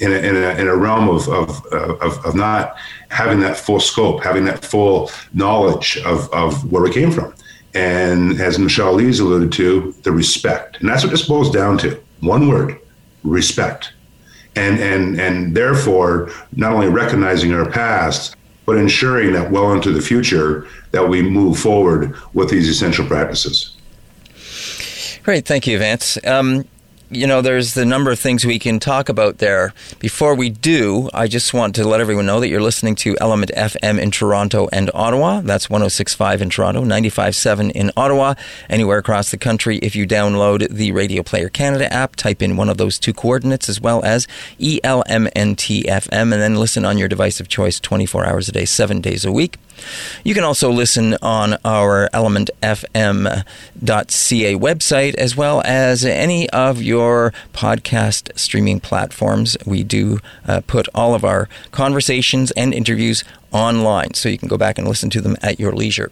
in, 0.00 0.12
a, 0.12 0.16
in, 0.16 0.36
a, 0.36 0.60
in 0.60 0.68
a 0.68 0.76
realm 0.76 1.08
of, 1.08 1.28
of 1.28 1.64
of 1.66 2.24
of 2.24 2.34
not 2.34 2.76
having 3.08 3.40
that 3.40 3.56
full 3.56 3.80
scope, 3.80 4.22
having 4.22 4.44
that 4.44 4.64
full 4.64 5.10
knowledge 5.32 5.98
of 6.04 6.30
of 6.32 6.70
where 6.70 6.82
we 6.82 6.92
came 6.92 7.10
from. 7.10 7.32
And 7.74 8.40
as 8.40 8.58
Michelle 8.58 8.90
Elise 8.94 9.20
alluded 9.20 9.52
to, 9.52 9.94
the 10.02 10.12
respect. 10.12 10.78
And 10.80 10.88
that's 10.88 11.02
what 11.02 11.10
this 11.10 11.26
boils 11.26 11.50
down 11.50 11.78
to. 11.78 11.98
One 12.20 12.48
word, 12.48 12.78
respect. 13.24 13.92
And 14.54 14.78
and 14.80 15.18
and 15.18 15.56
therefore 15.56 16.30
not 16.52 16.72
only 16.72 16.88
recognizing 16.88 17.54
our 17.54 17.68
past, 17.68 18.36
but 18.66 18.76
ensuring 18.76 19.32
that 19.32 19.50
well 19.50 19.72
into 19.72 19.90
the 19.90 20.00
future 20.00 20.66
that 20.90 21.08
we 21.08 21.22
move 21.22 21.58
forward 21.58 22.14
with 22.34 22.50
these 22.50 22.68
essential 22.68 23.06
practices. 23.06 23.74
Great, 25.22 25.46
thank 25.46 25.66
you, 25.66 25.78
Vance. 25.78 26.18
Um, 26.24 26.64
you 27.12 27.26
know, 27.26 27.42
there's 27.42 27.74
the 27.74 27.84
number 27.84 28.10
of 28.10 28.18
things 28.18 28.44
we 28.44 28.58
can 28.58 28.80
talk 28.80 29.08
about 29.08 29.38
there. 29.38 29.74
Before 29.98 30.34
we 30.34 30.50
do, 30.50 31.10
I 31.12 31.28
just 31.28 31.52
want 31.52 31.74
to 31.74 31.86
let 31.86 32.00
everyone 32.00 32.26
know 32.26 32.40
that 32.40 32.48
you're 32.48 32.62
listening 32.62 32.94
to 32.96 33.16
Element 33.20 33.50
FM 33.56 34.00
in 34.00 34.10
Toronto 34.10 34.68
and 34.72 34.90
Ottawa. 34.94 35.40
That's 35.42 35.68
1065 35.68 36.42
in 36.42 36.50
Toronto, 36.50 36.80
957 36.80 37.70
in 37.70 37.92
Ottawa, 37.96 38.34
anywhere 38.70 38.98
across 38.98 39.30
the 39.30 39.36
country. 39.36 39.78
If 39.78 39.94
you 39.94 40.06
download 40.06 40.68
the 40.68 40.92
Radio 40.92 41.22
Player 41.22 41.48
Canada 41.48 41.92
app, 41.92 42.16
type 42.16 42.42
in 42.42 42.56
one 42.56 42.68
of 42.68 42.78
those 42.78 42.98
two 42.98 43.12
coordinates 43.12 43.68
as 43.68 43.80
well 43.80 44.02
as 44.04 44.26
ELMNTFM, 44.58 46.12
and 46.12 46.32
then 46.32 46.56
listen 46.56 46.84
on 46.84 46.98
your 46.98 47.08
device 47.08 47.40
of 47.40 47.48
choice 47.48 47.78
24 47.78 48.26
hours 48.26 48.48
a 48.48 48.52
day, 48.52 48.64
seven 48.64 49.00
days 49.00 49.24
a 49.24 49.32
week. 49.32 49.58
You 50.24 50.34
can 50.34 50.44
also 50.44 50.70
listen 50.70 51.16
on 51.22 51.56
our 51.64 52.08
elementfm.ca 52.14 53.44
website 54.54 55.14
as 55.14 55.36
well 55.36 55.62
as 55.64 56.04
any 56.04 56.48
of 56.50 56.82
your 56.82 57.32
podcast 57.52 58.38
streaming 58.38 58.80
platforms. 58.80 59.56
We 59.66 59.82
do 59.82 60.20
uh, 60.46 60.60
put 60.66 60.88
all 60.94 61.14
of 61.14 61.24
our 61.24 61.48
conversations 61.70 62.50
and 62.52 62.72
interviews 62.72 63.24
online, 63.52 64.14
so 64.14 64.28
you 64.28 64.38
can 64.38 64.48
go 64.48 64.56
back 64.56 64.78
and 64.78 64.88
listen 64.88 65.10
to 65.10 65.20
them 65.20 65.36
at 65.42 65.60
your 65.60 65.72
leisure. 65.72 66.10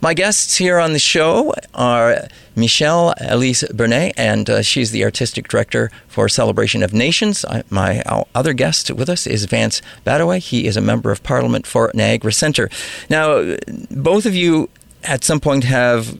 My 0.00 0.14
guests 0.14 0.56
here 0.56 0.78
on 0.78 0.92
the 0.92 0.98
show 0.98 1.54
are 1.74 2.28
Michelle 2.54 3.14
Elise 3.20 3.64
Burnett, 3.72 4.14
and 4.16 4.48
uh, 4.48 4.62
she's 4.62 4.90
the 4.90 5.04
artistic 5.04 5.48
director 5.48 5.90
for 6.08 6.28
Celebration 6.28 6.82
of 6.82 6.92
Nations. 6.92 7.44
I, 7.44 7.62
my 7.70 8.02
other 8.34 8.52
guest 8.52 8.90
with 8.90 9.08
us 9.08 9.26
is 9.26 9.44
Vance 9.44 9.80
Badawey. 10.04 10.38
He 10.38 10.66
is 10.66 10.76
a 10.76 10.80
member 10.80 11.10
of 11.10 11.22
Parliament 11.22 11.66
for 11.66 11.90
Niagara 11.94 12.32
Centre. 12.32 12.68
Now, 13.08 13.56
both 13.90 14.26
of 14.26 14.34
you 14.34 14.68
at 15.04 15.24
some 15.24 15.40
point 15.40 15.64
have 15.64 16.18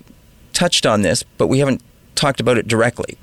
touched 0.52 0.86
on 0.86 1.02
this, 1.02 1.22
but 1.22 1.48
we 1.48 1.58
haven't 1.58 1.82
talked 2.14 2.40
about 2.40 2.58
it 2.58 2.68
directly, 2.68 3.16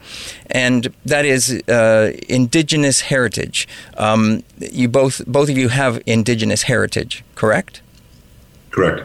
and 0.49 0.93
that 1.05 1.25
is 1.25 1.61
uh, 1.67 2.11
Indigenous 2.27 3.01
heritage. 3.01 3.67
Um, 3.97 4.43
you 4.57 4.87
both 4.87 5.25
both 5.25 5.49
of 5.49 5.57
you 5.57 5.69
have 5.69 6.01
Indigenous 6.05 6.63
heritage, 6.63 7.23
correct? 7.35 7.81
Correct. 8.71 9.03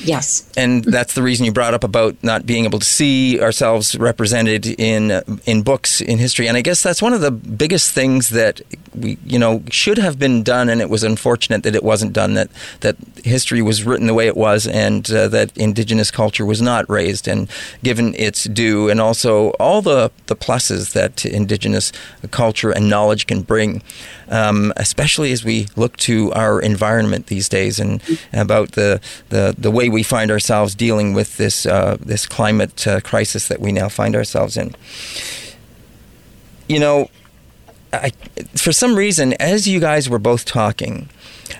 Yes. 0.00 0.50
And 0.56 0.84
that's 0.84 1.14
the 1.14 1.22
reason 1.22 1.44
you 1.44 1.52
brought 1.52 1.74
up 1.74 1.84
about 1.84 2.16
not 2.22 2.46
being 2.46 2.64
able 2.64 2.78
to 2.78 2.84
see 2.84 3.40
ourselves 3.40 3.96
represented 3.96 4.66
in 4.66 5.10
uh, 5.10 5.22
in 5.46 5.62
books 5.62 6.00
in 6.00 6.18
history. 6.18 6.48
And 6.48 6.56
I 6.56 6.60
guess 6.60 6.82
that's 6.82 7.02
one 7.02 7.12
of 7.12 7.20
the 7.20 7.30
biggest 7.30 7.92
things 7.92 8.30
that 8.30 8.60
we 8.94 9.18
you 9.24 9.38
know 9.38 9.62
should 9.70 9.98
have 9.98 10.18
been 10.18 10.42
done, 10.42 10.68
and 10.68 10.80
it 10.80 10.90
was 10.90 11.02
unfortunate 11.04 11.62
that 11.62 11.74
it 11.74 11.82
wasn't 11.82 12.12
done. 12.12 12.34
That 12.34 12.50
that 12.80 12.96
history 13.24 13.62
was 13.62 13.84
written 13.84 14.06
the 14.06 14.14
way 14.14 14.26
it 14.26 14.36
was, 14.36 14.66
and 14.66 15.10
uh, 15.10 15.28
that 15.28 15.56
Indigenous 15.56 16.10
culture 16.10 16.46
was 16.46 16.60
not 16.60 16.88
raised 16.88 17.28
and 17.28 17.48
given 17.82 18.14
its 18.14 18.44
due, 18.44 18.88
and 18.88 19.00
also 19.00 19.50
all 19.60 19.82
the 19.82 20.10
the 20.26 20.36
pluses 20.36 20.92
that 20.92 21.24
Indigenous 21.24 21.92
culture 22.30 22.70
and 22.70 22.88
knowledge 22.88 23.26
can 23.26 23.42
bring, 23.42 23.82
um, 24.28 24.72
especially 24.76 25.32
as 25.32 25.44
we 25.44 25.66
look 25.76 25.96
to 25.98 26.32
our 26.32 26.60
environment 26.60 27.26
these 27.26 27.48
days 27.48 27.78
and 27.78 28.02
about 28.32 28.72
the 28.72 29.00
the, 29.28 29.54
the 29.58 29.70
way 29.70 29.87
we 29.88 30.02
find 30.02 30.30
ourselves 30.30 30.74
dealing 30.74 31.14
with 31.14 31.36
this 31.36 31.66
uh, 31.66 31.96
this 32.00 32.26
climate 32.26 32.86
uh, 32.86 33.00
crisis 33.00 33.48
that 33.48 33.60
we 33.60 33.72
now 33.72 33.88
find 33.88 34.14
ourselves 34.14 34.56
in. 34.56 34.74
You 36.68 36.80
know, 36.80 37.10
I, 37.92 38.10
for 38.54 38.72
some 38.72 38.94
reason, 38.96 39.32
as 39.34 39.66
you 39.66 39.80
guys 39.80 40.08
were 40.08 40.18
both 40.18 40.44
talking, 40.44 41.08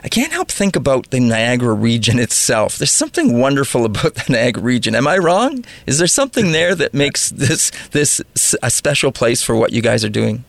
I 0.05 0.09
can't 0.09 0.33
help 0.33 0.51
think 0.51 0.77
about 0.77 1.11
the 1.11 1.21
Niagara 1.21 1.75
region 1.75 2.19
itself. 2.27 2.79
There's 2.79 2.93
something 2.93 3.39
wonderful 3.39 3.85
about 3.85 4.15
the 4.15 4.25
Niagara 4.33 4.63
region. 4.63 4.95
Am 4.95 5.07
I 5.07 5.19
wrong? 5.19 5.65
Is 5.87 5.99
there 5.99 6.07
something 6.07 6.53
there 6.53 6.75
that 6.75 6.95
makes 6.95 7.31
this 7.31 7.71
this 7.91 8.23
a 8.63 8.71
special 8.71 9.13
place 9.13 9.43
for 9.43 9.57
what 9.57 9.73
you 9.73 9.83
guys 9.83 10.05
are 10.05 10.11
doing? 10.11 10.45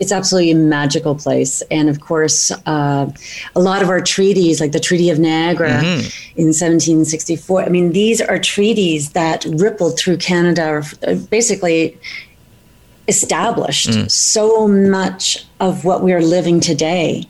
It's 0.00 0.12
absolutely 0.12 0.50
a 0.50 0.56
magical 0.56 1.14
place. 1.14 1.62
And 1.70 1.88
of 1.88 2.00
course, 2.00 2.50
uh, 2.66 3.10
a 3.54 3.60
lot 3.60 3.82
of 3.82 3.90
our 3.90 4.00
treaties, 4.00 4.60
like 4.60 4.72
the 4.72 4.80
Treaty 4.80 5.10
of 5.10 5.18
Niagara 5.18 5.70
mm-hmm. 5.70 6.40
in 6.40 6.46
1764, 6.46 7.62
I 7.62 7.68
mean, 7.68 7.92
these 7.92 8.20
are 8.22 8.38
treaties 8.38 9.10
that 9.10 9.44
rippled 9.44 9.98
through 9.98 10.16
Canada, 10.16 10.82
uh, 11.06 11.14
basically 11.30 11.98
established 13.08 13.90
mm. 13.90 14.10
so 14.10 14.66
much 14.68 15.44
of 15.58 15.84
what 15.84 16.02
we 16.02 16.12
are 16.12 16.22
living 16.22 16.60
today. 16.60 17.24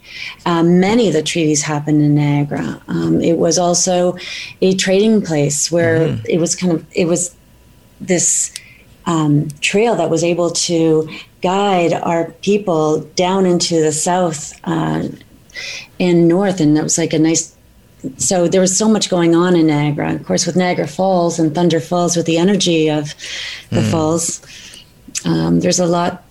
Um, 0.46 0.78
many 0.78 1.08
of 1.08 1.14
the 1.14 1.22
treaties 1.22 1.62
happened 1.62 2.02
in 2.02 2.14
Niagara. 2.14 2.80
Um, 2.86 3.20
it 3.20 3.38
was 3.38 3.58
also 3.58 4.16
a 4.60 4.74
trading 4.76 5.22
place 5.22 5.72
where 5.72 6.00
mm-hmm. 6.00 6.26
it 6.28 6.38
was 6.38 6.54
kind 6.54 6.72
of, 6.74 6.86
it 6.92 7.06
was 7.06 7.34
this 8.00 8.52
um, 9.10 9.48
trail 9.60 9.96
that 9.96 10.08
was 10.08 10.22
able 10.22 10.50
to 10.50 11.08
guide 11.42 11.92
our 11.92 12.30
people 12.42 13.00
down 13.16 13.44
into 13.44 13.80
the 13.80 13.90
south 13.90 14.52
uh, 14.64 15.08
and 15.98 16.28
north. 16.28 16.60
And 16.60 16.78
it 16.78 16.82
was 16.82 16.96
like 16.96 17.12
a 17.12 17.18
nice, 17.18 17.56
so 18.18 18.46
there 18.46 18.60
was 18.60 18.76
so 18.76 18.88
much 18.88 19.10
going 19.10 19.34
on 19.34 19.56
in 19.56 19.66
Niagara. 19.66 20.14
Of 20.14 20.24
course, 20.24 20.46
with 20.46 20.54
Niagara 20.54 20.86
Falls 20.86 21.40
and 21.40 21.52
Thunder 21.52 21.80
Falls, 21.80 22.16
with 22.16 22.26
the 22.26 22.38
energy 22.38 22.88
of 22.88 23.14
the 23.70 23.80
mm. 23.80 23.90
falls, 23.90 24.40
um, 25.24 25.60
there's 25.60 25.80
a 25.80 25.86
lot. 25.86 26.22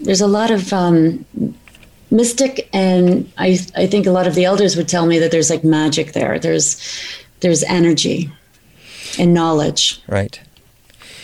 There's 0.00 0.20
a 0.20 0.28
lot 0.28 0.50
of 0.50 0.72
um, 0.72 1.24
mystic, 2.10 2.68
and 2.72 3.30
I 3.38 3.58
I 3.76 3.86
think 3.86 4.06
a 4.06 4.10
lot 4.10 4.26
of 4.26 4.34
the 4.34 4.44
elders 4.44 4.76
would 4.76 4.88
tell 4.88 5.06
me 5.06 5.18
that 5.18 5.30
there's 5.30 5.50
like 5.50 5.64
magic 5.64 6.12
there. 6.12 6.38
There's 6.38 6.80
there's 7.40 7.62
energy 7.64 8.30
and 9.18 9.32
knowledge. 9.32 10.02
Right 10.08 10.38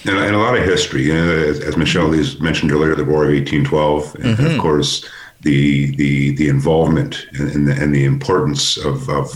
and, 0.05 0.19
and, 0.19 0.35
a 0.35 0.39
lot 0.39 0.57
of 0.57 0.65
history. 0.65 1.05
You 1.05 1.15
know, 1.15 1.31
as, 1.31 1.61
as 1.61 1.77
Michelle 1.77 2.07
Elise 2.07 2.41
mentioned 2.41 2.73
earlier, 2.73 2.95
the 2.95 3.05
War 3.05 3.25
of 3.25 3.31
1812, 3.31 4.15
and 4.17 4.25
mm-hmm. 4.25 4.47
of 4.47 4.59
course 4.59 5.05
the 5.45 5.95
the 5.97 6.35
the 6.37 6.49
involvement 6.49 7.27
and, 7.35 7.69
the, 7.69 7.73
and 7.73 7.95
the 7.95 8.05
importance 8.05 8.77
of, 8.79 9.09
of 9.11 9.33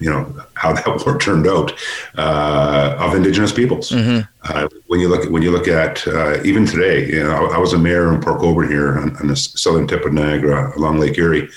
you 0.00 0.10
know 0.10 0.34
how 0.54 0.72
that 0.72 0.86
war 1.06 1.18
turned 1.18 1.46
out 1.46 1.72
uh, 2.16 2.96
of 2.98 3.14
Indigenous 3.14 3.52
peoples. 3.52 3.90
Mm-hmm. 3.90 4.20
Uh, 4.44 4.68
when 4.86 5.00
you 5.00 5.08
look 5.08 5.26
at 5.26 5.30
when 5.30 5.42
you 5.42 5.50
look 5.50 5.68
at 5.68 6.06
uh, 6.08 6.42
even 6.42 6.66
today, 6.66 7.06
you 7.06 7.22
know, 7.22 7.46
I, 7.46 7.56
I, 7.56 7.58
was 7.58 7.74
a 7.74 7.78
mayor 7.78 8.12
in 8.12 8.20
Port 8.20 8.40
Colborne 8.40 8.68
here 8.68 8.98
on, 8.98 9.16
on, 9.18 9.28
the 9.28 9.36
southern 9.36 9.86
tip 9.86 10.04
of 10.04 10.12
Niagara 10.12 10.76
along 10.76 10.98
Lake 10.98 11.18
Erie. 11.18 11.48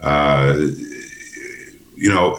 Uh, 0.00 0.56
you 1.94 2.12
know, 2.12 2.34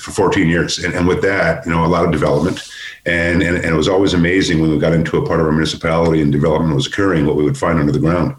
for 0.00 0.10
14 0.10 0.48
years, 0.48 0.82
and, 0.82 0.92
and 0.92 1.06
with 1.06 1.22
that, 1.22 1.64
you 1.64 1.70
know, 1.70 1.84
a 1.84 1.86
lot 1.86 2.04
of 2.04 2.10
development 2.10 2.68
and, 3.08 3.42
and, 3.42 3.56
and 3.56 3.64
it 3.64 3.76
was 3.76 3.88
always 3.88 4.12
amazing 4.12 4.60
when 4.60 4.70
we 4.70 4.78
got 4.78 4.92
into 4.92 5.16
a 5.16 5.26
part 5.26 5.40
of 5.40 5.46
our 5.46 5.52
municipality 5.52 6.20
and 6.20 6.30
development 6.30 6.74
was 6.74 6.86
occurring, 6.86 7.26
what 7.26 7.36
we 7.36 7.44
would 7.44 7.56
find 7.56 7.78
under 7.78 7.92
the 7.92 7.98
ground. 7.98 8.36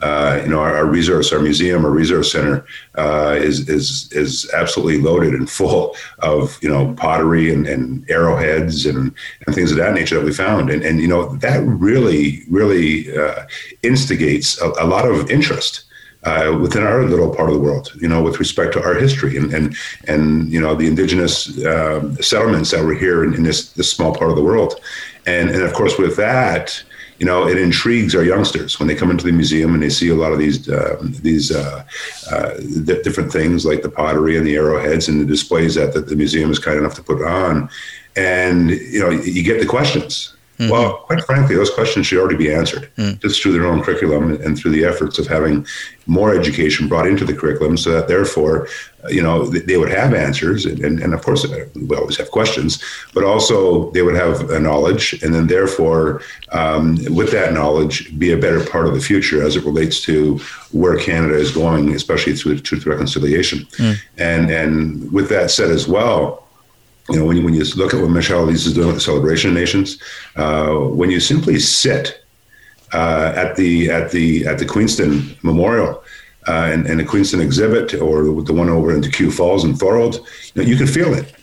Uh, 0.00 0.40
you 0.42 0.48
know, 0.48 0.60
our, 0.60 0.76
our, 0.76 0.86
resource, 0.86 1.32
our 1.32 1.40
museum, 1.40 1.84
our 1.84 1.90
resource 1.90 2.32
center 2.32 2.64
uh, 2.94 3.36
is 3.38 3.68
is 3.68 4.10
is 4.12 4.50
absolutely 4.54 4.98
loaded 4.98 5.34
and 5.34 5.50
full 5.50 5.94
of 6.20 6.58
you 6.62 6.70
know 6.70 6.94
pottery 6.94 7.52
and, 7.52 7.66
and 7.66 8.08
arrowheads 8.10 8.86
and, 8.86 9.14
and 9.46 9.54
things 9.54 9.70
of 9.70 9.76
that 9.76 9.92
nature 9.92 10.14
that 10.14 10.24
we 10.24 10.32
found, 10.32 10.70
and 10.70 10.82
and 10.82 11.00
you 11.00 11.08
know 11.08 11.36
that 11.36 11.62
really 11.64 12.44
really 12.48 13.14
uh, 13.14 13.44
instigates 13.82 14.58
a, 14.62 14.68
a, 14.80 14.86
lot 14.86 15.06
of 15.06 15.30
interest 15.30 15.84
uh, 16.24 16.58
within 16.60 16.82
our 16.82 17.04
little 17.04 17.34
part 17.34 17.48
of 17.48 17.54
the 17.54 17.60
world, 17.60 17.92
you 18.00 18.08
know, 18.08 18.22
with 18.22 18.38
respect 18.38 18.72
to 18.74 18.82
our 18.82 18.94
history 18.94 19.36
and 19.36 19.52
and 19.54 19.76
and 20.06 20.50
you 20.52 20.60
know 20.60 20.74
the 20.74 20.86
indigenous 20.86 21.64
um, 21.64 22.14
settlements 22.16 22.70
that 22.70 22.84
were 22.84 22.94
here 22.94 23.24
in, 23.24 23.34
in, 23.34 23.42
this 23.42 23.72
this 23.72 23.90
small 23.90 24.14
part 24.14 24.30
of 24.30 24.36
the 24.36 24.42
world, 24.42 24.80
and 25.26 25.48
and 25.50 25.62
of 25.62 25.72
course 25.72 25.96
with 25.96 26.16
that, 26.16 26.82
you 27.18 27.26
know, 27.26 27.46
it 27.46 27.58
intrigues 27.58 28.14
our 28.14 28.22
youngsters 28.22 28.78
when 28.78 28.88
they 28.88 28.94
come 28.94 29.10
into 29.10 29.26
the 29.26 29.32
museum 29.32 29.74
and 29.74 29.82
they 29.82 29.90
see 29.90 30.08
a 30.08 30.14
lot 30.14 30.32
of 30.32 30.38
these 30.38 30.68
uh, 30.68 30.96
these 31.22 31.54
uh, 31.54 31.84
uh, 32.30 32.54
different 33.02 33.32
things 33.32 33.64
like 33.64 33.82
the 33.82 33.90
pottery 33.90 34.36
and 34.36 34.46
the 34.46 34.56
arrowheads 34.56 35.08
and 35.08 35.20
the 35.20 35.26
displays 35.26 35.74
that, 35.74 35.94
that 35.94 36.06
the 36.08 36.16
museum 36.16 36.50
is 36.50 36.58
kind 36.58 36.78
enough 36.78 36.94
to 36.94 37.02
put 37.02 37.22
on, 37.22 37.68
and 38.16 38.70
you 38.70 39.00
know, 39.00 39.10
you 39.10 39.42
get 39.42 39.60
the 39.60 39.66
questions 39.66 40.34
Mm-hmm. 40.60 40.72
Well, 40.72 40.98
quite 40.98 41.24
frankly, 41.24 41.56
those 41.56 41.70
questions 41.70 42.06
should 42.06 42.18
already 42.18 42.36
be 42.36 42.52
answered 42.52 42.90
mm. 42.96 43.18
just 43.22 43.42
through 43.42 43.52
their 43.52 43.64
own 43.64 43.82
curriculum 43.82 44.32
and 44.42 44.58
through 44.58 44.72
the 44.72 44.84
efforts 44.84 45.18
of 45.18 45.26
having 45.26 45.66
more 46.06 46.34
education 46.34 46.86
brought 46.86 47.06
into 47.06 47.24
the 47.24 47.32
curriculum 47.32 47.78
so 47.78 47.92
that 47.92 48.08
therefore, 48.08 48.68
uh, 49.02 49.08
you 49.08 49.22
know, 49.22 49.46
they 49.46 49.78
would 49.78 49.88
have 49.88 50.12
answers. 50.12 50.66
And, 50.66 50.78
and, 50.84 51.00
and, 51.00 51.14
of 51.14 51.22
course, 51.22 51.46
uh, 51.46 51.66
we 51.74 51.96
always 51.96 52.18
have 52.18 52.30
questions, 52.30 52.84
but 53.14 53.24
also 53.24 53.90
they 53.92 54.02
would 54.02 54.16
have 54.16 54.50
a 54.50 54.60
knowledge. 54.60 55.14
And 55.22 55.32
then 55.34 55.46
therefore, 55.46 56.20
um, 56.52 56.98
with 57.08 57.30
that 57.30 57.54
knowledge, 57.54 58.18
be 58.18 58.30
a 58.30 58.36
better 58.36 58.62
part 58.62 58.86
of 58.86 58.92
the 58.92 59.00
future 59.00 59.42
as 59.42 59.56
it 59.56 59.64
relates 59.64 60.02
to 60.02 60.36
where 60.72 60.98
Canada 60.98 61.36
is 61.36 61.52
going, 61.52 61.94
especially 61.94 62.36
through 62.36 62.58
truth 62.60 62.84
reconciliation. 62.84 63.60
Mm. 63.78 63.96
And, 64.18 64.50
and 64.50 65.10
with 65.10 65.30
that 65.30 65.50
said 65.50 65.70
as 65.70 65.88
well, 65.88 66.46
you 67.12 67.18
know, 67.18 67.24
when 67.24 67.36
you, 67.36 67.44
when 67.44 67.54
you 67.54 67.64
look 67.76 67.94
at 67.94 68.00
what 68.00 68.10
Michelle 68.10 68.44
Elise 68.44 68.66
is 68.66 68.74
doing 68.74 68.88
with 68.88 68.96
the 68.96 69.00
Celebration 69.00 69.50
of 69.50 69.56
Nations, 69.56 70.00
uh, 70.36 70.72
when 70.74 71.10
you 71.10 71.20
simply 71.20 71.58
sit 71.58 72.24
uh, 72.92 73.32
at 73.36 73.56
the 73.56 73.90
at 73.90 74.10
the 74.10 74.46
at 74.46 74.58
the 74.58 74.66
Queenston 74.66 75.36
Memorial 75.42 76.02
uh, 76.48 76.70
and, 76.72 76.86
and 76.86 76.98
the 77.00 77.04
Queenston 77.04 77.40
exhibit, 77.40 77.94
or 77.94 78.42
the 78.42 78.52
one 78.52 78.68
over 78.68 78.94
into 78.94 79.10
Q 79.10 79.30
Falls 79.30 79.64
and 79.64 79.78
Thorold, 79.78 80.26
you, 80.54 80.62
know, 80.62 80.68
you 80.68 80.76
can 80.76 80.86
feel 80.86 81.14
it. 81.14 81.34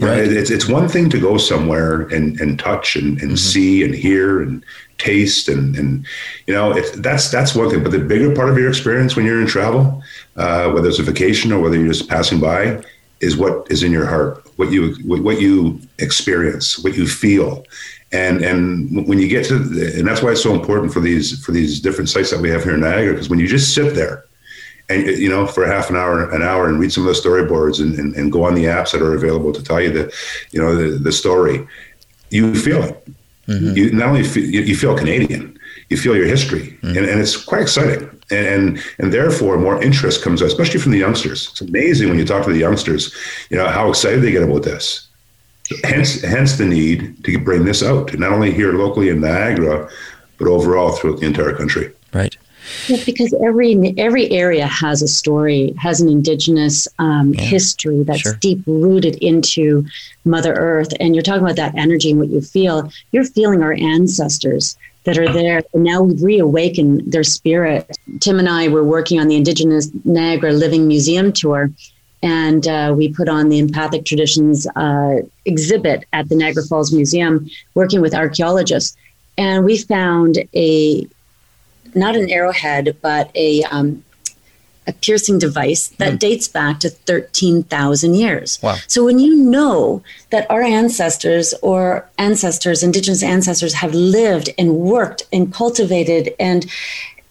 Right. 0.00 0.20
It's 0.20 0.50
it's 0.50 0.66
one 0.66 0.88
thing 0.88 1.10
to 1.10 1.20
go 1.20 1.36
somewhere 1.36 2.02
and, 2.08 2.40
and 2.40 2.58
touch 2.58 2.96
and, 2.96 3.20
and 3.20 3.32
mm-hmm. 3.32 3.36
see 3.36 3.84
and 3.84 3.94
hear 3.94 4.42
and 4.42 4.64
taste 4.98 5.48
and 5.48 5.76
and 5.76 6.06
you 6.46 6.54
know 6.54 6.72
that's 6.96 7.30
that's 7.30 7.54
one 7.54 7.70
thing. 7.70 7.82
But 7.82 7.92
the 7.92 7.98
bigger 7.98 8.34
part 8.34 8.48
of 8.48 8.56
your 8.56 8.68
experience 8.68 9.16
when 9.16 9.26
you're 9.26 9.40
in 9.40 9.46
travel, 9.46 10.02
uh, 10.36 10.70
whether 10.70 10.88
it's 10.88 10.98
a 10.98 11.02
vacation 11.02 11.52
or 11.52 11.60
whether 11.60 11.76
you're 11.76 11.92
just 11.92 12.08
passing 12.08 12.40
by, 12.40 12.82
is 13.22 13.36
what 13.36 13.70
is 13.70 13.82
in 13.82 13.92
your 13.92 14.06
heart, 14.06 14.44
what 14.56 14.70
you 14.70 14.94
what 15.04 15.40
you 15.40 15.80
experience, 15.98 16.78
what 16.84 16.96
you 16.96 17.06
feel, 17.06 17.64
and 18.12 18.42
and 18.42 19.06
when 19.08 19.18
you 19.18 19.28
get 19.28 19.46
to 19.46 19.56
and 19.56 20.06
that's 20.06 20.22
why 20.22 20.32
it's 20.32 20.42
so 20.42 20.54
important 20.54 20.92
for 20.92 21.00
these 21.00 21.42
for 21.44 21.52
these 21.52 21.80
different 21.80 22.10
sites 22.10 22.30
that 22.30 22.40
we 22.40 22.50
have 22.50 22.64
here 22.64 22.74
in 22.74 22.80
Niagara 22.80 23.14
because 23.14 23.30
when 23.30 23.38
you 23.38 23.46
just 23.46 23.74
sit 23.74 23.94
there 23.94 24.24
and 24.88 25.06
you 25.06 25.28
know 25.28 25.46
for 25.46 25.66
half 25.66 25.88
an 25.88 25.96
hour 25.96 26.30
an 26.30 26.42
hour 26.42 26.68
and 26.68 26.78
read 26.78 26.92
some 26.92 27.06
of 27.06 27.14
the 27.14 27.20
storyboards 27.20 27.80
and, 27.80 27.98
and, 27.98 28.14
and 28.16 28.32
go 28.32 28.44
on 28.44 28.54
the 28.54 28.64
apps 28.64 28.92
that 28.92 29.00
are 29.00 29.14
available 29.14 29.52
to 29.52 29.62
tell 29.62 29.80
you 29.80 29.90
the 29.90 30.12
you 30.50 30.60
know 30.60 30.74
the, 30.74 30.98
the 30.98 31.12
story 31.12 31.66
you 32.30 32.54
feel 32.54 32.82
it 32.82 33.08
mm-hmm. 33.46 33.76
you 33.76 33.92
not 33.92 34.08
only 34.08 34.24
feel, 34.24 34.44
you 34.44 34.76
feel 34.76 34.96
Canadian 34.96 35.52
you 35.92 35.98
feel 35.98 36.16
your 36.16 36.26
history, 36.26 36.78
mm-hmm. 36.82 36.96
and, 36.96 37.06
and, 37.06 37.20
it's 37.20 37.36
quite 37.36 37.60
exciting. 37.60 38.08
And, 38.32 38.46
and, 38.46 38.84
and 38.98 39.12
therefore, 39.12 39.58
more 39.58 39.82
interest 39.82 40.22
comes, 40.22 40.42
out, 40.42 40.48
especially 40.48 40.80
from 40.80 40.92
the 40.92 40.98
youngsters. 40.98 41.48
It's 41.50 41.60
amazing 41.60 42.08
when 42.08 42.18
you 42.18 42.24
talk 42.24 42.44
to 42.44 42.52
the 42.52 42.58
youngsters, 42.58 43.14
you 43.50 43.56
know 43.56 43.68
how 43.68 43.90
excited 43.90 44.22
they 44.22 44.32
get 44.32 44.42
about 44.42 44.62
this. 44.62 45.08
Hence, 45.84 46.20
hence 46.22 46.58
the 46.58 46.66
need 46.66 47.24
to 47.24 47.38
bring 47.38 47.64
this 47.64 47.82
out, 47.82 48.12
not 48.18 48.32
only 48.32 48.52
here 48.52 48.72
locally 48.72 49.08
in 49.08 49.20
Niagara, 49.20 49.88
but 50.38 50.48
overall 50.48 50.92
throughout 50.92 51.20
the 51.20 51.26
entire 51.26 51.54
country. 51.54 51.92
Right. 52.12 52.36
Yeah, 52.88 53.02
because 53.04 53.34
every 53.44 53.94
every 53.98 54.30
area 54.30 54.66
has 54.66 55.02
a 55.02 55.08
story, 55.08 55.74
has 55.78 56.00
an 56.00 56.08
indigenous 56.08 56.88
um, 56.98 57.34
yeah, 57.34 57.42
history 57.42 58.02
that's 58.02 58.20
sure. 58.20 58.34
deep 58.34 58.62
rooted 58.66 59.16
into 59.16 59.86
Mother 60.24 60.54
Earth. 60.54 60.88
And 61.00 61.14
you're 61.14 61.22
talking 61.22 61.42
about 61.42 61.56
that 61.56 61.74
energy 61.76 62.10
and 62.10 62.20
what 62.20 62.30
you 62.30 62.40
feel. 62.40 62.90
You're 63.10 63.24
feeling 63.24 63.62
our 63.62 63.72
ancestors 63.72 64.76
that 65.04 65.18
are 65.18 65.32
there. 65.32 65.62
And 65.74 65.82
now 65.82 66.02
we've 66.02 66.22
reawakened 66.22 67.12
their 67.12 67.24
spirit. 67.24 67.96
Tim 68.20 68.38
and 68.38 68.48
I 68.48 68.68
were 68.68 68.84
working 68.84 69.18
on 69.20 69.28
the 69.28 69.36
Indigenous 69.36 69.90
Niagara 70.04 70.52
Living 70.52 70.86
Museum 70.86 71.32
tour. 71.32 71.70
and 72.22 72.68
uh, 72.68 72.94
we 72.96 73.12
put 73.12 73.28
on 73.28 73.48
the 73.48 73.58
empathic 73.58 74.04
traditions 74.04 74.66
uh, 74.76 75.16
exhibit 75.44 76.04
at 76.12 76.28
the 76.28 76.36
Niagara 76.36 76.62
Falls 76.64 76.92
Museum, 76.92 77.50
working 77.74 78.00
with 78.00 78.14
archaeologists, 78.14 78.96
and 79.36 79.64
we 79.64 79.76
found 79.76 80.38
a 80.54 81.06
not 81.94 82.16
an 82.16 82.30
arrowhead, 82.30 82.96
but 83.02 83.30
a 83.34 83.62
um, 83.64 84.02
a 84.86 84.92
piercing 84.92 85.38
device 85.38 85.88
that 85.98 86.14
mm. 86.14 86.18
dates 86.18 86.48
back 86.48 86.80
to 86.80 86.90
13,000 86.90 88.14
years. 88.14 88.58
Wow. 88.62 88.76
So 88.88 89.04
when 89.04 89.18
you 89.18 89.36
know 89.36 90.02
that 90.30 90.50
our 90.50 90.62
ancestors 90.62 91.54
or 91.62 92.08
ancestors, 92.18 92.82
indigenous 92.82 93.22
ancestors, 93.22 93.74
have 93.74 93.94
lived 93.94 94.50
and 94.58 94.76
worked 94.76 95.26
and 95.32 95.52
cultivated 95.52 96.34
and 96.40 96.66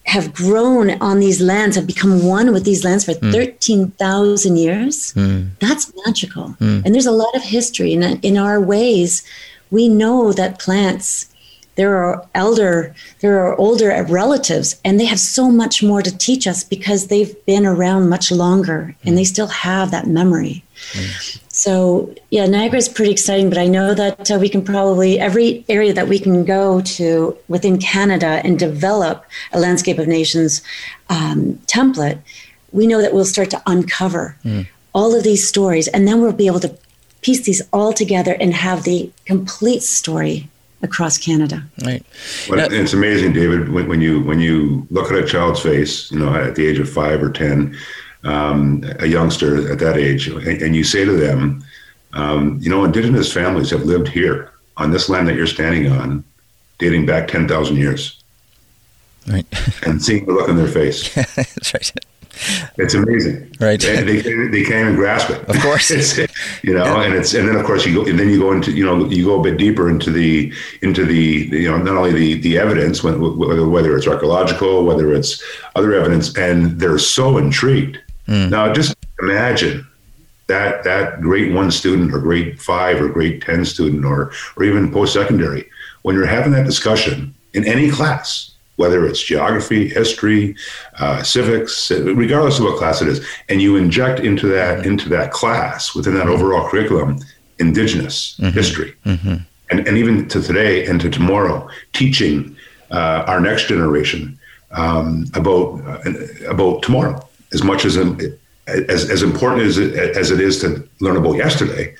have 0.04 0.34
grown 0.34 0.90
on 1.00 1.20
these 1.20 1.40
lands, 1.40 1.76
have 1.76 1.86
become 1.86 2.24
one 2.24 2.52
with 2.52 2.64
these 2.64 2.84
lands 2.84 3.04
for 3.04 3.12
mm. 3.12 3.32
13,000 3.32 4.56
years, 4.56 5.12
mm. 5.12 5.48
that's 5.60 5.92
magical. 6.04 6.48
Hmm. 6.48 6.80
And 6.84 6.94
there's 6.94 7.06
a 7.06 7.12
lot 7.12 7.34
of 7.36 7.42
history. 7.42 7.92
in 7.92 8.02
in 8.02 8.36
our 8.36 8.60
ways, 8.60 9.22
we 9.70 9.88
know 9.88 10.32
that 10.32 10.58
plants 10.58 11.31
there 11.76 11.96
are 11.96 12.26
elder 12.34 12.94
there 13.20 13.44
are 13.44 13.56
older 13.56 14.04
relatives 14.08 14.80
and 14.84 14.98
they 14.98 15.04
have 15.04 15.18
so 15.18 15.50
much 15.50 15.82
more 15.82 16.02
to 16.02 16.16
teach 16.16 16.46
us 16.46 16.64
because 16.64 17.06
they've 17.06 17.34
been 17.46 17.64
around 17.64 18.08
much 18.08 18.30
longer 18.30 18.94
and 19.04 19.16
they 19.16 19.24
still 19.24 19.46
have 19.46 19.90
that 19.90 20.06
memory 20.06 20.62
mm. 20.92 21.40
so 21.48 22.14
yeah 22.30 22.46
niagara 22.46 22.78
is 22.78 22.88
pretty 22.88 23.10
exciting 23.10 23.48
but 23.48 23.58
i 23.58 23.66
know 23.66 23.94
that 23.94 24.30
uh, 24.30 24.38
we 24.38 24.48
can 24.48 24.62
probably 24.62 25.18
every 25.18 25.64
area 25.68 25.92
that 25.92 26.08
we 26.08 26.18
can 26.18 26.44
go 26.44 26.80
to 26.82 27.36
within 27.48 27.78
canada 27.78 28.40
and 28.44 28.58
develop 28.58 29.24
a 29.52 29.58
landscape 29.58 29.98
of 29.98 30.06
nations 30.06 30.62
um, 31.08 31.54
template 31.66 32.18
we 32.72 32.86
know 32.86 33.02
that 33.02 33.12
we'll 33.12 33.24
start 33.24 33.50
to 33.50 33.62
uncover 33.66 34.36
mm. 34.44 34.66
all 34.94 35.14
of 35.14 35.24
these 35.24 35.46
stories 35.46 35.88
and 35.88 36.06
then 36.06 36.20
we'll 36.20 36.32
be 36.32 36.46
able 36.46 36.60
to 36.60 36.76
piece 37.22 37.42
these 37.42 37.62
all 37.72 37.92
together 37.92 38.36
and 38.40 38.52
have 38.52 38.82
the 38.82 39.10
complete 39.24 39.82
story 39.82 40.48
across 40.82 41.18
Canada. 41.18 41.64
Right. 41.84 42.04
Well, 42.48 42.72
it's 42.72 42.92
amazing, 42.92 43.32
David, 43.32 43.70
when, 43.70 43.88
when, 43.88 44.00
you 44.00 44.22
when 44.22 44.40
you 44.40 44.86
look 44.90 45.10
at 45.10 45.18
a 45.18 45.26
child's 45.26 45.60
face, 45.60 46.10
you 46.10 46.18
know, 46.18 46.34
at 46.34 46.54
the 46.54 46.66
age 46.66 46.78
of 46.78 46.90
five 46.90 47.22
or 47.22 47.30
ten, 47.30 47.76
um, 48.24 48.84
a 48.98 49.06
youngster 49.06 49.70
at 49.70 49.78
that 49.78 49.96
age, 49.96 50.28
and, 50.28 50.62
and 50.62 50.76
you 50.76 50.84
say 50.84 51.04
to 51.04 51.12
them, 51.12 51.64
um, 52.12 52.58
you 52.60 52.68
know, 52.68 52.84
Indigenous 52.84 53.32
families 53.32 53.70
have 53.70 53.84
lived 53.84 54.08
here 54.08 54.52
on 54.76 54.90
this 54.90 55.08
land 55.08 55.28
that 55.28 55.34
you're 55.34 55.46
standing 55.46 55.90
on, 55.90 56.24
dating 56.78 57.06
back 57.06 57.28
ten 57.28 57.48
thousand 57.48 57.76
years. 57.76 58.18
Right. 59.28 59.46
and 59.86 60.02
seeing 60.02 60.26
the 60.26 60.32
look 60.32 60.48
on 60.48 60.56
their 60.56 60.66
face. 60.66 61.14
That's 61.14 61.74
right. 61.74 61.92
It's 62.76 62.94
amazing, 62.94 63.54
right? 63.60 63.80
They, 63.80 64.02
they, 64.02 64.20
they 64.20 64.64
can't 64.64 64.88
even 64.88 64.94
grasp 64.94 65.30
it. 65.30 65.42
Of 65.48 65.60
course, 65.60 65.90
you 66.62 66.74
know, 66.74 66.84
yeah. 66.84 67.04
and 67.04 67.14
it's 67.14 67.34
and 67.34 67.46
then 67.46 67.56
of 67.56 67.66
course 67.66 67.84
you 67.84 67.94
go 67.94 68.08
and 68.08 68.18
then 68.18 68.30
you 68.30 68.38
go 68.38 68.52
into 68.52 68.72
you 68.72 68.84
know 68.84 69.06
you 69.06 69.26
go 69.26 69.38
a 69.38 69.42
bit 69.42 69.58
deeper 69.58 69.90
into 69.90 70.10
the 70.10 70.52
into 70.80 71.04
the 71.04 71.48
you 71.52 71.70
know 71.70 71.76
not 71.76 71.96
only 71.96 72.12
the 72.12 72.40
the 72.40 72.58
evidence 72.58 73.02
whether 73.02 73.18
whether 73.68 73.96
it's 73.96 74.08
archaeological 74.08 74.84
whether 74.84 75.12
it's 75.12 75.42
other 75.76 75.92
evidence 75.92 76.36
and 76.36 76.80
they're 76.80 76.98
so 76.98 77.36
intrigued. 77.36 78.00
Mm. 78.26 78.50
Now 78.50 78.72
just 78.72 78.96
imagine 79.20 79.86
that 80.46 80.84
that 80.84 81.20
grade 81.20 81.54
one 81.54 81.70
student 81.70 82.12
or 82.14 82.18
grade 82.18 82.60
five 82.60 83.00
or 83.00 83.08
grade 83.08 83.42
ten 83.42 83.64
student 83.64 84.04
or 84.04 84.32
or 84.56 84.64
even 84.64 84.90
post 84.90 85.12
secondary 85.12 85.68
when 86.02 86.14
you're 86.14 86.26
having 86.26 86.52
that 86.52 86.64
discussion 86.64 87.34
in 87.52 87.64
any 87.64 87.90
class 87.90 88.52
whether 88.76 89.06
it's 89.06 89.22
geography, 89.22 89.88
history, 89.88 90.56
uh, 90.98 91.22
civics, 91.22 91.90
regardless 91.90 92.58
of 92.58 92.64
what 92.64 92.78
class 92.78 93.02
it 93.02 93.08
is, 93.08 93.24
and 93.48 93.60
you 93.60 93.76
inject 93.76 94.20
into 94.20 94.46
that 94.48 94.86
into 94.86 95.08
that 95.08 95.30
class 95.30 95.94
within 95.94 96.14
that 96.14 96.28
overall 96.28 96.68
curriculum 96.68 97.18
indigenous 97.58 98.36
mm-hmm. 98.38 98.50
history, 98.50 98.94
mm-hmm. 99.04 99.36
and 99.70 99.86
and 99.86 99.98
even 99.98 100.28
to 100.28 100.40
today 100.42 100.86
and 100.86 101.00
to 101.00 101.10
tomorrow, 101.10 101.68
teaching 101.92 102.56
uh, 102.90 103.24
our 103.26 103.40
next 103.40 103.68
generation 103.68 104.38
um, 104.72 105.26
about 105.34 105.80
uh, 105.86 106.10
about 106.48 106.82
tomorrow 106.82 107.28
as 107.52 107.62
much 107.62 107.84
as 107.84 107.96
as 108.66 109.10
as 109.10 109.22
important 109.22 109.62
as 109.62 109.78
it, 109.78 110.16
as 110.16 110.30
it 110.30 110.40
is 110.40 110.60
to 110.60 110.88
learn 111.00 111.16
about 111.16 111.36
yesterday 111.36 111.94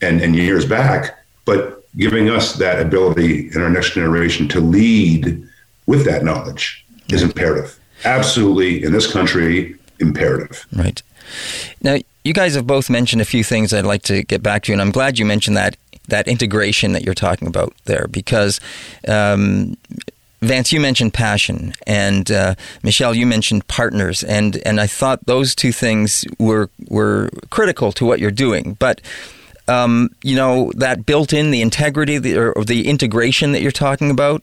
and 0.00 0.20
and 0.22 0.34
years 0.36 0.64
back, 0.64 1.18
but 1.44 1.84
giving 1.96 2.28
us 2.28 2.54
that 2.54 2.80
ability 2.80 3.50
in 3.54 3.60
our 3.62 3.70
next 3.70 3.94
generation 3.94 4.48
to 4.48 4.60
lead 4.60 5.46
with 5.86 6.04
that 6.04 6.24
knowledge 6.24 6.84
is 7.10 7.22
imperative. 7.22 7.78
Absolutely, 8.04 8.84
in 8.84 8.92
this 8.92 9.10
country, 9.10 9.76
imperative. 10.00 10.66
Right. 10.72 11.02
Now, 11.82 11.98
you 12.22 12.32
guys 12.32 12.54
have 12.54 12.66
both 12.66 12.90
mentioned 12.90 13.22
a 13.22 13.24
few 13.24 13.44
things 13.44 13.72
I'd 13.72 13.84
like 13.84 14.02
to 14.02 14.22
get 14.22 14.42
back 14.42 14.62
to, 14.64 14.72
and 14.72 14.80
I'm 14.80 14.90
glad 14.90 15.18
you 15.18 15.24
mentioned 15.24 15.56
that 15.56 15.76
that 16.08 16.28
integration 16.28 16.92
that 16.92 17.02
you're 17.02 17.14
talking 17.14 17.48
about 17.48 17.72
there, 17.86 18.06
because 18.08 18.60
um, 19.08 19.74
Vance, 20.44 20.72
you 20.72 20.80
mentioned 20.80 21.14
passion, 21.14 21.72
and 21.86 22.30
uh, 22.30 22.54
Michelle, 22.82 23.14
you 23.14 23.26
mentioned 23.26 23.66
partners, 23.66 24.22
and 24.22 24.60
and 24.66 24.80
I 24.80 24.86
thought 24.86 25.24
those 25.24 25.54
two 25.54 25.72
things 25.72 26.26
were 26.38 26.68
were 26.88 27.30
critical 27.48 27.92
to 27.92 28.04
what 28.04 28.20
you're 28.20 28.30
doing, 28.30 28.76
but 28.78 29.00
um, 29.68 30.10
you 30.22 30.36
know, 30.36 30.70
that 30.76 31.06
built 31.06 31.32
in 31.32 31.50
the 31.50 31.62
integrity 31.62 32.18
the, 32.18 32.36
or, 32.36 32.64
the 32.64 32.88
integration 32.88 33.52
that 33.52 33.62
you're 33.62 33.70
talking 33.70 34.10
about 34.10 34.42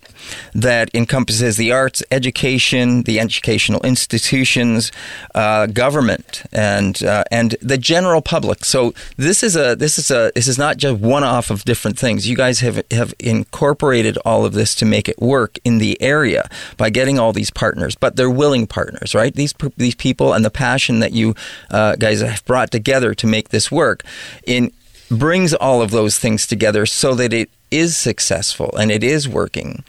that 0.53 0.89
encompasses 0.93 1.57
the 1.57 1.71
arts, 1.71 2.03
education, 2.11 3.03
the 3.03 3.19
educational 3.19 3.81
institutions, 3.81 4.91
uh, 5.35 5.67
government, 5.67 6.43
and 6.51 7.03
uh, 7.03 7.23
and 7.31 7.55
the 7.61 7.77
general 7.77 8.21
public. 8.21 8.65
So 8.65 8.93
this 9.17 9.43
is 9.43 9.55
a 9.55 9.75
this 9.75 9.99
is 9.99 10.09
a 10.09 10.31
this 10.33 10.47
is 10.47 10.57
not 10.57 10.77
just 10.77 10.99
one 10.99 11.23
off 11.23 11.51
of 11.51 11.63
different 11.65 11.99
things. 11.99 12.27
You 12.27 12.35
guys 12.35 12.61
have 12.61 12.83
have 12.91 13.13
incorporated 13.19 14.17
all 14.25 14.45
of 14.45 14.53
this 14.53 14.73
to 14.75 14.85
make 14.85 15.07
it 15.07 15.19
work 15.19 15.59
in 15.63 15.77
the 15.77 16.01
area 16.01 16.49
by 16.77 16.89
getting 16.89 17.19
all 17.19 17.31
these 17.31 17.51
partners, 17.51 17.95
but 17.95 18.15
they're 18.15 18.29
willing 18.29 18.65
partners, 18.65 19.13
right? 19.13 19.33
These 19.33 19.53
these 19.77 19.95
people 19.95 20.33
and 20.33 20.43
the 20.43 20.49
passion 20.49 20.99
that 20.99 21.11
you 21.11 21.35
uh, 21.69 21.95
guys 21.95 22.21
have 22.21 22.43
brought 22.45 22.71
together 22.71 23.13
to 23.13 23.27
make 23.27 23.49
this 23.49 23.71
work 23.71 24.03
in 24.45 24.71
brings 25.11 25.53
all 25.53 25.81
of 25.81 25.91
those 25.91 26.17
things 26.17 26.47
together 26.47 26.85
so 26.85 27.13
that 27.15 27.33
it 27.33 27.49
is 27.69 27.95
successful 27.95 28.75
and 28.77 28.91
it 28.91 29.03
is 29.03 29.27
working. 29.27 29.83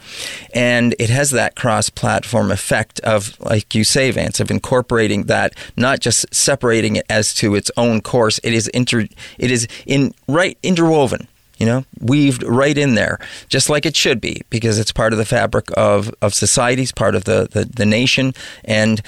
And 0.54 0.94
it 0.98 1.10
has 1.10 1.30
that 1.30 1.56
cross 1.56 1.88
platform 1.88 2.50
effect 2.50 3.00
of, 3.00 3.38
like 3.40 3.74
you 3.74 3.84
say, 3.84 4.10
Vance, 4.10 4.40
of 4.40 4.50
incorporating 4.50 5.24
that, 5.24 5.54
not 5.76 6.00
just 6.00 6.32
separating 6.34 6.96
it 6.96 7.06
as 7.08 7.34
to 7.34 7.54
its 7.54 7.70
own 7.76 8.00
course. 8.00 8.38
It 8.44 8.52
is 8.52 8.68
inter 8.68 9.06
it 9.38 9.50
is 9.50 9.66
in 9.86 10.14
right 10.28 10.58
interwoven 10.62 11.28
you 11.58 11.66
know, 11.66 11.84
weaved 12.00 12.42
right 12.42 12.76
in 12.76 12.96
there, 12.96 13.20
just 13.48 13.70
like 13.70 13.86
it 13.86 13.94
should 13.94 14.20
be, 14.20 14.42
because 14.50 14.80
it's 14.80 14.90
part 14.90 15.12
of 15.12 15.18
the 15.20 15.24
fabric 15.24 15.66
of, 15.76 16.12
of 16.20 16.34
society, 16.34 16.82
it's 16.82 16.90
part 16.90 17.14
of 17.14 17.22
the, 17.22 17.46
the, 17.52 17.64
the 17.64 17.86
nation. 17.86 18.34
And 18.64 19.00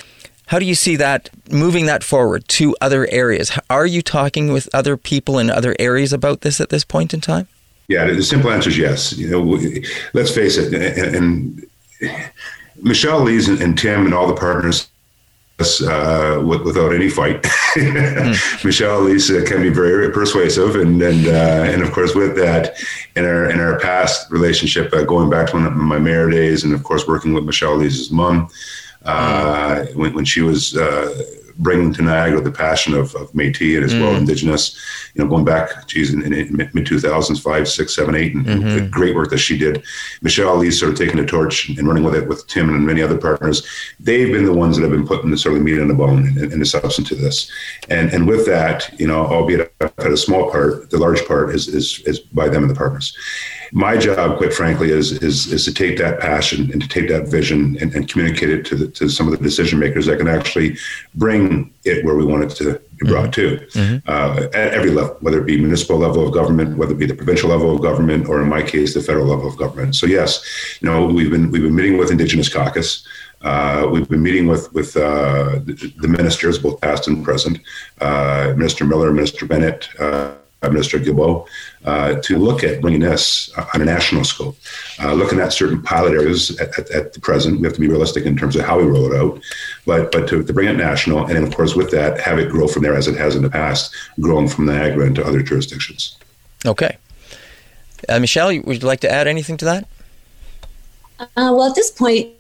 how 0.46 0.58
do 0.58 0.66
you 0.66 0.74
see 0.74 0.96
that 0.96 1.30
moving 1.50 1.86
that 1.86 2.04
forward 2.04 2.46
to 2.48 2.76
other 2.80 3.08
areas? 3.10 3.56
Are 3.70 3.86
you 3.86 4.02
talking 4.02 4.52
with 4.52 4.68
other 4.74 4.96
people 4.96 5.38
in 5.38 5.50
other 5.50 5.74
areas 5.78 6.12
about 6.12 6.42
this 6.42 6.60
at 6.60 6.68
this 6.68 6.84
point 6.84 7.14
in 7.14 7.20
time? 7.20 7.48
Yeah, 7.88 8.06
the 8.06 8.22
simple 8.22 8.50
answer 8.50 8.70
is 8.70 8.78
yes. 8.78 9.12
You 9.12 9.30
know, 9.30 9.58
let's 10.14 10.34
face 10.34 10.56
it, 10.56 10.72
and, 10.72 11.16
and 12.00 12.20
Michelle 12.82 13.22
Elise 13.22 13.48
and, 13.48 13.60
and, 13.60 13.78
Tim 13.78 14.04
and 14.06 14.14
all 14.14 14.26
the 14.26 14.34
partners. 14.34 14.88
Uh, 15.60 16.42
with, 16.44 16.62
without 16.62 16.92
any 16.92 17.08
fight, 17.08 17.40
mm. 17.42 18.64
Michelle 18.64 18.98
Elise 18.98 19.30
can 19.48 19.62
be 19.62 19.68
very 19.68 20.10
persuasive, 20.10 20.74
and 20.74 21.00
and 21.00 21.28
uh, 21.28 21.70
and 21.72 21.80
of 21.80 21.92
course 21.92 22.12
with 22.12 22.34
that, 22.34 22.74
in 23.14 23.24
our 23.24 23.48
in 23.48 23.60
our 23.60 23.78
past 23.78 24.28
relationship, 24.32 24.92
uh, 24.92 25.04
going 25.04 25.30
back 25.30 25.50
to 25.50 25.56
my 25.56 25.96
mayor 25.96 26.28
days, 26.28 26.64
and 26.64 26.74
of 26.74 26.82
course 26.82 27.06
working 27.06 27.34
with 27.34 27.44
Michelle 27.44 27.74
Elise's 27.74 28.10
mom, 28.10 28.50
uh, 29.04 29.84
when, 29.94 30.14
when 30.14 30.24
she 30.24 30.40
was 30.40 30.76
uh, 30.76 31.14
bringing 31.58 31.92
to 31.94 32.02
Niagara 32.02 32.40
the 32.40 32.50
passion 32.50 32.94
of, 32.94 33.14
of 33.14 33.30
Métis 33.32 33.76
and 33.76 33.84
as 33.84 33.94
mm. 33.94 34.00
well 34.00 34.14
Indigenous, 34.16 34.80
you 35.14 35.22
know, 35.22 35.30
going 35.30 35.44
back, 35.44 35.86
geez, 35.86 36.12
in, 36.12 36.22
in 36.32 36.56
mid 36.56 36.72
2000s, 36.72 37.40
five, 37.40 37.68
six, 37.68 37.94
seven, 37.94 38.14
eight, 38.14 38.34
and, 38.34 38.46
mm-hmm. 38.46 38.66
and, 38.66 38.78
the 38.78 38.88
great 38.88 39.14
work 39.14 39.30
that 39.30 39.38
she 39.38 39.56
did. 39.56 39.84
Michelle 40.22 40.56
Elise 40.56 40.78
sort 40.78 40.92
of 40.92 40.98
taking 40.98 41.16
the 41.16 41.26
torch 41.26 41.68
and 41.68 41.86
running 41.86 42.04
with 42.04 42.14
it 42.14 42.28
with 42.28 42.46
Tim 42.46 42.68
and 42.68 42.86
many 42.86 43.02
other 43.02 43.18
partners. 43.18 43.66
They've 44.00 44.32
been 44.32 44.44
the 44.44 44.52
ones 44.52 44.76
that 44.76 44.82
have 44.82 44.90
been 44.90 45.06
putting 45.06 45.30
the 45.30 45.38
sort 45.38 45.56
of 45.56 45.62
meat 45.62 45.80
on 45.80 45.88
the 45.88 45.94
bone 45.94 46.26
and, 46.26 46.52
and 46.52 46.60
the 46.60 46.66
substance 46.66 47.08
to 47.08 47.14
this. 47.14 47.50
And 47.88 48.12
and 48.12 48.26
with 48.26 48.46
that, 48.46 48.98
you 48.98 49.06
know, 49.06 49.26
albeit 49.26 49.72
at 49.80 50.06
a 50.06 50.16
small 50.16 50.50
part, 50.50 50.90
the 50.90 50.98
large 50.98 51.24
part 51.26 51.54
is 51.54 51.68
is, 51.68 52.00
is 52.00 52.20
by 52.20 52.48
them 52.48 52.62
and 52.62 52.70
the 52.70 52.74
partners. 52.74 53.16
My 53.72 53.96
job, 53.96 54.38
quite 54.38 54.52
frankly, 54.52 54.90
is 54.90 55.12
is 55.22 55.52
is 55.52 55.64
to 55.64 55.74
take 55.74 55.98
that 55.98 56.20
passion 56.20 56.70
and 56.72 56.80
to 56.82 56.88
take 56.88 57.08
that 57.08 57.28
vision 57.28 57.76
and, 57.80 57.94
and 57.94 58.08
communicate 58.08 58.50
it 58.50 58.64
to 58.66 58.74
the, 58.74 58.88
to 58.88 59.08
some 59.08 59.26
of 59.26 59.36
the 59.36 59.42
decision 59.42 59.78
makers 59.78 60.06
that 60.06 60.18
can 60.18 60.28
actually 60.28 60.76
bring 61.14 61.72
it 61.84 62.04
where 62.04 62.16
we 62.16 62.24
want 62.24 62.44
it 62.44 62.50
to 62.56 62.80
be 62.98 63.08
brought 63.08 63.30
mm-hmm. 63.30 63.64
to 63.64 63.78
mm-hmm. 63.78 64.10
uh, 64.10 64.46
at 64.54 64.74
every 64.74 64.90
level, 64.90 65.16
whether 65.20 65.40
it 65.40 65.46
be 65.46 65.58
municipal 65.58 65.96
level 65.96 66.26
of 66.26 66.32
government, 66.32 66.76
whether 66.76 66.92
it 66.92 66.98
be 66.98 67.06
the 67.06 67.14
provincial 67.14 67.50
level 67.50 67.74
of 67.74 67.82
government, 67.82 68.28
or 68.28 68.42
in 68.42 68.48
my 68.48 68.62
case, 68.62 68.94
the 68.94 69.00
federal 69.00 69.26
level 69.26 69.48
of 69.48 69.56
government. 69.56 69.96
So 69.96 70.06
yes, 70.06 70.42
you 70.80 70.88
know 70.88 71.06
we've 71.06 71.30
been 71.30 71.50
we've 71.50 71.62
been 71.62 71.74
meeting 71.74 71.98
with 71.98 72.10
Indigenous 72.10 72.52
Caucus. 72.52 73.06
Uh, 73.42 73.86
we've 73.92 74.08
been 74.08 74.22
meeting 74.22 74.46
with 74.46 74.72
with 74.72 74.96
uh, 74.96 75.60
the, 75.66 76.08
ministers, 76.08 76.58
both 76.58 76.80
past 76.80 77.08
and 77.08 77.22
present, 77.22 77.58
uh, 78.00 78.54
Minister 78.56 78.84
Miller, 78.86 79.12
Minister 79.12 79.44
Bennett. 79.44 79.88
Minister 80.72 80.98
Guilbeault, 80.98 81.46
uh, 81.84 82.14
to 82.22 82.38
look 82.38 82.64
at 82.64 82.80
bringing 82.80 83.00
this 83.00 83.50
on 83.74 83.82
a 83.82 83.84
national 83.84 84.24
scope, 84.24 84.56
uh, 85.02 85.12
looking 85.12 85.40
at 85.40 85.52
certain 85.52 85.82
pilot 85.82 86.12
areas 86.12 86.58
at, 86.60 86.78
at, 86.78 86.90
at, 86.90 87.12
the 87.12 87.20
present. 87.20 87.60
We 87.60 87.66
have 87.66 87.74
to 87.74 87.80
be 87.80 87.88
realistic 87.88 88.24
in 88.24 88.36
terms 88.36 88.56
of 88.56 88.64
how 88.64 88.78
we 88.78 88.84
roll 88.84 89.12
it 89.12 89.16
out, 89.16 89.40
but 89.86 90.12
but 90.12 90.28
to, 90.28 90.42
to 90.42 90.52
bring 90.52 90.68
it 90.68 90.76
national, 90.76 91.26
and 91.26 91.36
then 91.36 91.44
of 91.44 91.54
course 91.54 91.74
with 91.74 91.90
that, 91.90 92.20
have 92.20 92.38
it 92.38 92.50
grow 92.50 92.66
from 92.66 92.82
there 92.82 92.96
as 92.96 93.08
it 93.08 93.16
has 93.16 93.36
in 93.36 93.42
the 93.42 93.50
past, 93.50 93.94
growing 94.20 94.48
from 94.48 94.66
Niagara 94.66 95.06
into 95.06 95.24
other 95.24 95.42
jurisdictions. 95.42 96.16
Okay, 96.66 96.96
uh, 98.08 98.18
Michelle, 98.18 98.48
would 98.48 98.82
you 98.82 98.88
like 98.88 99.00
to 99.00 99.10
add 99.10 99.26
anything 99.26 99.56
to 99.58 99.64
that? 99.64 99.88
Uh, 101.20 101.26
well, 101.36 101.64
at 101.64 101.74
this 101.74 101.90
point, 101.90 102.32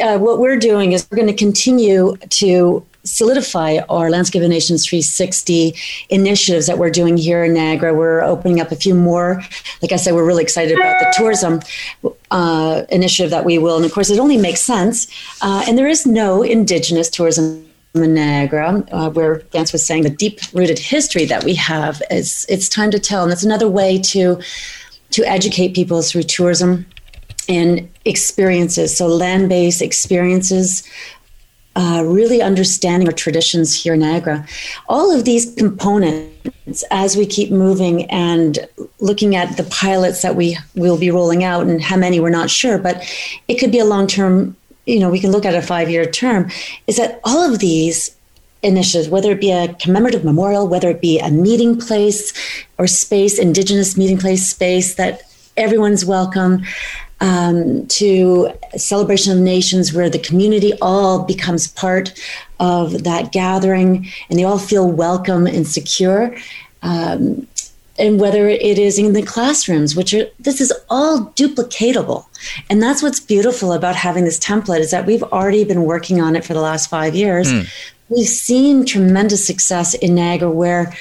uh, 0.00 0.18
what 0.18 0.38
we're 0.38 0.58
doing 0.58 0.92
is 0.92 1.06
we're 1.10 1.16
going 1.16 1.28
to 1.28 1.34
continue 1.34 2.16
to 2.28 2.84
solidify 3.08 3.78
our 3.88 4.10
Landscape 4.10 4.42
of 4.42 4.48
Nations 4.48 4.86
360 4.86 5.74
initiatives 6.10 6.66
that 6.66 6.78
we're 6.78 6.90
doing 6.90 7.16
here 7.16 7.44
in 7.44 7.54
Niagara. 7.54 7.94
We're 7.94 8.22
opening 8.22 8.60
up 8.60 8.70
a 8.70 8.76
few 8.76 8.94
more. 8.94 9.42
Like 9.82 9.92
I 9.92 9.96
said, 9.96 10.14
we're 10.14 10.26
really 10.26 10.42
excited 10.42 10.76
about 10.76 10.98
the 11.00 11.12
tourism 11.16 11.60
uh, 12.30 12.84
initiative 12.90 13.30
that 13.30 13.44
we 13.44 13.58
will. 13.58 13.76
And 13.76 13.84
of 13.84 13.92
course, 13.92 14.10
it 14.10 14.18
only 14.18 14.36
makes 14.36 14.60
sense. 14.60 15.06
Uh, 15.40 15.64
and 15.66 15.76
there 15.78 15.88
is 15.88 16.06
no 16.06 16.42
Indigenous 16.42 17.08
tourism 17.08 17.64
in 17.94 18.14
Niagara, 18.14 18.84
uh, 18.92 19.10
where 19.10 19.40
Vance 19.52 19.72
was 19.72 19.84
saying 19.84 20.02
the 20.02 20.10
deep-rooted 20.10 20.78
history 20.78 21.24
that 21.24 21.44
we 21.44 21.54
have 21.54 22.02
is 22.10 22.46
it's 22.48 22.68
time 22.68 22.90
to 22.90 22.98
tell, 22.98 23.22
and 23.22 23.30
that's 23.30 23.44
another 23.44 23.68
way 23.68 23.98
to 23.98 24.40
to 25.10 25.24
educate 25.24 25.74
people 25.74 26.02
through 26.02 26.22
tourism 26.22 26.84
and 27.48 27.88
experiences. 28.04 28.94
So 28.94 29.06
land-based 29.06 29.80
experiences 29.80 30.86
uh, 31.78 32.02
really 32.04 32.42
understanding 32.42 33.08
our 33.08 33.14
traditions 33.14 33.72
here 33.72 33.94
in 33.94 34.00
Niagara. 34.00 34.44
All 34.88 35.14
of 35.14 35.24
these 35.24 35.54
components, 35.54 36.82
as 36.90 37.16
we 37.16 37.24
keep 37.24 37.52
moving 37.52 38.10
and 38.10 38.58
looking 38.98 39.36
at 39.36 39.56
the 39.56 39.62
pilots 39.62 40.22
that 40.22 40.34
we 40.34 40.58
will 40.74 40.98
be 40.98 41.12
rolling 41.12 41.44
out 41.44 41.68
and 41.68 41.80
how 41.80 41.96
many 41.96 42.18
we're 42.18 42.30
not 42.30 42.50
sure, 42.50 42.78
but 42.78 43.06
it 43.46 43.60
could 43.60 43.70
be 43.70 43.78
a 43.78 43.84
long 43.84 44.08
term, 44.08 44.56
you 44.86 44.98
know, 44.98 45.08
we 45.08 45.20
can 45.20 45.30
look 45.30 45.44
at 45.44 45.54
a 45.54 45.62
five 45.62 45.88
year 45.88 46.04
term, 46.04 46.50
is 46.88 46.96
that 46.96 47.20
all 47.22 47.48
of 47.48 47.60
these 47.60 48.16
initiatives, 48.64 49.08
whether 49.08 49.30
it 49.30 49.40
be 49.40 49.52
a 49.52 49.72
commemorative 49.74 50.24
memorial, 50.24 50.66
whether 50.66 50.90
it 50.90 51.00
be 51.00 51.20
a 51.20 51.30
meeting 51.30 51.78
place 51.78 52.32
or 52.76 52.88
space, 52.88 53.38
Indigenous 53.38 53.96
meeting 53.96 54.18
place 54.18 54.48
space 54.48 54.96
that 54.96 55.22
everyone's 55.56 56.04
welcome, 56.04 56.64
um, 57.20 57.86
to 57.88 58.52
celebration 58.76 59.32
of 59.32 59.38
nations 59.38 59.92
where 59.92 60.08
the 60.08 60.18
community 60.18 60.72
all 60.80 61.24
becomes 61.24 61.68
part 61.68 62.12
of 62.60 63.04
that 63.04 63.32
gathering 63.32 64.08
and 64.30 64.38
they 64.38 64.44
all 64.44 64.58
feel 64.58 64.90
welcome 64.90 65.46
and 65.46 65.66
secure 65.66 66.36
um, 66.82 67.46
and 67.98 68.20
whether 68.20 68.48
it 68.48 68.78
is 68.78 68.98
in 68.98 69.12
the 69.12 69.22
classrooms 69.22 69.96
which 69.96 70.14
are 70.14 70.26
this 70.38 70.60
is 70.60 70.72
all 70.88 71.32
duplicatable 71.36 72.26
and 72.70 72.82
that's 72.82 73.02
what's 73.02 73.20
beautiful 73.20 73.72
about 73.72 73.96
having 73.96 74.24
this 74.24 74.38
template 74.38 74.80
is 74.80 74.90
that 74.90 75.06
we've 75.06 75.24
already 75.24 75.64
been 75.64 75.84
working 75.84 76.20
on 76.20 76.36
it 76.36 76.44
for 76.44 76.54
the 76.54 76.60
last 76.60 76.88
five 76.88 77.14
years 77.14 77.52
mm. 77.52 77.68
we've 78.08 78.26
seen 78.26 78.84
tremendous 78.84 79.44
success 79.44 79.94
in 79.94 80.14
niagara 80.14 80.50
where 80.50 80.94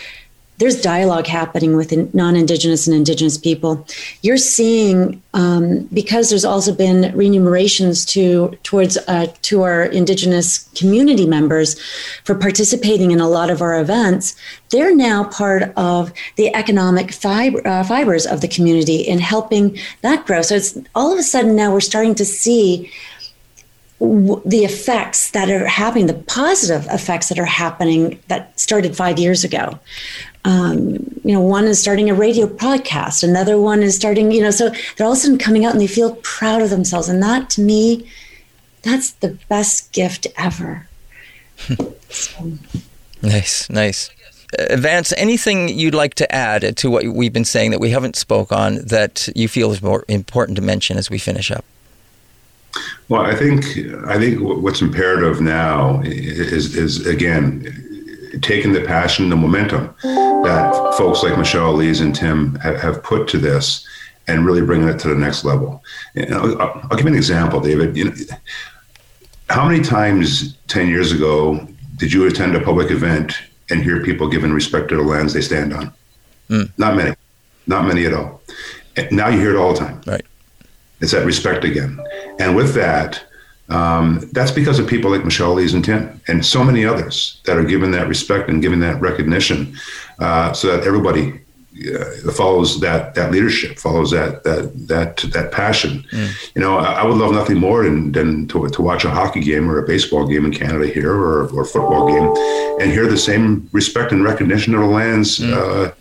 there's 0.57 0.81
dialogue 0.81 1.27
happening 1.27 1.75
with 1.75 2.13
non-indigenous 2.13 2.87
and 2.87 2.95
indigenous 2.95 3.37
people. 3.37 3.85
You're 4.21 4.37
seeing 4.37 5.21
um, 5.33 5.85
because 5.93 6.29
there's 6.29 6.45
also 6.45 6.73
been 6.73 7.15
remunerations 7.15 8.05
to 8.07 8.57
towards 8.63 8.97
uh, 9.07 9.27
to 9.43 9.63
our 9.63 9.83
indigenous 9.83 10.67
community 10.75 11.27
members 11.27 11.79
for 12.23 12.35
participating 12.35 13.11
in 13.11 13.19
a 13.19 13.29
lot 13.29 13.49
of 13.49 13.61
our 13.61 13.79
events 13.79 14.35
they're 14.69 14.95
now 14.95 15.23
part 15.25 15.71
of 15.77 16.11
the 16.35 16.53
economic 16.53 17.11
fiber, 17.11 17.65
uh, 17.65 17.83
fibers 17.83 18.25
of 18.25 18.41
the 18.41 18.47
community 18.47 18.97
in 18.97 19.19
helping 19.19 19.77
that 20.01 20.25
grow. 20.25 20.41
So 20.41 20.55
it's 20.55 20.77
all 20.93 21.11
of 21.11 21.19
a 21.19 21.23
sudden 21.23 21.55
now 21.55 21.71
we're 21.71 21.79
starting 21.79 22.15
to 22.15 22.25
see 22.25 22.91
the 23.99 24.63
effects 24.63 25.31
that 25.31 25.49
are 25.49 25.65
happening, 25.65 26.05
the 26.05 26.13
positive 26.13 26.85
effects 26.91 27.29
that 27.29 27.39
are 27.39 27.45
happening 27.45 28.19
that 28.27 28.59
started 28.59 28.95
five 28.95 29.17
years 29.17 29.43
ago 29.43 29.79
um, 30.47 30.93
you 31.25 31.33
know, 31.33 31.41
one 31.41 31.65
is 31.65 31.81
starting 31.81 32.09
a 32.09 32.13
radio 32.13 32.47
podcast, 32.47 33.21
another 33.21 33.59
one 33.59 33.83
is 33.83 33.97
starting, 33.97 34.31
you 34.31 34.41
know, 34.41 34.49
so 34.49 34.69
they're 34.95 35.05
all 35.05 35.11
of 35.11 35.17
a 35.17 35.21
sudden 35.21 35.37
coming 35.37 35.65
out 35.65 35.73
and 35.73 35.81
they 35.81 35.87
feel 35.87 36.15
proud 36.23 36.61
of 36.61 36.69
themselves. 36.69 37.09
And 37.09 37.21
that 37.21 37.49
to 37.51 37.61
me, 37.61 38.09
that's 38.81 39.11
the 39.11 39.37
best 39.49 39.91
gift 39.91 40.25
ever. 40.37 40.87
so. 42.09 42.53
Nice, 43.19 43.67
nice. 43.71 44.11
Uh, 44.59 44.77
Vance, 44.77 45.11
anything 45.17 45.69
you'd 45.69 45.95
like 45.95 46.13
to 46.13 46.31
add 46.33 46.77
to 46.77 46.91
what 46.91 47.03
we've 47.03 47.33
been 47.33 47.43
saying 47.43 47.71
that 47.71 47.79
we 47.79 47.89
haven't 47.89 48.15
spoke 48.15 48.51
on 48.51 48.75
that 48.75 49.27
you 49.35 49.47
feel 49.47 49.71
is 49.71 49.81
more 49.81 50.05
important 50.07 50.55
to 50.57 50.61
mention 50.61 50.97
as 50.97 51.09
we 51.09 51.17
finish 51.17 51.49
up? 51.49 51.65
Well, 53.09 53.21
I 53.21 53.35
think 53.35 53.63
I 54.07 54.19
think 54.19 54.39
what's 54.41 54.81
imperative 54.81 55.41
now 55.41 56.01
is 56.03 56.75
is 56.75 57.05
again 57.07 57.83
taking 58.41 58.73
the 58.73 58.81
passion, 58.81 59.29
the 59.29 59.35
momentum 59.35 59.93
that 60.03 60.95
folks 60.97 61.23
like 61.23 61.37
Michelle 61.37 61.71
Elise 61.71 62.01
and 62.01 62.13
Tim 62.15 62.55
have, 62.55 63.01
put 63.03 63.27
to 63.29 63.37
this 63.37 63.87
and 64.27 64.45
really 64.45 64.61
bringing 64.61 64.87
it 64.87 64.99
to 64.99 65.07
the 65.07 65.15
next 65.15 65.43
level. 65.43 65.83
I'll, 66.31 66.61
I'll, 66.61 66.97
give 66.97 67.01
you 67.01 67.07
an 67.07 67.15
example, 67.15 67.59
David. 67.59 67.95
You 67.95 68.05
know, 68.05 68.15
how 69.49 69.67
many 69.67 69.83
times 69.83 70.57
10 70.67 70.89
years 70.89 71.11
ago 71.11 71.67
did 71.97 72.11
you 72.11 72.27
attend 72.27 72.55
a 72.55 72.61
public 72.61 72.91
event 72.91 73.33
and 73.69 73.81
hear 73.81 74.03
people 74.03 74.27
giving 74.27 74.51
respect 74.51 74.89
to 74.89 74.95
the 74.95 75.03
lands 75.03 75.33
they 75.33 75.41
stand 75.41 75.73
on? 75.73 75.93
Mm. 76.49 76.71
Not 76.77 76.95
many, 76.95 77.15
not 77.65 77.87
many 77.87 78.05
at 78.05 78.13
all. 78.13 78.41
Now 79.11 79.29
you 79.29 79.39
hear 79.39 79.55
it 79.55 79.57
all 79.57 79.73
the 79.73 79.79
time. 79.79 80.01
Right. 80.05 80.25
It's 80.99 81.11
that 81.11 81.25
respect 81.25 81.63
again. 81.63 81.99
And 82.39 82.55
with 82.55 82.73
that, 82.73 83.23
um, 83.69 84.29
that's 84.31 84.51
because 84.51 84.79
of 84.79 84.87
people 84.87 85.11
like 85.11 85.25
Michelle 85.25 85.51
Elise 85.51 85.73
and 85.73 85.83
Tim 85.83 86.21
and 86.27 86.45
so 86.45 86.63
many 86.63 86.85
others 86.85 87.41
that 87.45 87.57
are 87.57 87.65
given 87.65 87.91
that 87.91 88.07
respect 88.07 88.49
and 88.49 88.61
given 88.61 88.79
that 88.79 88.99
recognition 89.01 89.77
uh, 90.19 90.53
so 90.53 90.75
that 90.75 90.87
everybody 90.87 91.41
uh, 91.77 92.31
follows 92.31 92.79
that 92.79 93.13
that 93.13 93.31
leadership, 93.31 93.77
follows 93.77 94.09
that 94.09 94.43
that 94.43 94.71
that 94.87 95.17
that 95.33 95.51
passion. 95.51 96.03
Mm. 96.11 96.55
You 96.55 96.61
know, 96.61 96.77
I, 96.77 96.93
I, 96.93 97.05
would 97.05 97.17
love 97.17 97.33
nothing 97.33 97.57
more 97.57 97.83
than, 97.83 98.11
than 98.13 98.47
to, 98.47 98.67
to 98.67 98.81
watch 98.81 99.05
a 99.05 99.11
hockey 99.11 99.41
game 99.41 99.69
or 99.69 99.77
a 99.77 99.85
baseball 99.85 100.25
game 100.25 100.45
in 100.45 100.51
Canada 100.51 100.87
here 100.87 101.13
or, 101.13 101.47
or 101.49 101.61
a 101.61 101.65
football 101.65 102.07
game 102.07 102.33
and 102.81 102.91
hear 102.91 103.05
the 103.05 103.17
same 103.17 103.69
respect 103.73 104.11
and 104.11 104.23
recognition 104.23 104.73
of 104.73 104.81
the 104.81 104.87
lands 104.87 105.37
mm. 105.37 105.53
uh, 105.53 105.91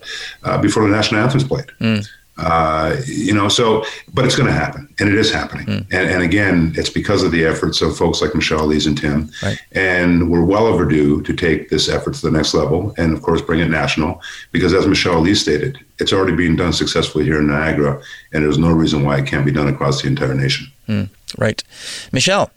uh 0.45 0.59
before 0.63 0.83
the 0.85 0.89
national 0.89 1.21
anthem 1.21 1.39
is 1.39 1.45
played. 1.45 1.67
Mm. 1.81 2.09
Uh, 2.39 2.97
you 3.07 3.33
know, 3.33 3.49
so, 3.49 3.83
but 4.13 4.27
it's 4.27 4.37
going 4.37 4.47
to 4.47 4.53
happen, 4.53 4.93
and 4.99 5.09
it 5.09 5.15
is 5.15 5.33
happening. 5.33 5.65
Mm. 5.67 5.87
And, 5.91 6.11
and, 6.11 6.23
again, 6.23 6.75
it's 6.77 6.91
because 6.91 7.23
of 7.23 7.33
the 7.33 7.47
efforts 7.47 7.81
of 7.81 7.97
folks 7.97 8.21
like 8.21 8.35
Michelle 8.35 8.63
Elise 8.63 8.85
and 8.85 8.97
Tim. 8.97 9.31
Right. 9.43 9.59
And 9.73 10.31
we're 10.31 10.45
well 10.45 10.67
overdue 10.67 11.23
to 11.23 11.33
take 11.33 11.71
this 11.71 11.89
effort 11.89 12.15
to 12.15 12.23
the 12.23 12.31
next 12.31 12.53
level, 12.53 12.95
and 12.99 13.15
of 13.15 13.23
course, 13.23 13.41
bring 13.41 13.61
it 13.61 13.71
national. 13.71 14.21
Because 14.53 14.75
as 14.75 14.87
Michelle 14.87 15.19
Elise 15.19 15.41
stated, 15.41 15.79
it's 15.99 16.13
already 16.13 16.37
being 16.37 16.57
done 16.57 16.75
successfully 16.75 17.25
here 17.25 17.39
in 17.39 17.47
Niagara, 17.47 18.03
and 18.35 18.45
there's 18.45 18.59
no 18.59 18.71
reason 18.71 19.03
why 19.03 19.17
it 19.19 19.27
can't 19.27 19.47
be 19.47 19.53
done 19.53 19.69
across 19.69 20.03
the 20.03 20.09
entire 20.09 20.35
nation. 20.35 20.67
Mm. 20.89 21.09
Right, 21.39 21.65
Michelle. 22.13 22.51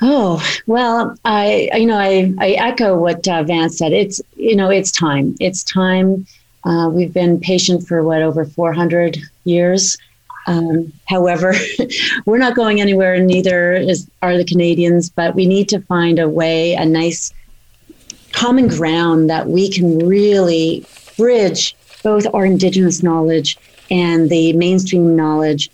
Oh 0.00 0.42
well, 0.66 1.16
I 1.24 1.70
you 1.74 1.86
know 1.86 1.98
I 1.98 2.34
I 2.38 2.50
echo 2.52 2.96
what 2.98 3.26
uh, 3.28 3.42
Vance 3.42 3.78
said. 3.78 3.92
It's 3.92 4.20
you 4.36 4.56
know 4.56 4.70
it's 4.70 4.90
time. 4.90 5.36
It's 5.40 5.62
time 5.62 6.26
uh, 6.64 6.88
we've 6.90 7.12
been 7.12 7.40
patient 7.40 7.86
for 7.86 8.02
what 8.02 8.22
over 8.22 8.44
400 8.44 9.18
years. 9.44 9.96
Um, 10.46 10.92
however, 11.06 11.54
we're 12.26 12.38
not 12.38 12.54
going 12.54 12.80
anywhere, 12.80 13.18
neither 13.20 13.74
is, 13.74 14.08
are 14.22 14.36
the 14.36 14.44
Canadians, 14.44 15.10
but 15.10 15.34
we 15.34 15.46
need 15.46 15.68
to 15.70 15.80
find 15.80 16.18
a 16.18 16.28
way, 16.28 16.74
a 16.74 16.84
nice 16.84 17.32
common 18.32 18.68
ground 18.68 19.30
that 19.30 19.48
we 19.48 19.70
can 19.70 19.98
really 20.06 20.84
bridge 21.16 21.76
both 22.02 22.26
our 22.34 22.44
Indigenous 22.44 23.02
knowledge 23.02 23.56
and 23.90 24.28
the 24.28 24.52
mainstream 24.54 25.16
knowledge 25.16 25.70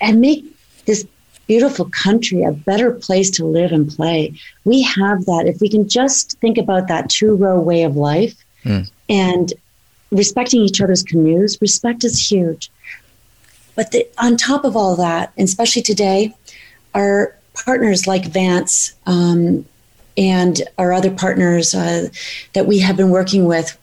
and 0.00 0.20
make 0.20 0.44
this 0.86 1.06
beautiful 1.46 1.88
country 1.90 2.42
a 2.42 2.52
better 2.52 2.92
place 2.92 3.30
to 3.30 3.44
live 3.44 3.72
and 3.72 3.90
play. 3.90 4.34
We 4.64 4.82
have 4.82 5.24
that. 5.26 5.44
If 5.46 5.60
we 5.60 5.68
can 5.68 5.88
just 5.88 6.38
think 6.40 6.58
about 6.58 6.88
that 6.88 7.10
two 7.10 7.34
row 7.36 7.60
way 7.60 7.82
of 7.82 7.96
life 7.96 8.34
mm. 8.64 8.90
and 9.08 9.52
respecting 10.12 10.60
each 10.60 10.80
other's 10.80 11.02
canoes, 11.02 11.60
respect 11.60 12.04
is 12.04 12.30
huge. 12.30 12.70
but 13.74 13.90
the, 13.90 14.06
on 14.18 14.36
top 14.36 14.64
of 14.64 14.76
all 14.76 14.94
that, 14.96 15.32
and 15.36 15.48
especially 15.48 15.82
today, 15.82 16.34
our 16.94 17.34
partners 17.54 18.06
like 18.06 18.26
Vance 18.26 18.92
um, 19.06 19.64
and 20.16 20.62
our 20.78 20.92
other 20.92 21.10
partners 21.10 21.74
uh, 21.74 22.08
that 22.52 22.66
we 22.66 22.78
have 22.78 22.96
been 22.96 23.10
working 23.10 23.46
with 23.46 23.76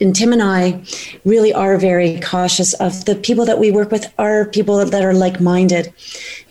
and 0.00 0.14
Tim 0.14 0.32
and 0.32 0.42
I 0.42 0.84
really 1.24 1.52
are 1.54 1.78
very 1.78 2.20
cautious 2.20 2.74
of 2.74 3.06
the 3.06 3.14
people 3.14 3.46
that 3.46 3.58
we 3.58 3.70
work 3.70 3.90
with 3.90 4.12
are 4.18 4.44
people 4.44 4.84
that 4.84 5.02
are 5.02 5.14
like-minded, 5.14 5.92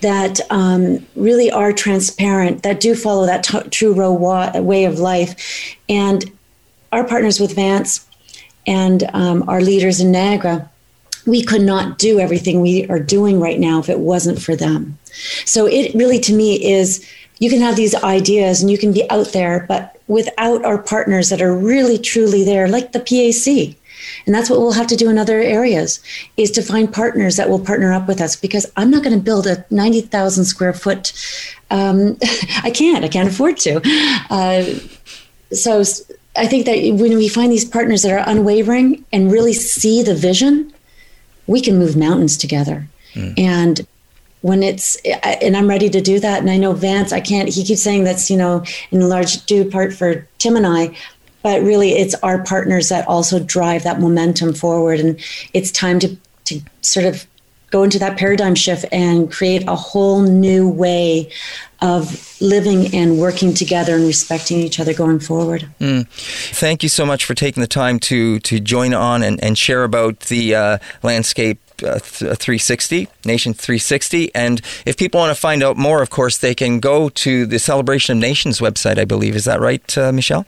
that 0.01 0.39
um, 0.49 1.05
really 1.15 1.51
are 1.51 1.71
transparent, 1.71 2.63
that 2.63 2.80
do 2.80 2.95
follow 2.95 3.26
that 3.28 3.43
t- 3.43 3.69
true 3.69 3.93
wa- 3.93 4.51
way 4.59 4.86
of 4.86 4.97
life, 4.97 5.78
and 5.88 6.32
our 6.91 7.03
partners 7.03 7.39
with 7.39 7.55
Vance 7.55 8.07
and 8.68 9.03
um, 9.13 9.47
our 9.47 9.61
leaders 9.61 9.99
in 9.99 10.11
Niagara, 10.11 10.70
we 11.26 11.43
could 11.43 11.61
not 11.61 11.97
do 11.97 12.20
everything 12.20 12.61
we 12.61 12.88
are 12.88 12.99
doing 12.99 13.39
right 13.39 13.59
now 13.59 13.80
if 13.80 13.89
it 13.89 13.99
wasn't 13.99 14.41
for 14.41 14.55
them. 14.55 14.97
So 15.45 15.66
it 15.66 15.93
really, 15.95 16.20
to 16.20 16.34
me, 16.34 16.63
is 16.63 17.07
you 17.39 17.49
can 17.49 17.61
have 17.61 17.76
these 17.76 17.95
ideas 17.95 18.61
and 18.61 18.70
you 18.70 18.78
can 18.78 18.93
be 18.93 19.09
out 19.09 19.34
there, 19.34 19.66
but 19.68 19.99
without 20.07 20.63
our 20.63 20.78
partners 20.78 21.30
that 21.30 21.41
are 21.41 21.55
really 21.55 21.97
truly 21.97 22.43
there, 22.43 22.68
like 22.68 22.91
the 22.91 22.99
PAC. 22.99 23.76
And 24.26 24.36
that's 24.36 24.49
what 24.49 24.59
we'll 24.59 24.74
have 24.74 24.88
to 24.88 24.95
do 24.95 25.09
in 25.09 25.18
other 25.18 25.39
areas 25.39 25.99
is 26.38 26.51
to 26.51 26.61
find 26.61 26.93
partners 26.93 27.38
that 27.38 27.49
will 27.49 27.59
partner 27.59 27.91
up 27.91 28.07
with 28.07 28.22
us 28.22 28.36
because 28.36 28.72
I'm 28.78 28.91
not 28.91 29.03
going 29.03 29.18
to 29.18 29.24
build 29.24 29.47
a 29.47 29.66
90,000 29.70 30.45
square 30.45 30.74
foot. 30.74 31.11
Um, 31.72 32.18
I 32.63 32.72
can't, 32.72 33.03
I 33.03 33.07
can't 33.07 33.28
afford 33.28 33.57
to. 33.57 33.82
Uh, 34.30 34.66
so 35.53 35.84
I 36.38 36.47
think 36.47 36.65
that 36.65 36.77
when 36.99 37.17
we 37.17 37.27
find 37.27 37.51
these 37.51 37.65
partners 37.65 38.01
that 38.03 38.11
are 38.11 38.23
unwavering 38.29 39.05
and 39.11 39.31
really 39.31 39.53
see 39.53 40.03
the 40.03 40.15
vision, 40.15 40.73
we 41.47 41.61
can 41.61 41.77
move 41.77 41.95
mountains 41.95 42.38
together. 42.38 42.88
Mm. 43.13 43.39
And 43.39 43.88
when 44.45 44.61
it's 44.61 44.95
and 45.41 45.57
I'm 45.57 45.67
ready 45.67 45.89
to 45.89 46.01
do 46.01 46.19
that. 46.19 46.39
And 46.39 46.51
I 46.51 46.57
know 46.57 46.73
Vance, 46.73 47.11
I 47.11 47.19
can't. 47.19 47.49
He 47.49 47.63
keeps 47.63 47.81
saying 47.81 48.03
that's 48.03 48.29
you 48.29 48.38
know 48.38 48.63
in 48.91 49.09
large 49.09 49.43
due 49.47 49.67
part 49.67 49.91
for 49.91 50.27
Tim 50.38 50.55
and 50.55 50.67
I, 50.67 50.95
but 51.41 51.63
really 51.63 51.93
it's 51.93 52.13
our 52.21 52.43
partners 52.43 52.89
that 52.89 53.07
also 53.07 53.39
drive 53.39 53.81
that 53.83 53.99
momentum 53.99 54.53
forward. 54.53 54.99
And 54.99 55.19
it's 55.53 55.71
time 55.71 55.97
to 55.97 56.15
to 56.45 56.61
sort 56.81 57.07
of 57.07 57.25
go 57.76 57.84
into 57.84 57.99
that 57.99 58.17
paradigm 58.17 58.55
shift 58.55 58.86
and 58.93 59.30
create 59.30 59.67
a 59.67 59.76
whole 59.76 60.21
new 60.21 60.69
way 60.69 61.30
of 61.82 62.01
living 62.39 62.95
and 62.95 63.19
working 63.19 63.53
together 63.53 63.95
and 63.95 64.05
respecting 64.05 64.59
each 64.59 64.80
other 64.80 64.93
going 64.93 65.19
forward. 65.19 65.67
Mm. 65.82 66.07
Thank 66.55 66.84
you 66.84 66.89
so 66.89 67.05
much 67.05 67.26
for 67.26 67.34
taking 67.34 67.59
the 67.59 67.67
time 67.67 67.99
to 68.09 68.39
to 68.39 68.59
join 68.61 68.93
on 68.93 69.23
and, 69.23 69.43
and 69.43 69.57
share 69.57 69.84
about 69.84 70.21
the 70.32 70.55
uh, 70.55 70.78
landscape 71.03 71.59
uh, 71.84 71.99
360, 71.99 73.09
Nation 73.26 73.53
360. 73.53 74.34
And 74.34 74.61
if 74.86 74.95
people 74.95 75.19
want 75.19 75.36
to 75.36 75.41
find 75.47 75.61
out 75.61 75.76
more, 75.76 76.01
of 76.01 76.09
course, 76.09 76.38
they 76.38 76.55
can 76.55 76.80
go 76.80 77.09
to 77.09 77.45
the 77.45 77.59
Celebration 77.59 78.17
of 78.17 78.21
Nations 78.21 78.61
website, 78.61 78.97
I 78.97 79.05
believe. 79.05 79.36
Is 79.36 79.43
that 79.43 79.59
right, 79.59 79.97
uh, 79.97 80.13
Michelle? 80.13 80.45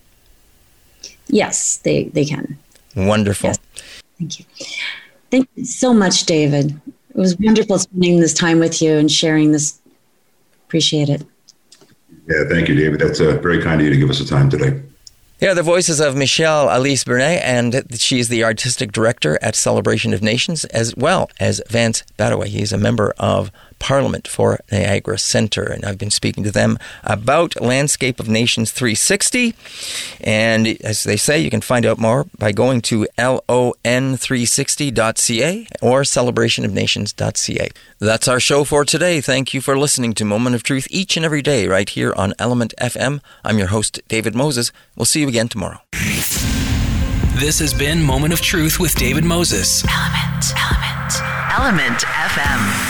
Yes, 1.25 1.77
they, 1.77 2.03
they 2.03 2.23
can. 2.23 2.59
Wonderful. 2.95 3.47
Yes. 3.47 3.57
Thank 4.19 4.39
you. 4.39 4.45
Thank 5.31 5.49
you 5.55 5.65
so 5.65 5.91
much, 5.91 6.27
David. 6.27 6.79
It 7.09 7.15
was 7.15 7.35
wonderful 7.39 7.79
spending 7.79 8.19
this 8.19 8.35
time 8.35 8.59
with 8.59 8.79
you 8.79 8.93
and 8.93 9.11
sharing 9.11 9.53
this. 9.53 9.81
Appreciate 10.67 11.09
it. 11.09 11.25
Yeah, 12.27 12.43
thank 12.47 12.69
you, 12.69 12.75
David. 12.75 12.99
That's 12.99 13.19
uh, 13.19 13.39
very 13.41 13.59
kind 13.59 13.81
of 13.81 13.87
you 13.87 13.91
to 13.91 13.97
give 13.97 14.11
us 14.11 14.19
the 14.19 14.25
time 14.25 14.51
today. 14.51 14.83
Yeah, 15.39 15.53
the 15.53 15.63
voices 15.63 16.01
of 16.01 16.17
Michelle 16.17 16.67
Elise 16.69 17.05
Burnett, 17.05 17.41
and 17.45 17.85
she's 17.97 18.27
the 18.27 18.43
artistic 18.43 18.91
director 18.91 19.39
at 19.41 19.55
Celebration 19.55 20.13
of 20.13 20.21
Nations, 20.21 20.65
as 20.65 20.93
well 20.97 21.29
as 21.39 21.61
Vance 21.69 22.03
Badawey. 22.17 22.47
He's 22.47 22.73
a 22.73 22.77
member 22.77 23.13
of 23.17 23.49
Parliament 23.79 24.27
for 24.27 24.59
Niagara 24.71 25.17
Centre. 25.17 25.63
And 25.63 25.83
I've 25.85 25.97
been 25.97 26.11
speaking 26.11 26.43
to 26.43 26.51
them 26.51 26.77
about 27.03 27.59
Landscape 27.61 28.19
of 28.19 28.29
Nations 28.29 28.71
360. 28.71 29.55
And 30.21 30.67
as 30.83 31.03
they 31.03 31.17
say, 31.17 31.39
you 31.39 31.49
can 31.49 31.61
find 31.61 31.85
out 31.85 31.97
more 31.97 32.27
by 32.37 32.51
going 32.51 32.81
to 32.83 33.07
lon360.ca 33.17 35.67
or 35.81 36.01
celebrationofnations.ca. 36.01 37.69
That's 37.99 38.27
our 38.27 38.39
show 38.39 38.63
for 38.63 38.85
today. 38.85 39.21
Thank 39.21 39.53
you 39.53 39.61
for 39.61 39.77
listening 39.77 40.13
to 40.15 40.25
Moment 40.25 40.55
of 40.55 40.63
Truth 40.63 40.87
each 40.89 41.15
and 41.17 41.25
every 41.25 41.41
day 41.41 41.67
right 41.67 41.89
here 41.89 42.13
on 42.15 42.33
Element 42.39 42.73
FM. 42.79 43.21
I'm 43.43 43.57
your 43.57 43.67
host, 43.67 43.99
David 44.07 44.35
Moses. 44.35 44.71
We'll 44.95 45.05
see 45.05 45.21
you 45.21 45.27
again 45.27 45.47
tomorrow. 45.47 45.81
This 47.39 47.59
has 47.59 47.73
been 47.73 48.03
Moment 48.03 48.33
of 48.33 48.41
Truth 48.41 48.79
with 48.79 48.95
David 48.95 49.23
Moses. 49.23 49.83
Element, 49.85 50.45
Element, 50.57 51.13
Element 51.57 51.99
FM. 52.03 52.88